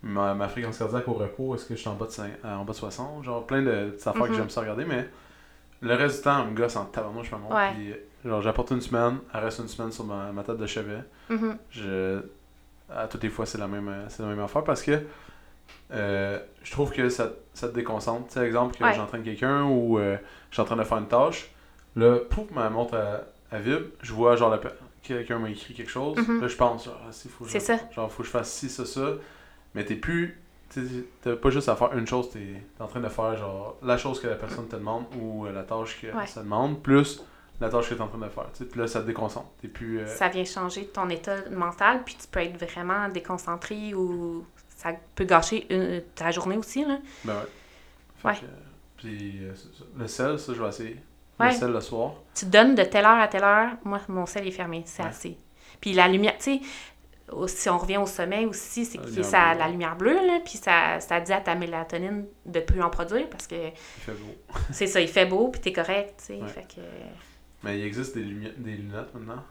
Ma, 0.04 0.36
ma, 0.36 0.48
fréquence 0.48 0.78
cardiaque 0.78 1.08
au 1.08 1.14
repos, 1.14 1.56
est-ce 1.56 1.66
que 1.66 1.76
je 1.76 1.80
suis 1.80 1.90
en 1.90 1.96
bas 1.96 2.06
de, 2.06 2.48
en 2.48 2.64
bas 2.64 2.74
de 2.74 2.78
60 2.78 3.24
Genre, 3.24 3.46
plein 3.46 3.64
de 3.64 3.90
petites 3.90 4.08
affaires 4.08 4.24
que 4.24 4.32
mm-hmm. 4.32 4.36
j'aime 4.36 4.50
ça 4.50 4.62
regarder. 4.62 4.86
Mais 4.86 5.08
le 5.82 5.96
reste 5.96 6.18
du 6.18 6.24
temps, 6.24 6.44
on 6.44 6.52
me 6.52 6.56
gosse 6.56 6.76
en 6.76 6.86
tabarnouche 6.86 7.32
ma 7.32 7.38
montre. 7.38 7.74
Puis, 7.76 7.94
genre, 8.24 8.42
j'apporte 8.42 8.72
une 8.72 8.82
semaine, 8.82 9.18
elle 9.34 9.44
reste 9.44 9.60
une 9.60 9.68
semaine 9.68 9.92
sur 9.92 10.06
ma, 10.06 10.32
ma 10.32 10.44
tête 10.44 10.58
de 10.58 10.68
chevet. 10.68 11.04
Mm-hmm. 11.32 11.58
Je, 11.72 12.22
à 12.96 13.08
toutes 13.08 13.24
les 13.24 13.30
fois, 13.30 13.46
c'est 13.48 13.58
la 13.58 13.68
même, 13.68 13.92
c'est 14.10 14.22
la 14.22 14.30
même 14.30 14.42
affaire 14.42 14.64
parce 14.64 14.84
que 14.84 15.02
euh, 15.92 16.40
je 16.64 16.72
trouve 16.72 16.92
que 16.92 17.10
ça, 17.10 17.32
ça 17.54 17.70
te 17.70 17.76
déconcentre. 17.76 18.28
Tu 18.28 18.34
sais, 18.34 18.46
exemple, 18.46 18.78
que 18.78 18.94
j'entraîne 18.94 19.24
quelqu'un 19.24 19.64
ou 19.64 20.00
euh, 20.00 20.18
je 20.50 20.56
suis 20.56 20.62
en 20.62 20.66
train 20.66 20.76
de 20.76 20.84
faire 20.84 20.98
une 20.98 21.08
tâche. 21.08 21.50
Là, 21.96 22.18
pouf, 22.30 22.50
ma 22.52 22.70
montre 22.70 22.96
à, 23.52 23.60
vibre. 23.60 23.86
Je 24.02 24.14
vois, 24.14 24.36
genre, 24.36 24.58
quelqu'un 25.02 25.40
m'a 25.40 25.50
écrit 25.50 25.74
quelque 25.74 25.92
chose. 25.92 26.18
Mm-hmm. 26.18 26.42
Là, 26.42 26.48
je 26.48 26.56
pense, 26.56 26.86
genre, 26.86 27.02
ah, 27.08 27.12
faut, 27.30 27.46
c'est 27.48 27.60
ça. 27.60 27.78
genre, 27.94 28.12
faut 28.12 28.24
que 28.24 28.28
je 28.28 28.32
fasse 28.32 28.52
ci, 28.52 28.70
ça, 28.70 28.86
ça. 28.86 29.14
Mais 29.74 29.86
t'es 29.86 29.96
plus. 29.96 30.42
T'as 31.22 31.36
pas 31.36 31.52
juste 31.52 31.70
à 31.70 31.76
faire 31.76 31.96
une 31.96 32.08
chose, 32.08 32.32
t'es 32.32 32.40
es 32.40 32.82
en 32.82 32.88
train 32.88 33.00
de 33.00 33.08
faire, 33.08 33.38
genre, 33.38 33.78
la 33.82 33.98
chose 33.98 34.20
que 34.20 34.28
la 34.28 34.36
personne 34.36 34.68
te 34.68 34.76
demande 34.76 35.06
ou 35.22 35.46
euh, 35.46 35.54
la 35.54 35.64
tâche 35.64 36.02
que 36.02 36.08
ça 36.26 36.42
demande, 36.42 36.82
plus 36.82 37.24
la 37.62 37.70
tâche 37.70 37.90
que 37.90 37.94
tu 37.94 38.00
es 38.00 38.04
en 38.04 38.08
train 38.08 38.18
de 38.18 38.28
faire. 38.28 38.48
Puis 38.52 38.80
là, 38.80 38.88
ça 38.88 39.02
te 39.02 39.06
déconcentre. 39.06 39.48
Plus, 39.74 40.06
Ça 40.08 40.28
vient 40.28 40.44
changer 40.44 40.88
ton 40.88 41.08
état 41.10 41.38
mental, 41.52 42.04
puis 42.04 42.16
tu 42.20 42.28
peux 42.28 42.42
être 42.42 42.58
vraiment 42.58 43.08
déconcentré 43.10 43.94
ou 43.94 44.46
ça 44.86 44.92
peut 45.16 45.24
gâcher 45.24 45.66
une, 45.74 46.02
ta 46.14 46.32
journée 46.32 46.58
aussi. 46.58 46.86
Là. 46.86 47.00
Ben 47.24 47.34
ouais. 48.24 48.32
ouais. 48.32 48.38
puis 48.98 49.40
euh, 49.42 49.54
le 49.98 50.08
sel, 50.08 50.38
ça, 50.38 50.54
je 50.54 50.62
vais 50.62 50.70
essayer. 50.70 50.98
Le 51.40 51.52
sel 51.52 51.72
le 51.72 51.82
soir. 51.82 52.14
Tu 52.34 52.46
donnes 52.46 52.76
de 52.76 52.84
telle 52.84 53.06
heure 53.06 53.20
à 53.20 53.28
telle 53.28 53.44
heure. 53.44 53.72
Moi, 53.84 54.00
mon 54.08 54.26
sel 54.26 54.48
est 54.48 54.52
fermé. 54.52 54.84
C'est 54.86 55.04
assez. 55.04 55.38
Puis 55.82 55.94
la 55.94 56.08
lumière, 56.08 56.38
tu 56.38 56.60
sais, 56.60 56.62
si 57.48 57.70
on 57.70 57.78
revient 57.78 57.98
au 57.98 58.06
sommeil 58.06 58.46
aussi, 58.46 58.86
c'est 58.86 59.00
que 59.00 59.24
ça 59.24 59.56
la 59.56 59.68
lumière 59.68 59.96
bleue, 59.96 60.26
là, 60.26 60.40
puis 60.46 60.58
ça, 60.58 61.00
ça 61.00 61.20
dit 61.20 61.34
à 61.34 61.42
ta 61.42 61.56
mélatonine 61.56 62.26
de 62.46 62.60
plus 62.60 62.82
en 62.82 62.90
produire 62.90 63.28
parce 63.30 63.48
que. 63.48 63.56
Il 63.56 64.02
fait 64.02 64.14
beau. 64.14 64.36
c'est 64.72 64.88
ça, 64.88 65.02
il 65.02 65.08
fait 65.08 65.26
beau, 65.26 65.50
puis 65.50 65.62
t'es 65.62 65.74
correct, 65.74 66.14
tu 66.20 66.40
sais. 66.40 66.48
Fait 66.48 66.62
que... 66.62 66.82
Mais 67.64 67.80
il 67.80 67.86
existe 67.86 68.16
des, 68.16 68.24
des 68.24 68.72
lunettes 68.72 69.14
maintenant? 69.16 69.44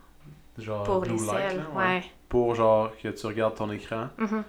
Genre 0.56 0.84
pour 0.84 1.04
les 1.04 1.10
light, 1.10 1.60
ouais. 1.74 2.04
Pour 2.28 2.54
genre 2.54 2.92
que 3.02 3.08
tu 3.08 3.26
regardes 3.26 3.56
ton 3.56 3.70
écran. 3.72 4.06
Mm-hmm 4.18 4.42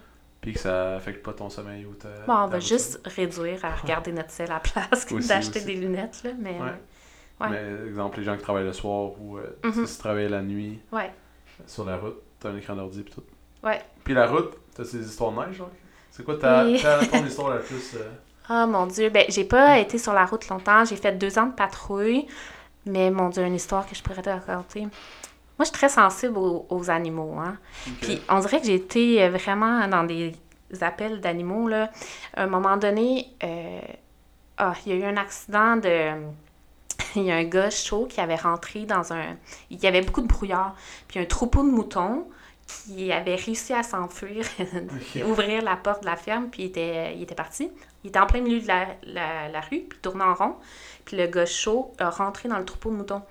puis 0.46 0.54
que 0.54 0.60
ça 0.60 0.98
affecte 0.98 1.26
pas 1.26 1.34
ton 1.34 1.50
sommeil 1.50 1.88
ou 1.88 1.96
ta. 1.96 2.08
Bon, 2.28 2.36
on 2.36 2.48
va 2.48 2.60
juste 2.60 3.02
réduire 3.04 3.66
à 3.66 3.74
regarder 3.74 4.12
notre 4.12 4.30
ciel 4.30 4.52
à 4.52 4.56
la 4.56 4.60
place 4.60 5.04
que 5.04 5.28
d'acheter 5.28 5.62
des 5.62 5.74
lunettes, 5.74 6.22
là, 6.24 6.32
mais. 6.38 6.60
Ouais. 6.60 7.50
Mais, 7.50 7.88
exemple, 7.88 8.20
les 8.20 8.24
gens 8.24 8.38
qui 8.38 8.44
travaillent 8.44 8.66
le 8.66 8.72
soir 8.72 9.20
ou 9.20 9.40
euh, 9.40 9.58
mm-hmm. 9.64 9.86
si 9.88 9.96
tu 9.96 10.00
travailles 10.00 10.30
la 10.30 10.44
nuit 10.44 10.80
ouais. 10.92 11.12
sur 11.66 11.84
la 11.84 11.98
route, 11.98 12.22
t'as 12.40 12.50
un 12.50 12.58
écran 12.58 12.76
d'ordi 12.76 13.00
et 13.00 13.04
tout. 13.04 13.24
Ouais. 13.64 13.82
Puis 14.04 14.14
la 14.14 14.28
route, 14.28 14.54
t'as 14.76 14.86
ces 14.86 15.00
histoires 15.00 15.32
de 15.32 15.48
neige, 15.48 15.56
genre? 15.56 15.72
C'est 16.12 16.24
quoi 16.24 16.38
ta, 16.38 16.64
ton 16.64 17.26
histoire 17.26 17.50
la 17.50 17.58
plus. 17.58 17.96
Euh? 17.96 18.12
Ah, 18.48 18.66
oh, 18.66 18.72
mon 18.72 18.86
Dieu. 18.86 19.10
Ben, 19.10 19.26
j'ai 19.30 19.46
pas 19.46 19.80
été 19.80 19.98
sur 19.98 20.14
la 20.14 20.26
route 20.26 20.48
longtemps. 20.48 20.86
J'ai 20.86 20.96
fait 20.96 21.14
deux 21.14 21.40
ans 21.40 21.48
de 21.48 21.56
patrouille. 21.56 22.28
Mais 22.86 23.10
mon 23.10 23.30
Dieu, 23.30 23.44
une 23.44 23.56
histoire 23.56 23.88
que 23.88 23.96
je 23.96 24.04
pourrais 24.04 24.22
te 24.22 24.30
raconter. 24.30 24.88
Moi, 25.58 25.64
je 25.64 25.66
suis 25.66 25.74
très 25.74 25.90
sensible 25.90 26.38
aux, 26.38 26.90
animaux. 26.90 27.36
Hein. 27.40 27.58
Puis 28.02 28.22
on 28.30 28.40
dirait 28.40 28.60
que 28.60 28.66
j'ai 28.66 28.76
été 28.76 29.24
euh, 29.24 29.30
vraiment 29.30 29.88
dans 29.88 30.04
des 30.04 30.34
appels 30.82 31.22
d'animaux. 31.22 31.70
Là. 31.70 31.92
À 32.36 32.44
un 32.44 32.48
moment 32.48 32.76
donné, 32.76 33.28
euh, 33.44 33.80
ah, 34.58 34.74
il 34.86 34.92
y 34.92 34.96
a 34.96 35.00
eu 35.00 35.04
un 35.04 35.18
accident 35.18 35.78
de. 35.78 36.12
Il 37.18 37.24
y 37.24 37.32
a 37.32 37.36
un 37.36 37.44
gars 37.46 37.70
chaud 37.70 38.08
qui 38.10 38.20
avait 38.20 38.36
rentré 38.36 38.86
dans 38.86 39.14
un. 39.14 39.38
Il 39.70 39.82
y 39.82 39.88
avait 39.88 40.02
beaucoup 40.02 40.22
de 40.22 40.28
brouillard. 40.28 40.76
Puis 41.08 41.18
un 41.20 41.26
troupeau 41.26 41.64
de 41.64 41.70
moutons 41.70 42.28
qui 42.68 43.12
avait 43.12 43.36
réussi 43.36 43.74
à 43.74 43.84
s'enfuir, 43.84 44.46
ouvrir 45.26 45.62
la 45.62 45.78
porte 45.78 46.02
de 46.02 46.08
la 46.08 46.16
ferme, 46.16 46.50
puis 46.50 46.64
il 46.64 46.66
était, 46.68 47.16
il 47.16 47.24
était 47.24 47.36
parti. 47.36 47.70
Il 48.04 48.10
était 48.10 48.20
en 48.20 48.26
plein 48.26 48.42
milieu 48.42 48.60
de 48.60 48.68
la, 48.68 48.88
la, 49.04 49.50
la 49.50 49.62
rue, 49.62 49.82
puis 49.82 49.98
il 49.98 50.02
tournait 50.02 50.24
en 50.24 50.34
rond. 50.34 50.56
Puis 51.06 51.16
le 51.16 51.28
gars 51.28 51.46
chaud 51.46 51.94
a 52.00 52.10
rentré 52.10 52.50
dans 52.50 52.58
le 52.58 52.66
troupeau 52.66 52.90
de 52.90 52.96
moutons. 52.96 53.22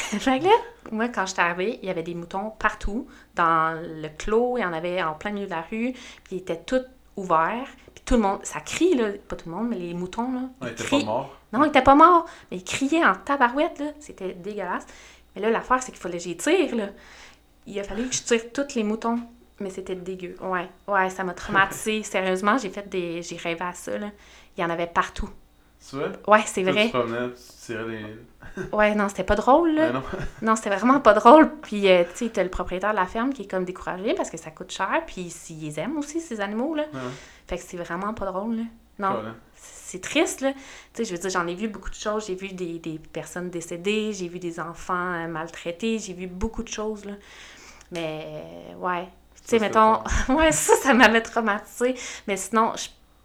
fait 0.18 0.38
que 0.40 0.44
là, 0.44 0.50
moi, 0.90 1.08
quand 1.08 1.26
j'étais 1.26 1.42
arrivée, 1.42 1.78
il 1.82 1.86
y 1.86 1.90
avait 1.90 2.02
des 2.02 2.14
moutons 2.14 2.50
partout. 2.58 3.06
Dans 3.34 3.80
le 3.80 4.08
clos, 4.08 4.56
il 4.58 4.62
y 4.62 4.64
en 4.64 4.72
avait 4.72 5.02
en 5.02 5.14
plein 5.14 5.30
milieu 5.30 5.46
de 5.46 5.50
la 5.50 5.62
rue. 5.62 5.92
Puis 6.24 6.36
ils 6.36 6.38
étaient 6.38 6.60
tous 6.60 6.82
ouverts. 7.16 7.68
Puis 7.94 8.02
tout 8.04 8.14
le 8.14 8.20
monde, 8.20 8.40
ça 8.42 8.60
crie, 8.60 8.94
là. 8.94 9.10
Pas 9.28 9.36
tout 9.36 9.48
le 9.48 9.54
monde, 9.54 9.68
mais 9.68 9.76
les 9.76 9.94
moutons, 9.94 10.32
là. 10.32 10.40
ils 10.62 10.68
étaient 10.68 10.84
pas 10.84 11.04
morts. 11.04 11.36
Non, 11.52 11.64
ils 11.64 11.68
étaient 11.68 11.82
pas 11.82 11.94
morts. 11.94 12.26
Mais 12.50 12.58
ils 12.58 12.64
criaient 12.64 13.04
en 13.04 13.14
tabarouette, 13.14 13.78
là. 13.78 13.86
C'était 14.00 14.32
dégueulasse. 14.34 14.86
Mais 15.34 15.42
là, 15.42 15.50
l'affaire, 15.50 15.82
c'est 15.82 15.92
qu'il 15.92 16.00
fallait 16.00 16.18
que 16.18 16.24
j'y 16.24 16.36
tire, 16.36 16.74
là. 16.74 16.88
Il 17.66 17.78
a 17.78 17.84
fallu 17.84 18.08
que 18.08 18.14
je 18.14 18.22
tire 18.22 18.52
tous 18.52 18.74
les 18.74 18.82
moutons. 18.82 19.20
Mais 19.60 19.70
c'était 19.70 19.94
dégueu. 19.94 20.36
Ouais, 20.40 20.68
ouais, 20.88 21.10
ça 21.10 21.22
m'a 21.22 21.34
traumatisé. 21.34 22.02
Sérieusement, 22.04 22.56
j'ai 22.58 22.70
fait 22.70 22.88
des. 22.88 23.22
J'ai 23.22 23.36
rêvé 23.36 23.62
à 23.62 23.74
ça, 23.74 23.96
là. 23.98 24.10
Il 24.56 24.62
y 24.62 24.64
en 24.64 24.70
avait 24.70 24.86
partout. 24.86 25.28
C'est 25.80 25.96
vrai? 25.96 26.12
Ouais, 26.28 26.42
c'est 26.44 26.62
vrai. 26.62 26.84
Tu 26.86 26.90
promenais, 26.90 27.30
tu 27.30 27.66
tirais 27.66 27.88
les 27.88 28.66
ouais, 28.72 28.94
non, 28.94 29.08
c'était 29.08 29.24
pas 29.24 29.34
drôle, 29.34 29.74
là. 29.74 29.92
non, 29.92 30.02
non 30.42 30.56
c'était 30.56 30.70
vraiment 30.70 31.00
pas 31.00 31.14
drôle. 31.14 31.50
Puis, 31.62 31.88
euh, 31.88 32.04
tu 32.12 32.26
sais, 32.26 32.30
t'as 32.30 32.42
le 32.42 32.50
propriétaire 32.50 32.90
de 32.90 32.96
la 32.96 33.06
ferme 33.06 33.32
qui 33.32 33.42
est 33.42 33.50
comme 33.50 33.64
découragé 33.64 34.14
parce 34.14 34.30
que 34.30 34.36
ça 34.36 34.50
coûte 34.50 34.70
cher. 34.70 35.02
Puis, 35.06 35.34
ils 35.50 35.78
aiment 35.78 35.96
aussi, 35.96 36.20
ces 36.20 36.40
animaux, 36.40 36.74
là. 36.74 36.84
Fait 37.48 37.56
que 37.56 37.62
c'est 37.62 37.76
vraiment 37.76 38.14
pas 38.14 38.26
drôle, 38.26 38.56
là. 38.56 38.62
non. 38.98 39.14
Colin. 39.16 39.36
C'est 39.54 40.00
triste, 40.00 40.40
là. 40.40 40.52
Tu 40.52 40.58
sais, 40.94 41.04
je 41.04 41.12
veux 41.12 41.18
dire, 41.18 41.30
j'en 41.30 41.46
ai 41.48 41.54
vu 41.54 41.66
beaucoup 41.66 41.90
de 41.90 41.96
choses. 41.96 42.26
J'ai 42.26 42.36
vu 42.36 42.48
des, 42.48 42.78
des 42.78 42.98
personnes 42.98 43.50
décédées, 43.50 44.12
j'ai 44.12 44.28
vu 44.28 44.38
des 44.38 44.60
enfants 44.60 45.14
euh, 45.14 45.26
maltraités, 45.26 45.98
j'ai 45.98 46.12
vu 46.12 46.28
beaucoup 46.28 46.62
de 46.62 46.68
choses, 46.68 47.04
là. 47.04 47.14
Mais, 47.90 48.24
euh, 48.26 48.74
ouais. 48.76 49.08
Tu 49.34 49.42
sais, 49.46 49.58
mettons... 49.58 49.98
ouais, 50.28 50.52
ça, 50.52 50.76
ça 50.76 50.94
m'avait 50.94 51.22
traumatisée. 51.22 51.96
Mais 52.28 52.36
sinon, 52.36 52.72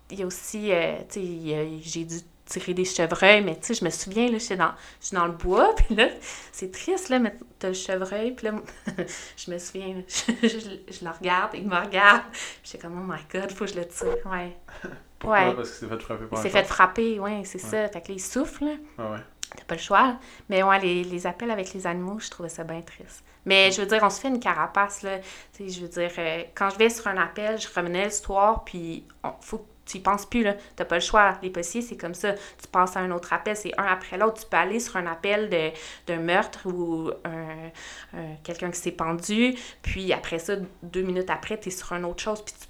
il 0.10 0.20
y 0.20 0.24
a 0.24 0.26
aussi... 0.26 0.72
euh, 0.72 0.98
tu 1.08 1.20
sais, 1.20 1.80
j'ai 1.84 2.06
dû 2.06 2.16
tirer 2.46 2.74
des 2.74 2.86
chevreuils, 2.86 3.44
mais 3.44 3.56
tu 3.60 3.68
sais, 3.68 3.74
je 3.74 3.84
me 3.86 3.90
souviens, 3.90 4.30
là, 4.32 4.38
j'étais 4.38 4.56
dans, 4.56 4.72
je 5.02 5.08
suis 5.08 5.16
dans 5.16 5.26
le 5.26 5.32
bois, 5.34 5.74
puis 5.78 5.96
là, 5.96 6.08
c'est 6.52 6.72
triste, 6.72 7.10
là, 7.10 7.20
mais 7.20 7.36
t'as 7.60 7.70
le 7.70 7.74
chevreuil, 7.74 8.32
puis 8.32 8.48
là, 8.48 8.54
je 9.38 9.52
me 9.52 9.58
souviens, 9.58 9.96
je, 10.08 10.48
je- 10.48 10.94
je 11.00 11.04
le 11.06 11.12
regarde, 11.12 11.52
il 11.56 11.68
me 11.68 11.76
regarde, 11.76 12.22
puis 12.32 12.42
j'étais 12.64 12.78
comme, 12.80 13.00
oh 13.00 13.12
my 13.12 13.20
God, 13.32 13.52
faut 13.52 13.66
que 13.66 13.72
je 13.72 13.76
le 13.80 13.88
tire, 13.88 14.18
ouais. 14.32 14.56
Pourquoi? 15.20 15.40
Ouais. 15.50 15.56
Parce 15.56 15.72
qu'il 15.80 15.88
s'est 15.88 15.96
fait 15.96 16.00
frapper 16.02 16.24
Il 16.24 16.30
par 16.30 16.40
un 16.40 16.42
s'est 16.44 16.50
fait 16.50 16.64
frapper, 16.66 17.20
ouais, 17.20 17.42
c'est 17.46 17.58
ça. 17.60 17.88
Fait 17.88 18.02
que 18.02 18.08
là, 18.10 18.14
il 18.16 18.22
souffle, 18.22 18.66
là. 18.66 18.72
Ah 19.00 19.12
ouais. 19.12 19.18
T'as 19.58 19.64
pas 19.64 19.76
le 19.76 19.82
choix. 19.82 20.18
Mais 20.50 20.62
ouais, 20.64 20.80
les, 20.80 21.04
les 21.04 21.28
appels 21.28 21.50
avec 21.52 21.74
les 21.74 21.88
animaux, 21.88 22.20
je 22.20 22.30
trouvais 22.30 22.50
ça 22.50 22.64
bien 22.64 22.82
triste. 22.82 23.24
Mais 23.46 23.72
je 23.72 23.82
veux 23.82 23.88
dire, 23.88 24.02
on 24.04 24.10
se 24.10 24.20
fait 24.20 24.28
une 24.28 24.40
carapace, 24.40 25.02
là. 25.04 25.20
Tu 25.54 25.68
sais, 25.68 25.70
je 25.70 25.82
veux 25.82 25.88
dire, 25.88 26.12
euh, 26.18 26.44
quand 26.54 26.70
je 26.72 26.78
vais 26.78 26.90
sur 26.90 27.08
un 27.08 27.18
appel, 27.18 27.60
je 27.60 27.68
revenais 27.74 28.06
le 28.06 28.12
soir, 28.12 28.64
puis 28.66 29.06
on- 29.24 29.32
faut 29.40 29.60
que 29.60 29.68
tu 29.86 29.98
y 29.98 30.00
penses 30.00 30.26
plus, 30.26 30.44
là. 30.44 30.56
T'as 30.76 30.86
pas 30.86 30.96
le 30.96 31.02
choix. 31.02 31.38
Les 31.44 31.50
policiers, 31.50 31.82
c'est 31.82 31.98
comme 31.98 32.14
ça. 32.16 32.34
Tu 32.34 32.68
passes 32.72 32.98
à 32.98 33.02
un 33.02 33.12
autre 33.12 33.32
appel, 33.34 33.56
c'est 33.56 33.72
un 33.80 33.86
après 33.86 34.18
l'autre. 34.18 34.42
Tu 34.42 34.48
peux 34.50 34.58
aller 34.58 34.80
sur 34.80 34.98
un 34.98 35.06
appel 35.06 35.50
d'un 36.08 36.18
meurtre 36.18 36.66
ou 36.66 37.12
un, 37.24 38.18
un- 38.18 38.36
quelqu'un 38.44 38.72
qui 38.72 38.80
s'est 38.80 38.92
pendu, 38.92 39.56
puis 39.82 40.12
après 40.14 40.40
ça, 40.40 40.56
deux 40.84 41.02
minutes 41.04 41.30
après, 41.30 41.58
t'es 41.58 41.70
sur 41.70 41.92
une 41.94 42.06
autre 42.06 42.22
chose, 42.24 42.42
puis 42.44 42.54
tu 42.60 42.68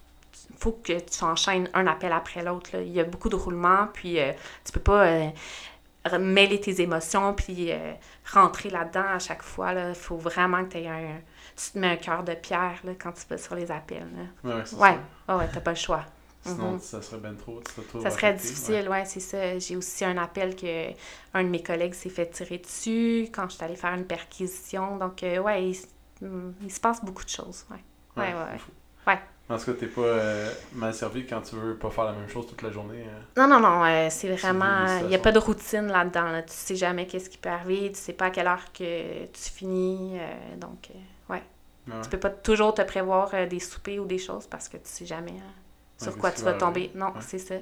faut 0.58 0.72
que 0.72 1.00
tu 1.00 1.24
enchaînes 1.24 1.70
un 1.74 1.86
appel 1.88 2.12
après 2.14 2.44
l'autre. 2.44 2.70
Il 2.76 2.92
y 2.94 3.00
a 3.00 3.04
beaucoup 3.04 3.30
de 3.30 3.36
roulements, 3.36 3.88
puis 3.94 4.20
euh, 4.20 4.32
tu 4.64 4.72
peux 4.72 4.80
pas 4.80 5.06
euh, 5.06 6.20
mêler 6.20 6.60
tes 6.62 6.82
émotions, 6.82 7.34
puis 7.34 7.72
euh, 7.72 7.94
rentrer 8.32 8.70
là-dedans 8.70 9.06
à 9.16 9.20
chaque 9.20 9.42
fois. 9.44 9.74
Il 9.74 9.96
faut 9.96 10.18
vraiment 10.18 10.64
que 10.66 10.72
tu 10.72 10.78
aies 10.80 10.88
un... 10.88 11.20
Tu 11.58 11.72
te 11.72 11.80
mets 11.80 11.92
un 11.92 11.96
cœur 11.96 12.24
de 12.24 12.34
pierre 12.34 12.80
là, 12.84 12.92
quand 13.00 13.12
tu 13.14 13.22
vas 13.30 13.38
sur 13.38 13.56
les 13.56 13.72
appels. 13.72 14.08
là. 14.44 14.50
Ouais, 14.78 14.98
ouais, 15.30 15.36
ouais, 15.36 15.48
t'as 15.54 15.62
pas 15.62 15.72
le 15.72 15.78
choix. 15.78 16.04
Sinon, 16.46 16.74
Mhm. 16.74 16.80
ça 16.80 17.02
serait 17.02 17.18
ben 17.18 17.36
trop. 17.36 17.60
trop 17.90 18.02
Ça 18.02 18.10
serait 18.12 18.28
affecté, 18.28 18.48
difficile, 18.50 18.88
ouais, 18.90 19.06
c'est 19.06 19.20
ça. 19.20 19.58
J'ai 19.60 19.76
aussi 19.76 20.06
un 20.06 20.18
appel 20.18 20.56
que 20.56 20.90
un 21.34 21.44
de 21.44 21.50
mes 21.50 21.64
collègues 21.64 21.94
s'est 21.96 22.10
fait 22.10 22.28
tirer 22.30 22.60
dessus 22.60 23.30
quand 23.34 23.50
je 23.50 23.56
suis 23.56 23.64
allée 23.64 23.76
faire 23.76 23.94
une 23.94 24.06
perquisition. 24.06 24.98
Donc, 24.98 25.24
euh, 25.24 25.40
ouais, 25.40 25.70
il, 25.72 25.78
hum, 26.22 26.54
il 26.62 26.72
se 26.72 26.80
passe 26.80 27.04
beaucoup 27.04 27.24
de 27.24 27.30
choses, 27.30 27.66
ouais. 27.72 27.78
Ouais, 28.18 28.32
ouais, 28.34 28.40
ouais. 28.40 28.60
Ouais. 29.08 29.20
En 29.50 29.58
tout 29.60 29.66
cas, 29.66 29.74
t'es 29.74 29.88
pas 29.88 30.02
euh, 30.02 30.52
mal 30.74 30.94
servi 30.94 31.28
quand 31.28 31.42
tu 31.42 31.56
veux 31.56 31.76
pas 31.78 31.90
faire 31.92 32.06
la 32.06 32.14
même 32.14 32.28
chose 32.30 32.48
toute 32.48 32.62
la 32.64 32.72
journée. 32.72 33.04
hein. 33.04 33.22
Non, 33.38 33.48
non, 33.48 33.60
non, 33.60 34.10
c'est 34.10 34.30
vraiment... 34.36 35.00
Il 35.02 35.08
n'y 35.08 35.16
a 35.16 35.20
pas 35.20 35.32
de 35.32 35.38
routine 35.40 35.88
là-dedans. 35.88 36.32
là. 36.32 36.42
Tu 36.44 36.54
sais 36.54 36.76
jamais 36.76 37.06
qu'est-ce 37.08 37.30
qui 37.30 37.38
peut 37.38 37.50
arriver, 37.50 37.92
tu 37.92 38.00
sais 38.00 38.14
pas 38.14 38.26
à 38.26 38.30
quelle 38.32 38.48
heure 38.48 38.72
que 38.74 39.26
tu 39.26 39.42
finis. 39.54 40.18
euh, 40.20 40.56
donc, 40.58 40.90
euh, 40.90 41.34
ouais. 41.34 41.44
Ouais. 41.88 42.02
Tu 42.02 42.10
peux 42.10 42.20
pas 42.20 42.32
toujours 42.32 42.74
te 42.74 42.82
prévoir 42.82 43.30
des 43.48 43.60
soupers 43.60 44.00
ou 44.00 44.06
des 44.06 44.18
choses 44.18 44.48
parce 44.48 44.68
que 44.70 44.78
tu 44.78 44.84
sais 44.86 45.06
jamais 45.06 45.32
hein, 45.38 45.54
sur 45.98 46.18
quoi 46.18 46.32
tu 46.32 46.44
va 46.44 46.52
vas 46.54 46.58
tomber. 46.58 46.82
arriver. 46.86 47.00
Non, 47.00 47.08
Ouais. 47.08 47.22
c'est 47.22 47.40
ça. 47.40 47.56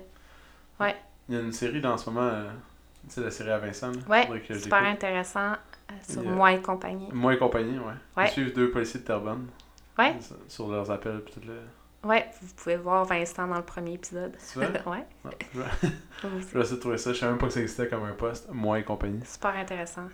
Il 1.29 1.35
y 1.35 1.37
a 1.37 1.41
une 1.41 1.53
série 1.53 1.79
dans 1.79 1.97
ce 1.97 2.09
moment, 2.09 2.27
euh, 2.27 2.49
tu 3.07 3.13
sais, 3.13 3.21
la 3.21 3.31
série 3.31 3.51
à 3.51 3.57
Vincent. 3.57 3.91
là. 3.91 3.97
Ouais, 4.29 4.39
que 4.41 4.57
super 4.59 4.83
intéressant 4.83 5.53
euh, 5.53 5.93
sur 6.07 6.21
euh, 6.21 6.25
moi 6.25 6.51
et 6.51 6.61
compagnie. 6.61 7.07
Moi 7.13 7.35
et 7.35 7.37
compagnie, 7.37 7.77
ouais. 7.79 7.93
Ouais. 8.17 8.25
Ils 8.27 8.31
suivent 8.31 8.53
deux 8.53 8.69
policiers 8.71 8.99
de 8.99 9.05
Terrebonne. 9.05 9.47
Ouais. 9.97 10.15
Sur- 10.49 10.69
leurs 10.69 10.91
appels, 10.91 11.21
puis 11.23 11.33
tout 11.35 11.47
le. 11.47 11.59
Ouais, 12.09 12.27
vous 12.41 12.53
pouvez 12.55 12.75
voir 12.75 13.05
Vincent 13.05 13.47
dans 13.47 13.55
le 13.55 13.63
premier 13.63 13.93
épisode. 13.93 14.35
Ouais, 14.57 15.05
Non, 15.23 15.31
je 15.53 15.59
vais- 16.57 16.61
essayer 16.61 16.75
de 16.75 16.81
trouver 16.81 16.97
ça. 16.97 17.13
Je 17.13 17.19
savais 17.19 17.31
même 17.31 17.39
pas 17.39 17.47
que 17.47 17.53
ça 17.53 17.61
existait 17.61 17.87
comme 17.87 18.03
un 18.03 18.11
poste. 18.13 18.49
Moi 18.51 18.79
et 18.79 18.83
compagnie. 18.83 19.21
super 19.25 19.55
intéressant. 19.55 20.07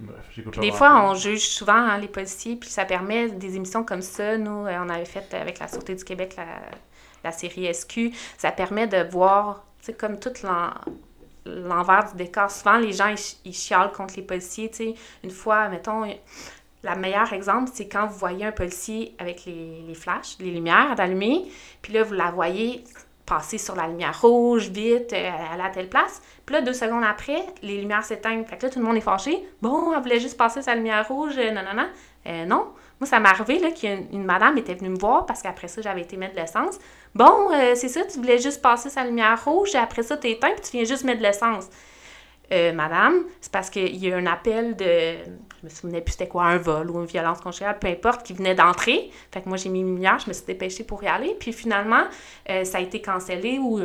Bref, 0.00 0.16
j'écoute 0.32 0.58
Des 0.58 0.72
fois, 0.72 1.04
on 1.08 1.14
juge 1.14 1.48
souvent 1.48 1.72
hein, 1.74 1.98
les 1.98 2.08
policiers, 2.08 2.56
puis 2.56 2.68
ça 2.70 2.84
permet 2.84 3.28
des 3.30 3.54
émissions 3.56 3.84
comme 3.84 4.02
ça. 4.02 4.36
Nous, 4.38 4.66
euh, 4.66 4.78
on 4.84 4.88
avait 4.88 5.04
fait 5.04 5.32
avec 5.34 5.58
la 5.60 5.68
Sûreté 5.68 5.94
du 5.94 6.02
Québec 6.04 6.34
la, 6.36 6.46
la 7.24 7.32
série 7.32 7.72
SQ. 7.72 8.12
Ça 8.36 8.50
permet 8.52 8.86
de 8.86 9.08
voir, 9.10 9.64
tu 9.82 9.92
comme 9.94 10.18
tout 10.18 10.32
l'en- 10.44 10.72
l'envers 11.46 12.10
du 12.12 12.16
décor. 12.16 12.50
Souvent, 12.50 12.76
les 12.78 12.92
gens, 12.92 13.08
ils, 13.08 13.18
ch- 13.18 13.36
ils 13.44 13.54
chialent 13.54 13.92
contre 13.92 14.14
les 14.16 14.22
policiers, 14.22 14.70
tu 14.70 14.76
sais. 14.76 14.94
Une 15.24 15.30
fois, 15.30 15.68
mettons, 15.68 16.04
la 16.82 16.94
meilleure 16.94 17.32
exemple, 17.32 17.70
c'est 17.72 17.88
quand 17.88 18.06
vous 18.06 18.18
voyez 18.18 18.44
un 18.44 18.52
policier 18.52 19.14
avec 19.18 19.44
les, 19.46 19.94
flashs, 19.94 20.36
les 20.40 20.50
lumières 20.50 20.94
allumées, 20.98 21.50
puis 21.82 21.92
là, 21.92 22.02
vous 22.04 22.14
la 22.14 22.30
voyez 22.30 22.84
passer 23.26 23.58
sur 23.58 23.74
la 23.74 23.88
lumière 23.88 24.18
rouge, 24.20 24.68
vite, 24.68 25.12
euh, 25.12 25.30
à 25.62 25.68
telle 25.70 25.88
place. 25.88 26.22
Puis 26.46 26.54
là, 26.54 26.62
deux 26.62 26.72
secondes 26.72 27.04
après, 27.04 27.44
les 27.62 27.78
lumières 27.78 28.04
s'éteignent. 28.04 28.44
Fait 28.44 28.56
que 28.56 28.66
là, 28.66 28.70
tout 28.72 28.78
le 28.78 28.84
monde 28.86 28.96
est 28.96 29.02
fâché. 29.02 29.46
Bon, 29.60 29.92
elle 29.92 30.00
voulait 30.00 30.20
juste 30.20 30.38
passer 30.38 30.62
sa 30.62 30.74
lumière 30.74 31.06
rouge, 31.08 31.34
euh, 31.36 31.50
non, 31.50 31.62
non, 31.62 31.74
non. 31.74 31.88
Euh, 32.26 32.44
non. 32.46 32.68
Moi, 33.00 33.06
ça 33.08 33.20
m'est 33.20 33.28
arrivé 33.28 33.58
là, 33.58 33.70
qu'une 33.70 34.06
une 34.12 34.24
madame 34.24 34.58
était 34.58 34.74
venue 34.74 34.90
me 34.90 34.98
voir 34.98 35.24
parce 35.24 35.42
qu'après 35.42 35.68
ça, 35.68 35.80
j'avais 35.82 36.02
été 36.02 36.16
mettre 36.16 36.34
de 36.34 36.40
l'essence. 36.40 36.78
Bon, 37.14 37.50
euh, 37.52 37.74
c'est 37.74 37.88
ça, 37.88 38.04
tu 38.04 38.18
voulais 38.18 38.38
juste 38.38 38.60
passer 38.60 38.90
sa 38.90 39.04
lumière 39.04 39.42
rouge, 39.44 39.74
et 39.74 39.78
après 39.78 40.02
ça, 40.02 40.16
tu 40.16 40.28
éteint, 40.28 40.50
puis 40.52 40.62
tu 40.62 40.76
viens 40.76 40.84
juste 40.84 41.04
mettre 41.04 41.18
de 41.18 41.24
l'essence. 41.24 41.68
Euh, 42.50 42.72
madame, 42.72 43.24
c'est 43.40 43.52
parce 43.52 43.68
qu'il 43.68 43.96
y 43.96 44.10
a 44.10 44.16
un 44.16 44.26
appel 44.26 44.74
de. 44.74 44.84
Je 45.60 45.64
me 45.64 45.68
souvenais 45.68 46.00
plus 46.00 46.12
c'était 46.12 46.28
quoi, 46.28 46.44
un 46.44 46.56
vol 46.56 46.90
ou 46.90 46.98
une 46.98 47.06
violence 47.06 47.40
conjugale, 47.40 47.78
peu 47.78 47.88
importe, 47.88 48.24
qui 48.24 48.32
venait 48.32 48.54
d'entrer. 48.54 49.10
Fait 49.30 49.42
que 49.42 49.48
moi, 49.48 49.58
j'ai 49.58 49.68
mis 49.68 49.80
une 49.80 49.94
lumière, 49.94 50.18
je 50.18 50.28
me 50.28 50.32
suis 50.32 50.46
dépêchée 50.46 50.84
pour 50.84 51.02
y 51.02 51.08
aller. 51.08 51.36
Puis 51.38 51.52
finalement, 51.52 52.04
euh, 52.48 52.64
ça 52.64 52.78
a 52.78 52.80
été 52.80 53.02
cancellé 53.02 53.58
ou 53.58 53.80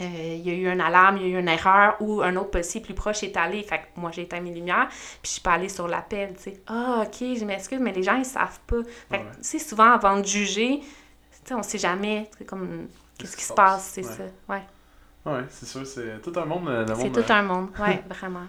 euh, 0.00 0.04
il 0.04 0.40
y 0.46 0.50
a 0.50 0.54
eu 0.54 0.72
une 0.72 0.80
alarme, 0.80 1.18
il 1.18 1.22
y 1.22 1.26
a 1.26 1.28
eu 1.36 1.40
une 1.40 1.48
erreur 1.48 1.96
ou 2.00 2.22
un 2.22 2.34
autre 2.36 2.50
policier 2.50 2.80
plus 2.80 2.94
proche 2.94 3.22
est 3.22 3.36
allé. 3.36 3.62
Fait 3.62 3.78
que 3.78 4.00
moi, 4.00 4.10
j'ai 4.10 4.22
éteint 4.22 4.40
mes 4.40 4.52
lumières, 4.52 4.88
puis 4.88 5.20
je 5.24 5.28
suis 5.30 5.40
pas 5.42 5.52
allée 5.52 5.68
sur 5.68 5.86
l'appel, 5.88 6.34
tu 6.36 6.42
sais. 6.44 6.62
Ah, 6.66 7.02
OK, 7.06 7.18
je 7.20 7.44
m'excuse, 7.44 7.78
mais 7.80 7.92
les 7.92 8.02
gens, 8.02 8.16
ils 8.16 8.24
savent 8.24 8.60
pas. 8.66 8.82
Fait 9.10 9.18
que, 9.18 9.24
Ouais. 9.24 9.30
tu 9.36 9.42
sais, 9.44 9.58
souvent, 9.58 9.92
avant 9.92 10.18
de 10.18 10.24
juger, 10.24 10.80
tu 10.80 10.86
sais, 11.44 11.54
on 11.54 11.62
sait 11.62 11.76
jamais, 11.78 12.30
comme, 12.46 12.88
qu'est-ce 13.18 13.36
qui 13.36 13.44
se 13.44 13.52
passe, 13.52 13.90
c'est 13.94 14.06
Ouais. 14.06 14.12
ça. 14.12 14.54
Ouais. 14.54 14.62
Ouais, 15.26 15.44
c'est 15.50 15.66
sûr, 15.66 15.86
c'est 15.86 16.22
tout 16.22 16.32
un 16.36 16.46
monde. 16.46 16.66
Le 16.68 16.86
C'est 16.94 17.10
tout 17.10 17.20
euh, 17.20 17.34
un 17.34 17.42
monde, 17.42 17.68
ouais, 17.78 18.02
vraiment. 18.08 18.46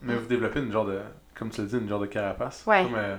Mais 0.00 0.14
vous 0.14 0.26
développez 0.26 0.60
une 0.60 0.70
genre 0.70 0.86
de, 0.86 1.00
comme 1.34 1.50
tu 1.50 1.60
l'as 1.60 1.66
dit, 1.66 1.76
une 1.76 1.88
genre 1.88 1.98
de 1.98 2.06
carapace. 2.06 2.62
Ouais. 2.68 2.86
Euh, 2.94 3.16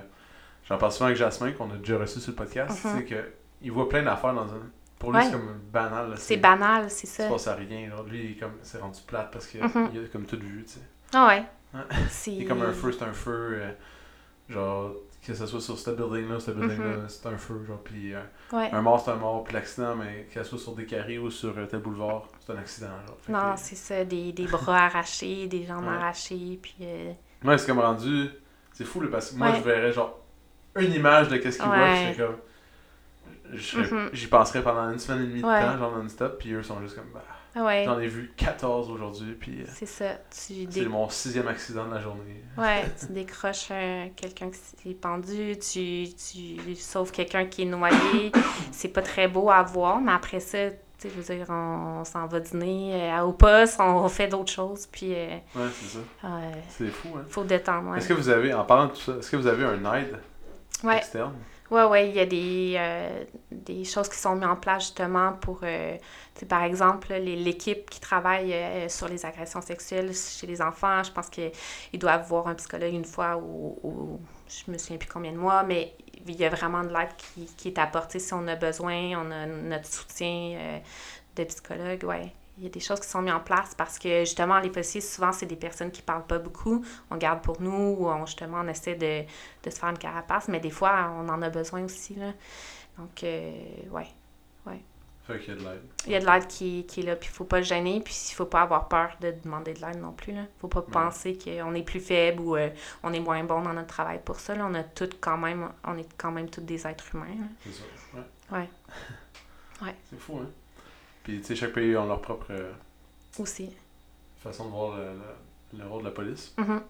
j'en 0.66 0.78
parle 0.78 0.92
souvent 0.92 1.06
avec 1.06 1.18
Jasmin, 1.18 1.52
qu'on 1.52 1.70
a 1.70 1.76
déjà 1.76 1.98
reçu 1.98 2.20
sur 2.20 2.30
le 2.30 2.36
podcast. 2.36 2.82
Mhm. 2.86 2.92
C'est 2.96 3.04
que 3.04 3.32
il 3.60 3.70
voit 3.70 3.86
plein 3.86 4.02
d'affaires 4.02 4.32
dans 4.32 4.46
un. 4.50 4.62
Pour 5.00 5.10
lui, 5.10 5.18
Ouais. 5.18 5.24
c'est 5.24 5.32
comme 5.32 5.58
banal. 5.72 6.10
là, 6.10 6.16
C'est 6.16 6.36
banal, 6.36 6.88
c'est 6.90 7.06
Il 7.08 7.10
ça. 7.10 7.26
se 7.26 7.32
passe 7.32 7.48
à 7.48 7.54
rien. 7.56 7.88
Genre, 7.90 8.04
lui, 8.04 8.22
il 8.24 8.30
est 8.32 8.34
comme, 8.36 8.52
c'est 8.62 8.78
rendu 8.78 9.00
plate 9.06 9.30
parce 9.32 9.46
qu'il 9.48 9.60
Mhm. 9.64 9.86
a 10.04 10.08
comme 10.12 10.26
tout 10.26 10.38
vu, 10.38 10.62
tu 10.64 10.74
sais. 10.74 10.80
Ah 11.12 11.26
ouais. 11.26 11.42
C'est... 12.10 12.32
Il 12.32 12.42
est 12.42 12.44
comme 12.44 12.62
un 12.62 12.72
feu, 12.72 12.92
c'est 12.92 13.04
un 13.04 13.12
feu. 13.12 13.32
euh, 13.62 13.72
genre, 14.48 14.92
que 15.26 15.34
ce 15.34 15.46
soit 15.46 15.60
sur 15.60 15.78
ce 15.78 15.90
building-là, 15.90 16.40
ce 16.40 16.50
building-là, 16.50 16.96
Mhm. 16.98 17.08
c'est 17.08 17.26
un 17.26 17.36
feu. 17.38 17.64
Genre, 17.66 17.78
puis 17.82 18.14
euh, 18.14 18.20
Ouais. 18.52 18.68
un 18.72 18.82
mort, 18.82 19.00
c'est 19.00 19.10
un 19.10 19.16
mort. 19.16 19.44
Puis 19.44 19.54
l'accident, 19.54 19.94
mais 19.96 20.26
qu'elle 20.32 20.44
soit 20.44 20.58
sur 20.58 20.74
des 20.74 20.84
carrés 20.86 21.18
ou 21.18 21.30
sur 21.30 21.56
euh, 21.56 21.66
tel 21.66 21.80
boulevard, 21.80 22.28
c'est 22.44 22.52
un 22.52 22.58
accident. 22.58 22.88
Genre. 23.06 23.16
Fait 23.22 23.32
Non, 23.32 23.54
que- 23.54 23.60
c'est 23.60 23.76
ça, 23.76 24.04
des, 24.04 24.32
des 24.32 24.46
bras 24.46 24.78
arrachés, 24.86 25.46
des 25.46 25.64
jambes 25.64 25.84
Ouais. 25.86 25.94
arrachées, 25.94 26.58
puis... 26.60 26.76
euh, 26.82 27.12
Ouais, 27.44 27.56
c'est 27.56 27.66
comme 27.66 27.80
rendu. 27.80 28.28
C'est 28.72 28.84
fou, 28.84 29.00
là, 29.00 29.08
parce 29.10 29.30
que 29.30 29.36
moi, 29.36 29.52
je 29.54 29.62
verrais 29.62 29.92
genre 29.92 30.18
une 30.76 30.92
image 30.92 31.28
de 31.28 31.36
qu'est-ce 31.38 31.58
puis 31.58 31.68
Ouais. 31.70 32.06
je 32.10 32.14
serais 32.14 32.26
comme. 32.26 32.36
Mhm. 33.52 34.10
J'y 34.12 34.26
penserais 34.26 34.62
pendant 34.62 34.90
une 34.90 34.98
semaine 34.98 35.24
et 35.24 35.26
demie 35.26 35.42
de 35.42 35.46
temps, 35.46 35.78
genre 35.78 35.96
non-stop, 35.96 36.38
puis 36.38 36.52
eux 36.52 36.62
sont 36.62 36.80
juste 36.80 36.94
comme. 36.96 37.10
Bah, 37.12 37.22
Ah 37.56 37.64
ouais, 37.64 37.82
J'en 37.84 37.98
ai 37.98 38.06
vu 38.06 38.32
14 38.36 38.90
aujourd'hui, 38.90 39.32
puis 39.34 39.62
euh, 39.62 39.64
c'est 39.74 39.86
ça. 39.86 40.12
Tu, 40.30 40.54
c'est 40.54 40.66
dé- 40.66 40.86
mon 40.86 41.08
sixième 41.08 41.48
accident 41.48 41.86
de 41.88 41.94
la 41.94 42.00
journée. 42.00 42.44
ouais, 42.56 42.84
tu 43.00 43.12
décroches 43.12 43.68
euh, 43.72 44.06
quelqu'un 44.14 44.50
qui 44.80 44.90
est 44.90 44.94
pendu, 44.94 45.56
tu, 45.58 46.06
tu 46.14 46.74
sauves 46.76 47.10
quelqu'un 47.10 47.46
qui 47.46 47.62
est 47.62 47.66
noyé. 47.66 48.30
C'est 48.72 48.88
pas 48.88 49.02
très 49.02 49.26
beau 49.26 49.50
à 49.50 49.62
voir, 49.64 50.00
mais 50.00 50.12
après 50.12 50.38
ça, 50.38 50.70
tu 50.70 50.76
sais, 50.98 51.10
je 51.14 51.20
veux 51.20 51.34
dire, 51.36 51.46
on, 51.48 52.00
on 52.00 52.04
s'en 52.04 52.26
va 52.26 52.38
dîner 52.40 53.10
euh, 53.14 53.22
au 53.22 53.32
poste, 53.32 53.80
on 53.80 54.08
fait 54.08 54.28
d'autres 54.28 54.52
choses, 54.52 54.86
puis 54.86 55.12
euh, 55.14 55.30
Ouais, 55.56 55.66
c'est 55.72 55.96
ça. 55.96 55.98
euh, 56.24 56.52
C'est 56.68 56.88
fou, 56.90 57.08
hein. 57.16 57.24
faut 57.28 57.42
détendre. 57.42 57.90
Ouais. 57.90 57.98
Est-ce 57.98 58.08
que 58.08 58.12
vous 58.14 58.28
avez, 58.28 58.54
en 58.54 58.64
parlant 58.64 58.86
de 58.86 58.90
tout 58.92 59.00
ça, 59.00 59.12
est-ce 59.18 59.28
que 59.30 59.36
vous 59.36 59.46
avez 59.48 59.64
un 59.64 59.92
aide 59.94 60.18
Ouais. 60.84 60.98
externe? 60.98 61.34
Oui, 61.70 61.82
oui, 61.88 62.08
il 62.08 62.16
y 62.16 62.20
a 62.20 62.26
des, 62.26 62.74
euh, 62.78 63.24
des 63.52 63.84
choses 63.84 64.08
qui 64.08 64.16
sont 64.18 64.34
mises 64.34 64.44
en 64.48 64.56
place 64.56 64.84
justement 64.84 65.34
pour, 65.34 65.60
euh, 65.62 65.96
par 66.48 66.64
exemple, 66.64 67.12
l'équipe 67.14 67.88
qui 67.88 68.00
travaille 68.00 68.52
euh, 68.52 68.88
sur 68.88 69.06
les 69.06 69.24
agressions 69.24 69.60
sexuelles 69.60 70.12
chez 70.12 70.48
les 70.48 70.60
enfants, 70.60 71.02
je 71.04 71.12
pense 71.12 71.28
qu'ils 71.30 71.52
doivent 71.94 72.26
voir 72.26 72.48
un 72.48 72.54
psychologue 72.56 72.92
une 72.92 73.04
fois 73.04 73.36
ou, 73.36 73.78
ou 73.84 74.20
je 74.48 74.70
me 74.72 74.78
souviens 74.78 74.96
plus 74.98 75.08
combien 75.08 75.30
de 75.32 75.36
mois, 75.38 75.62
mais 75.62 75.94
il 76.26 76.34
y 76.34 76.44
a 76.44 76.48
vraiment 76.48 76.82
de 76.82 76.88
l'aide 76.88 77.14
qui, 77.16 77.46
qui 77.56 77.68
est 77.68 77.78
apportée 77.78 78.18
si 78.18 78.34
on 78.34 78.48
a 78.48 78.56
besoin, 78.56 79.12
on 79.24 79.30
a 79.30 79.46
notre 79.46 79.86
soutien 79.86 80.56
euh, 80.58 80.78
de 81.36 81.44
psychologue, 81.44 82.02
ouais. 82.04 82.32
Il 82.60 82.64
y 82.64 82.66
a 82.66 82.70
des 82.70 82.80
choses 82.80 83.00
qui 83.00 83.08
sont 83.08 83.22
mises 83.22 83.32
en 83.32 83.40
place 83.40 83.74
parce 83.74 83.98
que 83.98 84.20
justement, 84.20 84.60
les 84.60 84.70
policiers, 84.70 85.00
souvent, 85.00 85.32
c'est 85.32 85.46
des 85.46 85.56
personnes 85.56 85.90
qui 85.90 86.02
parlent 86.02 86.26
pas 86.26 86.38
beaucoup. 86.38 86.84
On 87.10 87.16
garde 87.16 87.42
pour 87.42 87.60
nous 87.60 87.96
ou 87.98 88.08
on, 88.08 88.26
justement, 88.26 88.60
on 88.60 88.68
essaie 88.68 88.94
de, 88.94 89.22
de 89.64 89.70
se 89.70 89.78
faire 89.78 89.88
une 89.88 89.98
carapace, 89.98 90.46
mais 90.48 90.60
des 90.60 90.70
fois, 90.70 91.10
on 91.18 91.28
en 91.28 91.40
a 91.42 91.48
besoin 91.48 91.82
aussi. 91.82 92.14
Là. 92.14 92.32
Donc, 92.98 93.24
euh, 93.24 93.50
ouais. 93.90 94.06
Fait 95.30 95.38
qu'il 95.38 95.54
y 95.54 95.56
a 95.56 95.60
de 95.60 95.64
l'aide. 95.64 95.82
Il 96.06 96.12
y 96.12 96.14
a 96.16 96.20
de 96.20 96.26
l'aide 96.26 96.46
qui, 96.46 96.86
qui 96.86 97.00
est 97.00 97.02
là, 97.04 97.16
puis 97.16 97.28
il 97.30 97.34
faut 97.34 97.44
pas 97.44 97.58
le 97.58 97.64
gêner, 97.64 98.00
puis 98.00 98.14
il 98.30 98.34
faut 98.34 98.46
pas 98.46 98.62
avoir 98.62 98.88
peur 98.88 99.16
de 99.20 99.32
demander 99.44 99.74
de 99.74 99.80
l'aide 99.80 100.00
non 100.00 100.12
plus. 100.12 100.32
Là. 100.32 100.42
faut 100.60 100.68
pas 100.68 100.82
penser 100.82 101.38
qu'on 101.38 101.74
est 101.74 101.82
plus 101.82 102.00
faible 102.00 102.40
ou 102.40 102.56
euh, 102.56 102.70
on 103.02 103.12
est 103.12 103.20
moins 103.20 103.42
bon 103.44 103.62
dans 103.62 103.72
notre 103.72 103.88
travail 103.88 104.20
pour 104.24 104.40
ça. 104.40 104.54
Là. 104.54 104.66
On 104.68 104.74
a 104.74 104.82
tout 104.82 105.10
quand 105.20 105.36
même, 105.36 105.68
on 105.84 105.96
est 105.98 106.08
quand 106.16 106.32
même 106.32 106.48
tous 106.48 106.62
des 106.62 106.86
êtres 106.86 107.04
humains. 107.14 107.26
C'est 107.64 107.72
ça. 107.72 107.82
Ouais. 108.14 108.58
Ouais. 108.58 108.68
Ouais. 109.82 109.94
C'est 110.10 110.20
fou, 110.20 110.36
hein? 110.36 110.50
Puis, 111.22 111.38
tu 111.40 111.44
sais, 111.46 111.54
chaque 111.56 111.72
pays 111.72 111.94
a 111.94 112.04
leur 112.06 112.20
propre 112.20 112.46
euh, 112.50 112.72
Aussi. 113.38 113.70
façon 114.42 114.66
de 114.66 114.70
voir 114.70 114.96
le, 114.96 115.04
le- 115.04 115.78
le 115.82 115.86
rôle 115.88 116.00
de 116.02 116.06
la 116.08 116.14
police. 116.14 116.54
Mhm. 116.58 116.82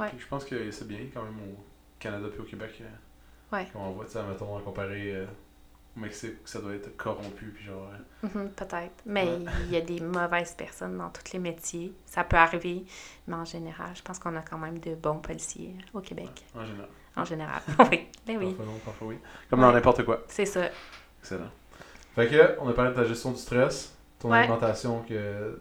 Ouais. 0.00 0.08
Puis 0.08 0.18
je 0.20 0.26
pense 0.26 0.44
que 0.44 0.70
c'est 0.70 0.88
bien 0.88 1.00
quand 1.12 1.22
même 1.22 1.38
au 1.38 1.56
Canada 2.00 2.26
puis 2.30 2.40
au 2.40 2.44
Québec. 2.44 2.78
euh, 2.80 2.84
Ouais. 3.56 3.68
On 3.74 3.90
voit, 3.90 4.06
tu 4.06 4.12
sais, 4.12 4.22
mettons, 4.24 4.56
à 4.58 4.60
comparer 4.62 5.14
euh, 5.14 5.26
au 5.96 6.00
Mexique, 6.00 6.42
que 6.42 6.50
ça 6.50 6.60
doit 6.60 6.74
être 6.74 6.96
corrompu, 6.96 7.44
puis 7.54 7.64
genre. 7.64 7.88
euh, 8.24 8.28
Mhm, 8.28 8.50
Peut-être. 8.50 9.02
Mais 9.06 9.26
Ouais. 9.28 9.44
il 9.66 9.70
y 9.70 9.76
a 9.76 9.80
des 9.82 10.00
mauvaises 10.00 10.54
personnes 10.54 10.96
dans 10.98 11.10
tous 11.10 11.32
les 11.34 11.38
métiers. 11.38 11.92
Ça 12.06 12.24
peut 12.24 12.36
arriver, 12.38 12.84
mais 13.28 13.34
en 13.36 13.44
général, 13.44 13.90
je 13.94 14.02
pense 14.02 14.18
qu'on 14.18 14.34
a 14.36 14.42
quand 14.42 14.58
même 14.58 14.78
de 14.80 14.94
bons 14.96 15.18
policiers 15.18 15.76
au 15.92 16.00
Québec. 16.00 16.44
en 16.56 16.64
général. 16.64 16.88
En 17.16 17.24
général. 17.24 17.62
oui. 17.92 18.08
Ben 18.26 18.38
oui. 18.38 18.54
Parfois 18.54 18.66
non, 18.66 18.78
parfois 18.84 19.06
oui. 19.08 19.18
Comme 19.48 19.60
dans 19.60 19.70
n'importe 19.72 20.04
quoi. 20.04 20.24
C'est 20.26 20.46
ça. 20.46 20.68
Excellent. 21.20 21.50
Fait 22.14 22.28
que, 22.28 22.56
on 22.60 22.68
a 22.68 22.72
parlé 22.72 22.90
de 22.90 22.96
ta 22.96 23.04
gestion 23.04 23.32
du 23.32 23.38
stress, 23.38 23.94
ton 24.18 24.30
Ouais. 24.30 24.38
alimentation, 24.38 25.02
que 25.08 25.60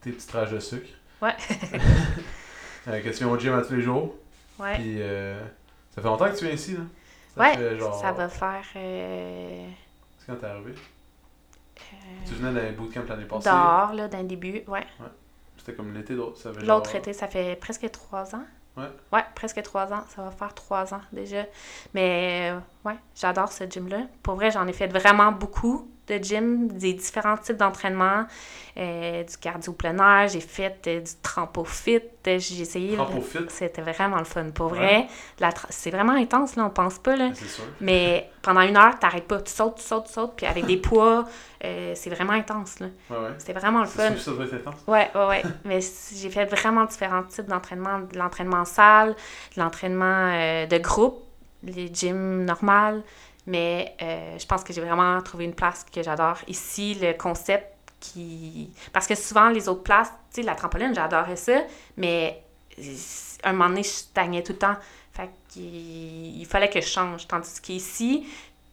tes 0.00 0.12
petits 0.12 0.26
trages 0.26 0.50
de 0.52 0.60
sucre. 0.60 0.88
Ouais. 1.22 1.34
euh, 2.88 3.00
que 3.00 3.08
tu 3.08 3.14
viens 3.24 3.28
au 3.28 3.38
gym 3.38 3.54
à 3.54 3.62
tous 3.62 3.74
les 3.74 3.82
jours. 3.82 4.14
Ouais. 4.58 4.74
Puis, 4.74 4.96
euh, 5.00 5.40
ça 5.94 6.02
fait 6.02 6.08
longtemps 6.08 6.30
que 6.30 6.36
tu 6.36 6.44
viens 6.44 6.54
ici, 6.54 6.74
là? 6.74 6.80
Ça 7.34 7.40
Ouais, 7.40 7.56
fait 7.56 7.78
genre. 7.78 8.00
Ça 8.00 8.12
va 8.12 8.28
faire 8.28 8.64
euh, 8.76 9.66
C'est 10.18 10.26
quand 10.26 10.36
t'es 10.36 10.46
arrivé? 10.46 10.72
euh, 10.72 11.94
Tu 12.26 12.34
venais 12.34 12.60
d'un 12.60 12.72
bootcamp 12.72 13.04
l'année 13.08 13.24
passée? 13.24 13.48
dehors, 13.48 13.92
là, 13.94 14.08
d'un 14.08 14.24
début. 14.24 14.62
Ouais. 14.66 14.86
C'était 15.56 15.74
comme 15.74 15.92
l'été 15.94 16.14
d'autre. 16.14 16.38
ça 16.38 16.52
fait 16.52 16.64
L'autre 16.64 16.90
genre- 16.90 16.96
été, 17.00 17.12
ça 17.12 17.28
fait 17.28 17.56
presque 17.60 17.90
trois 17.90 18.34
ans. 18.34 18.44
Ouais. 18.76 18.84
Ouais, 19.12 19.24
presque 19.34 19.60
trois 19.62 19.92
ans. 19.92 20.04
Ça 20.14 20.22
va 20.22 20.30
faire 20.30 20.54
trois 20.54 20.92
ans 20.94 21.00
déjà. 21.12 21.44
Mais 21.94 22.52
ouais, 22.84 22.96
j'adore 23.14 23.52
ce 23.52 23.64
gym-là. 23.64 24.02
Pour 24.22 24.34
vrai, 24.36 24.50
j'en 24.50 24.66
ai 24.66 24.72
fait 24.72 24.86
vraiment 24.88 25.32
beaucoup 25.32 25.88
de 26.06 26.14
gym, 26.16 26.68
des 26.68 26.94
différents 26.94 27.36
types 27.36 27.58
d'entraînement, 27.58 28.24
euh, 28.78 29.22
du 29.24 29.36
cardio 29.36 29.74
plein 29.74 29.98
air, 29.98 30.26
j'ai 30.28 30.40
fait 30.40 30.80
euh, 30.86 31.00
du 31.00 31.10
trampo 31.22 31.64
fit, 31.64 31.96
euh, 32.26 32.38
j'ai 32.38 32.62
essayé. 32.62 32.96
Trampo 32.96 33.20
fit? 33.20 33.40
C'était 33.48 33.82
vraiment 33.82 34.16
le 34.16 34.24
fun. 34.24 34.46
Pour 34.54 34.72
Ouais. 34.72 35.06
vrai, 35.38 35.52
c'est 35.68 35.90
vraiment 35.90 36.14
intense, 36.14 36.56
là, 36.56 36.64
on 36.64 36.70
pense 36.70 36.98
pas, 36.98 37.14
là. 37.14 37.28
C'est 37.34 37.46
sûr. 37.46 37.64
Mais 37.82 38.30
pendant 38.42 38.62
une 38.62 38.78
heure, 38.78 38.98
t'arrêtes 38.98 39.26
pas, 39.28 39.42
tu 39.42 39.52
sautes, 39.52 39.76
tu 39.76 39.82
sautes, 39.82 40.06
tu 40.06 40.12
sautes, 40.14 40.32
puis 40.34 40.46
avec 40.46 40.64
des 40.64 40.78
poids, 40.78 41.26
euh, 41.62 41.92
c'est 41.94 42.08
vraiment 42.08 42.32
intense, 42.32 42.80
là. 42.80 42.86
Ouais, 43.10 43.16
ouais. 43.18 43.34
C'était 43.36 43.52
vraiment 43.52 43.80
le 43.80 43.86
fun. 43.86 44.06
sûr 44.06 44.14
que 44.14 44.20
ça 44.20 44.30
doit 44.32 44.44
être 44.46 44.54
intense. 44.66 44.80
Ouais, 44.86 45.10
ouais, 45.14 45.26
ouais. 45.26 45.42
Mais 45.66 45.80
j'ai 46.14 46.30
fait 46.30 46.46
vraiment 46.46 46.86
différents 46.86 47.24
types 47.24 47.48
d'entraînement. 47.48 47.98
De 48.10 48.18
l'entraînement 48.18 48.60
en 48.60 48.64
salle, 48.64 49.14
de 49.56 49.60
l'entraînement 49.60 50.30
de 50.66 50.78
groupe, 50.78 51.22
les 51.62 51.92
gyms 51.92 52.44
normales. 52.44 53.02
Mais 53.46 53.94
euh, 54.02 54.38
je 54.38 54.46
pense 54.46 54.62
que 54.62 54.72
j'ai 54.72 54.82
vraiment 54.82 55.20
trouvé 55.22 55.44
une 55.46 55.54
place 55.54 55.84
que 55.90 56.02
j'adore. 56.02 56.36
Ici, 56.48 56.94
le 57.00 57.14
concept 57.14 57.66
qui... 57.98 58.70
Parce 58.92 59.06
que 59.06 59.14
souvent, 59.14 59.48
les 59.48 59.68
autres 59.68 59.82
places, 59.82 60.12
tu 60.32 60.40
sais, 60.40 60.42
la 60.42 60.54
trampoline, 60.54 60.94
j'adorais 60.94 61.36
ça, 61.36 61.62
mais 61.96 62.42
euh, 62.78 62.94
un 63.44 63.52
moment 63.52 63.70
donné, 63.70 63.82
je 63.82 63.88
stagnais 63.88 64.42
tout 64.42 64.52
le 64.52 64.58
temps. 64.58 64.76
Fait 65.12 65.30
qu'il 65.48 66.38
il 66.38 66.46
fallait 66.46 66.68
que 66.68 66.80
je 66.80 66.86
change. 66.86 67.26
Tandis 67.26 67.60
qu'ici, 67.60 68.26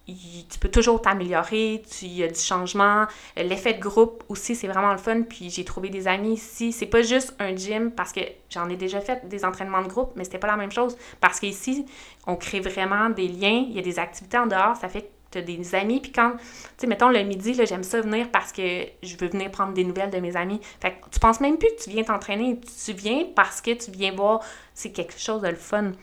tu 0.07 0.59
peux 0.59 0.69
toujours 0.69 1.01
t'améliorer, 1.01 1.81
il 2.01 2.13
y 2.13 2.23
a 2.23 2.27
du 2.27 2.39
changement. 2.39 3.05
L'effet 3.35 3.73
de 3.73 3.79
groupe 3.79 4.23
aussi, 4.29 4.55
c'est 4.55 4.67
vraiment 4.67 4.91
le 4.91 4.99
fun. 4.99 5.23
Puis 5.23 5.49
j'ai 5.49 5.65
trouvé 5.65 5.89
des 5.89 6.07
amis 6.07 6.33
ici. 6.33 6.71
C'est 6.71 6.85
pas 6.85 7.01
juste 7.01 7.35
un 7.39 7.55
gym 7.55 7.91
parce 7.91 8.11
que 8.11 8.21
j'en 8.49 8.69
ai 8.69 8.75
déjà 8.75 9.01
fait 9.01 9.27
des 9.27 9.43
entraînements 9.43 9.81
de 9.81 9.87
groupe, 9.87 10.11
mais 10.15 10.23
c'était 10.23 10.37
pas 10.37 10.47
la 10.47 10.57
même 10.57 10.71
chose. 10.71 10.95
Parce 11.19 11.39
qu'ici, 11.39 11.85
on 12.27 12.35
crée 12.35 12.59
vraiment 12.59 13.09
des 13.09 13.27
liens. 13.27 13.65
Il 13.67 13.75
y 13.75 13.79
a 13.79 13.81
des 13.81 13.97
activités 13.97 14.37
en 14.37 14.45
dehors. 14.45 14.75
Ça 14.75 14.89
fait 14.89 15.01
que 15.01 15.07
tu 15.31 15.37
as 15.39 15.41
des 15.41 15.73
amis. 15.73 15.99
Puis 16.01 16.11
quand, 16.11 16.33
tu 16.33 16.43
sais, 16.77 16.87
mettons 16.87 17.09
le 17.09 17.23
midi, 17.23 17.59
j'aime 17.65 17.83
ça 17.83 18.01
venir 18.01 18.29
parce 18.31 18.51
que 18.51 18.85
je 19.01 19.17
veux 19.17 19.27
venir 19.27 19.49
prendre 19.49 19.73
des 19.73 19.83
nouvelles 19.83 20.11
de 20.11 20.19
mes 20.19 20.35
amis. 20.35 20.61
Fait 20.81 20.91
que 20.91 21.09
tu 21.11 21.19
penses 21.19 21.39
même 21.39 21.57
plus 21.57 21.69
que 21.69 21.83
tu 21.83 21.89
viens 21.89 22.03
t'entraîner. 22.03 22.59
Tu 22.85 22.93
viens 22.93 23.25
parce 23.35 23.59
que 23.59 23.71
tu 23.71 23.89
viens 23.89 24.13
voir, 24.13 24.41
c'est 24.75 24.91
quelque 24.91 25.19
chose 25.19 25.41
de 25.41 25.47
le 25.47 25.55
fun. 25.55 25.93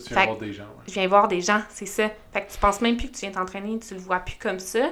Tu 0.00 0.08
viens 0.08 0.18
Fait- 0.20 0.26
voir 0.26 0.38
des 0.38 0.52
gens, 0.52 0.62
ouais. 0.64 0.84
Je 0.88 0.92
viens 0.92 1.08
voir 1.08 1.28
des 1.28 1.40
gens, 1.40 1.60
c'est 1.70 1.86
ça. 1.86 2.10
Fait 2.32 2.42
que 2.46 2.52
tu 2.52 2.58
penses 2.58 2.80
même 2.80 2.96
plus 2.96 3.08
que 3.08 3.14
tu 3.14 3.20
viens 3.20 3.30
t'entraîner, 3.32 3.78
tu 3.78 3.94
le 3.94 4.00
vois 4.00 4.20
plus 4.20 4.36
comme 4.36 4.58
ça. 4.58 4.90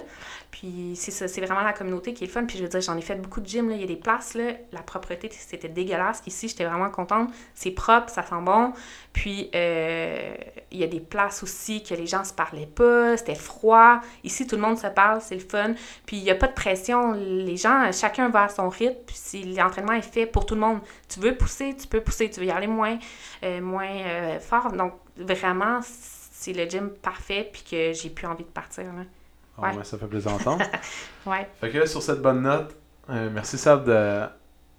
Puis 0.54 0.92
c'est 0.94 1.10
ça, 1.10 1.26
c'est 1.26 1.40
vraiment 1.40 1.62
la 1.62 1.72
communauté 1.72 2.14
qui 2.14 2.22
est 2.22 2.28
le 2.28 2.32
fun. 2.32 2.44
Puis 2.44 2.58
je 2.58 2.62
veux 2.62 2.68
dire, 2.68 2.80
j'en 2.80 2.96
ai 2.96 3.00
fait 3.00 3.16
beaucoup 3.16 3.40
de 3.40 3.46
gym. 3.46 3.72
Il 3.72 3.80
y 3.80 3.82
a 3.82 3.88
des 3.88 3.96
places. 3.96 4.38
La 4.70 4.82
propreté, 4.82 5.28
c'était 5.32 5.68
dégueulasse. 5.68 6.22
Ici, 6.28 6.46
j'étais 6.46 6.64
vraiment 6.64 6.90
contente. 6.90 7.30
C'est 7.54 7.72
propre, 7.72 8.08
ça 8.08 8.22
sent 8.22 8.40
bon. 8.40 8.72
Puis 9.12 9.50
euh, 9.52 10.32
il 10.70 10.78
y 10.78 10.84
a 10.84 10.86
des 10.86 11.00
places 11.00 11.42
aussi 11.42 11.82
que 11.82 11.94
les 11.94 12.06
gens 12.06 12.22
se 12.22 12.32
parlaient 12.32 12.68
pas, 12.68 13.16
c'était 13.16 13.34
froid. 13.34 14.00
Ici, 14.22 14.46
tout 14.46 14.54
le 14.54 14.62
monde 14.62 14.78
se 14.78 14.86
parle, 14.86 15.20
c'est 15.20 15.34
le 15.34 15.40
fun. 15.40 15.74
Puis 16.06 16.18
il 16.18 16.22
n'y 16.22 16.30
a 16.30 16.36
pas 16.36 16.46
de 16.46 16.54
pression. 16.54 17.14
Les 17.14 17.56
gens, 17.56 17.90
chacun 17.90 18.28
va 18.28 18.44
à 18.44 18.48
son 18.48 18.68
rythme. 18.68 19.00
Puis 19.06 19.16
si 19.18 19.42
l'entraînement 19.54 19.94
est 19.94 20.02
fait 20.02 20.24
pour 20.24 20.46
tout 20.46 20.54
le 20.54 20.60
monde, 20.60 20.78
tu 21.08 21.18
veux 21.18 21.36
pousser, 21.36 21.74
tu 21.76 21.88
peux 21.88 22.00
pousser, 22.00 22.30
tu 22.30 22.38
veux 22.38 22.46
y 22.46 22.52
aller 22.52 22.68
moins, 22.68 22.96
euh, 23.42 23.60
moins 23.60 23.90
euh, 23.90 24.38
fort. 24.38 24.70
Donc 24.70 24.92
vraiment, 25.16 25.80
c'est 25.82 26.52
le 26.52 26.70
gym 26.70 26.90
parfait. 26.90 27.50
Puis 27.52 27.64
que 27.68 27.92
j'ai 27.92 28.10
plus 28.10 28.28
envie 28.28 28.44
de 28.44 28.50
partir. 28.50 28.84
Ah, 29.58 29.62
Ouais. 29.70 29.76
ouais, 29.78 29.84
ça 29.84 29.98
fait 29.98 30.06
plaisir 30.06 30.32
d'entendre. 30.32 30.64
Ouais. 31.26 31.48
fait 31.60 31.70
que 31.70 31.86
sur 31.86 32.02
cette 32.02 32.20
bonne 32.20 32.42
note, 32.42 32.74
euh, 33.10 33.30
merci 33.32 33.56
Sab 33.56 33.86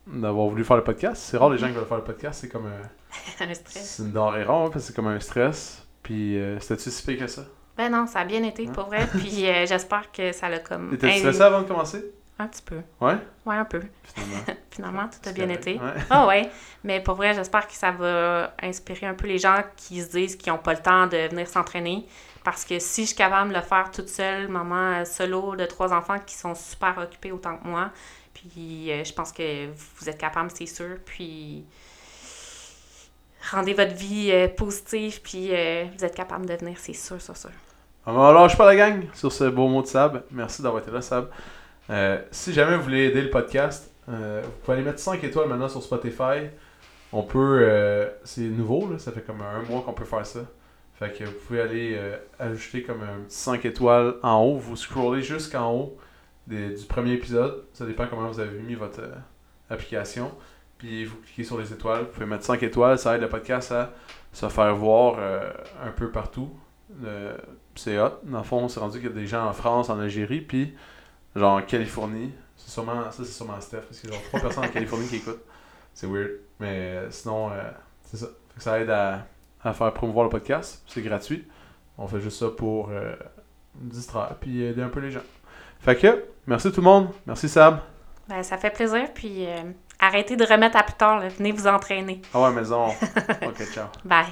d'avoir 0.08 0.48
voulu 0.48 0.64
faire 0.64 0.78
le 0.78 0.84
podcast. 0.84 1.22
C'est 1.26 1.38
rare 1.38 1.50
les 1.50 1.58
gens 1.58 1.68
qui 1.68 1.74
veulent 1.74 1.86
faire 1.86 1.98
le 1.98 2.04
podcast, 2.04 2.42
c'est 2.42 2.50
comme 2.50 2.68
un, 2.68 3.44
un 3.50 3.54
stress. 3.54 3.90
c'est 3.98 4.04
une 4.04 4.12
denrée 4.12 4.44
rare, 4.44 4.64
hein, 4.64 4.70
parce 4.72 4.76
que 4.86 4.88
c'est 4.88 4.96
comme 4.96 5.08
un 5.08 5.20
stress. 5.20 5.86
Puis 6.04 6.38
euh, 6.40 6.60
c'était-tu 6.60 6.92
si 6.92 7.04
pire 7.04 7.20
que 7.20 7.28
ça? 7.28 7.42
Ben 7.78 7.90
non, 7.92 8.06
ça 8.08 8.20
a 8.20 8.26
bien 8.26 8.44
été 8.44 8.68
Ouais. 8.68 8.72
pour 8.72 8.86
vrai. 8.86 9.08
Puis 9.08 9.50
euh, 9.50 9.66
j'espère 9.68 10.12
que 10.12 10.32
ça 10.32 10.50
l'a 10.50 10.60
comme. 10.60 10.92
T'étais 10.92 11.18
stressé 11.20 11.42
avant 11.42 11.62
de 11.62 11.68
commencer? 11.68 12.06
Un 12.38 12.48
petit 12.48 12.62
peu. 12.62 12.76
Ouais? 13.00 13.16
Ouais, 13.46 13.56
un 13.56 13.64
peu. 13.66 13.82
Finalement. 14.04 14.44
Finalement, 14.70 15.04
tout 15.10 15.30
a 15.30 15.32
bien 15.32 15.48
été. 15.50 15.76
Ouais. 15.76 15.94
Ah 16.10 16.28
ouais, 16.28 16.50
mais 16.84 17.00
pour 17.02 17.16
vrai, 17.16 17.34
j'espère 17.34 17.66
que 17.66 17.74
ça 17.74 17.92
va 17.92 18.54
inspirer 18.62 19.08
un 19.08 19.14
peu 19.14 19.26
les 19.28 19.38
gens 19.38 19.64
qui 19.78 20.02
se 20.02 20.10
disent 20.12 20.36
qu'ils 20.36 20.52
n'ont 20.52 20.60
pas 20.60 20.74
le 20.74 20.82
temps 20.82 21.08
de 21.08 21.30
venir 21.30 21.48
s'entraîner. 21.48 22.06
Parce 22.46 22.64
que 22.64 22.78
si 22.78 23.02
je 23.02 23.08
suis 23.08 23.16
capable 23.16 23.50
de 23.50 23.56
le 23.56 23.62
faire 23.64 23.90
toute 23.90 24.08
seule, 24.08 24.48
maman 24.48 25.00
euh, 25.00 25.04
solo 25.04 25.56
de 25.56 25.66
trois 25.66 25.92
enfants 25.92 26.20
qui 26.24 26.36
sont 26.36 26.54
super 26.54 26.96
occupés 27.00 27.32
autant 27.32 27.58
que 27.58 27.68
moi, 27.68 27.90
puis 28.36 28.92
euh, 28.92 29.04
je 29.04 29.12
pense 29.12 29.32
que 29.32 29.66
vous 29.98 30.08
êtes 30.08 30.20
capable, 30.20 30.52
c'est 30.54 30.68
sûr. 30.68 30.98
Puis 31.04 31.66
rendez 33.52 33.74
votre 33.74 33.96
vie 33.96 34.30
euh, 34.32 34.48
positive, 34.48 35.22
puis 35.24 35.48
vous 35.48 36.06
êtes 36.06 36.14
capable 36.14 36.46
de 36.46 36.54
venir, 36.54 36.78
c'est 36.78 36.94
sûr, 36.94 37.20
sûr, 37.20 37.36
sûr. 37.36 37.50
Ne 38.06 38.14
lâche 38.14 38.56
pas 38.56 38.66
la 38.66 38.76
gang 38.76 39.06
sur 39.16 39.32
ce 39.32 39.46
beau 39.46 39.68
mot 39.68 39.82
de 39.82 39.88
Sab. 39.88 40.24
Merci 40.30 40.62
d'avoir 40.62 40.84
été 40.84 40.92
là, 40.92 41.02
Sab. 41.02 41.32
Si 42.30 42.54
jamais 42.54 42.78
vous 42.78 42.84
voulez 42.84 43.06
aider 43.06 43.24
le 43.24 43.32
podcast, 43.32 43.92
vous 44.08 44.14
pouvez 44.64 44.78
aller 44.78 44.86
mettre 44.86 45.00
5 45.00 45.24
étoiles 45.24 45.50
maintenant 45.50 45.68
sur 45.68 45.82
Spotify. 45.82 46.46
On 47.12 47.24
peut. 47.24 48.08
c'est 48.24 48.42
nouveau, 48.42 48.88
là, 48.92 49.00
ça 49.00 49.12
fait 49.12 49.22
comme 49.22 49.42
un 49.42 49.64
mois 49.68 49.82
qu'on 49.82 49.94
peut 49.94 50.06
faire 50.06 50.28
ça. 50.28 50.42
Fait 50.96 51.12
que 51.12 51.24
vous 51.26 51.34
pouvez 51.46 51.62
aller 51.62 51.96
euh, 51.98 52.18
ajouter 52.40 52.84
comme 52.84 53.02
un 53.04 53.24
petit 53.26 53.36
5 53.36 53.66
étoiles 53.66 54.16
en 54.24 54.42
haut. 54.44 54.58
Vous 54.58 54.76
scrollez 54.78 55.22
jusqu'en 55.22 55.72
haut 55.74 55.98
des- 56.48 56.70
du 56.74 56.86
premier 56.86 57.14
épisode. 57.14 57.66
Ça 57.74 57.86
dépend 57.86 58.08
comment 58.08 58.28
vous 58.30 58.40
avez 58.40 58.60
mis 58.60 58.76
votre 58.76 59.02
euh, 59.02 59.14
application. 59.70 60.32
Puis 60.78 61.06
vous 61.06 61.18
cliquez 61.18 61.44
sur 61.44 61.58
les 61.60 61.72
étoiles. 61.74 62.04
Vous 62.04 62.12
pouvez 62.12 62.26
mettre 62.26 62.44
5 62.46 62.64
étoiles. 62.64 62.98
Ça 62.98 63.16
aide 63.16 63.22
le 63.22 63.30
podcast 63.30 63.72
à 63.74 63.92
se 64.32 64.48
faire 64.48 64.76
voir 64.76 65.16
euh, 65.20 65.50
un 65.84 65.92
peu 65.92 66.12
partout. 66.12 66.50
C'est 67.76 68.00
hot. 68.00 68.20
Dans 68.24 68.38
le 68.38 68.44
fond, 68.44 68.68
c'est 68.70 68.80
rendu 68.80 69.00
qu'il 69.00 69.10
y 69.10 69.12
a 69.12 69.16
des 69.16 69.28
gens 69.28 69.46
en 69.48 69.54
France, 69.54 69.90
en 69.90 70.00
Algérie, 70.00 70.40
puis 70.42 70.74
genre 71.36 71.58
en 71.58 71.62
Californie. 71.62 72.32
C'est 72.56 72.72
sûrement, 72.72 73.04
ça, 73.12 73.24
c'est 73.26 73.32
sûrement 73.34 73.60
Steph, 73.60 73.82
parce 73.82 74.00
qu'il 74.00 74.10
y 74.10 74.14
a 74.14 74.16
genre 74.16 74.26
trois 74.28 74.40
personnes 74.40 74.64
en 74.66 74.70
Californie 74.70 75.08
qui 75.08 75.18
écoutent. 75.18 75.44
C'est 75.94 76.08
weird. 76.08 76.32
Mais 76.60 77.00
sinon, 77.10 77.50
euh, 77.52 77.56
c'est 78.04 78.18
ça. 78.18 78.28
Fait 78.28 78.58
que 78.58 78.64
ça 78.64 78.80
aide 78.80 78.90
à, 78.90 79.26
à 79.66 79.74
faire 79.74 79.92
promouvoir 79.94 80.24
le 80.26 80.30
podcast. 80.30 80.84
C'est 80.88 81.02
gratuit. 81.02 81.46
On 81.98 82.08
fait 82.08 82.22
juste 82.22 82.40
ça 82.40 82.50
pour 82.50 82.90
euh, 82.90 83.16
distraire, 83.74 84.36
puis 84.40 84.64
aider 84.64 84.82
un 84.82 84.90
peu 84.90 85.00
les 85.00 85.12
gens. 85.12 85.24
Fait 85.80 85.96
que, 85.96 86.26
merci 86.48 86.72
tout 86.72 86.82
le 86.82 86.86
monde. 86.86 87.10
Merci 87.26 87.50
Sam. 87.50 87.80
Ben, 88.28 88.44
ça 88.44 88.58
fait 88.58 88.70
plaisir, 88.70 89.08
puis 89.14 89.46
euh, 89.46 89.64
arrêtez 90.00 90.36
de 90.36 90.46
remettre 90.46 90.78
à 90.78 90.84
plus 90.84 90.96
tard, 90.96 91.20
là. 91.20 91.28
venez 91.30 91.52
vous 91.52 91.68
entraîner. 91.68 92.22
Ah 92.34 92.42
ouais, 92.42 92.52
maison. 92.52 92.88
ok, 93.42 93.74
ciao. 93.74 93.88
Bye. 94.04 94.26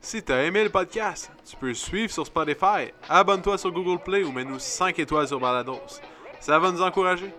Si 0.00 0.22
t'as 0.22 0.42
aimé 0.44 0.62
le 0.62 0.70
podcast, 0.70 1.30
tu 1.44 1.56
peux 1.56 1.68
le 1.68 1.74
suivre 1.74 2.12
sur 2.12 2.24
Spotify, 2.24 2.92
abonne-toi 3.08 3.58
sur 3.58 3.72
Google 3.72 4.02
Play 4.02 4.22
ou 4.22 4.32
mets-nous 4.32 4.58
5 4.58 4.98
étoiles 4.98 5.26
sur 5.26 5.40
Balados. 5.40 5.80
Ça 6.40 6.58
va 6.58 6.70
nous 6.70 6.82
encourager. 6.82 7.32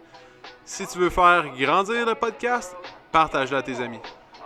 Si 0.65 0.85
tu 0.85 0.99
veux 0.99 1.09
faire 1.09 1.45
grandir 1.57 2.05
le 2.05 2.15
podcast, 2.15 2.75
partage-le 3.11 3.57
à 3.57 3.63
tes 3.63 3.79
amis. 3.79 4.01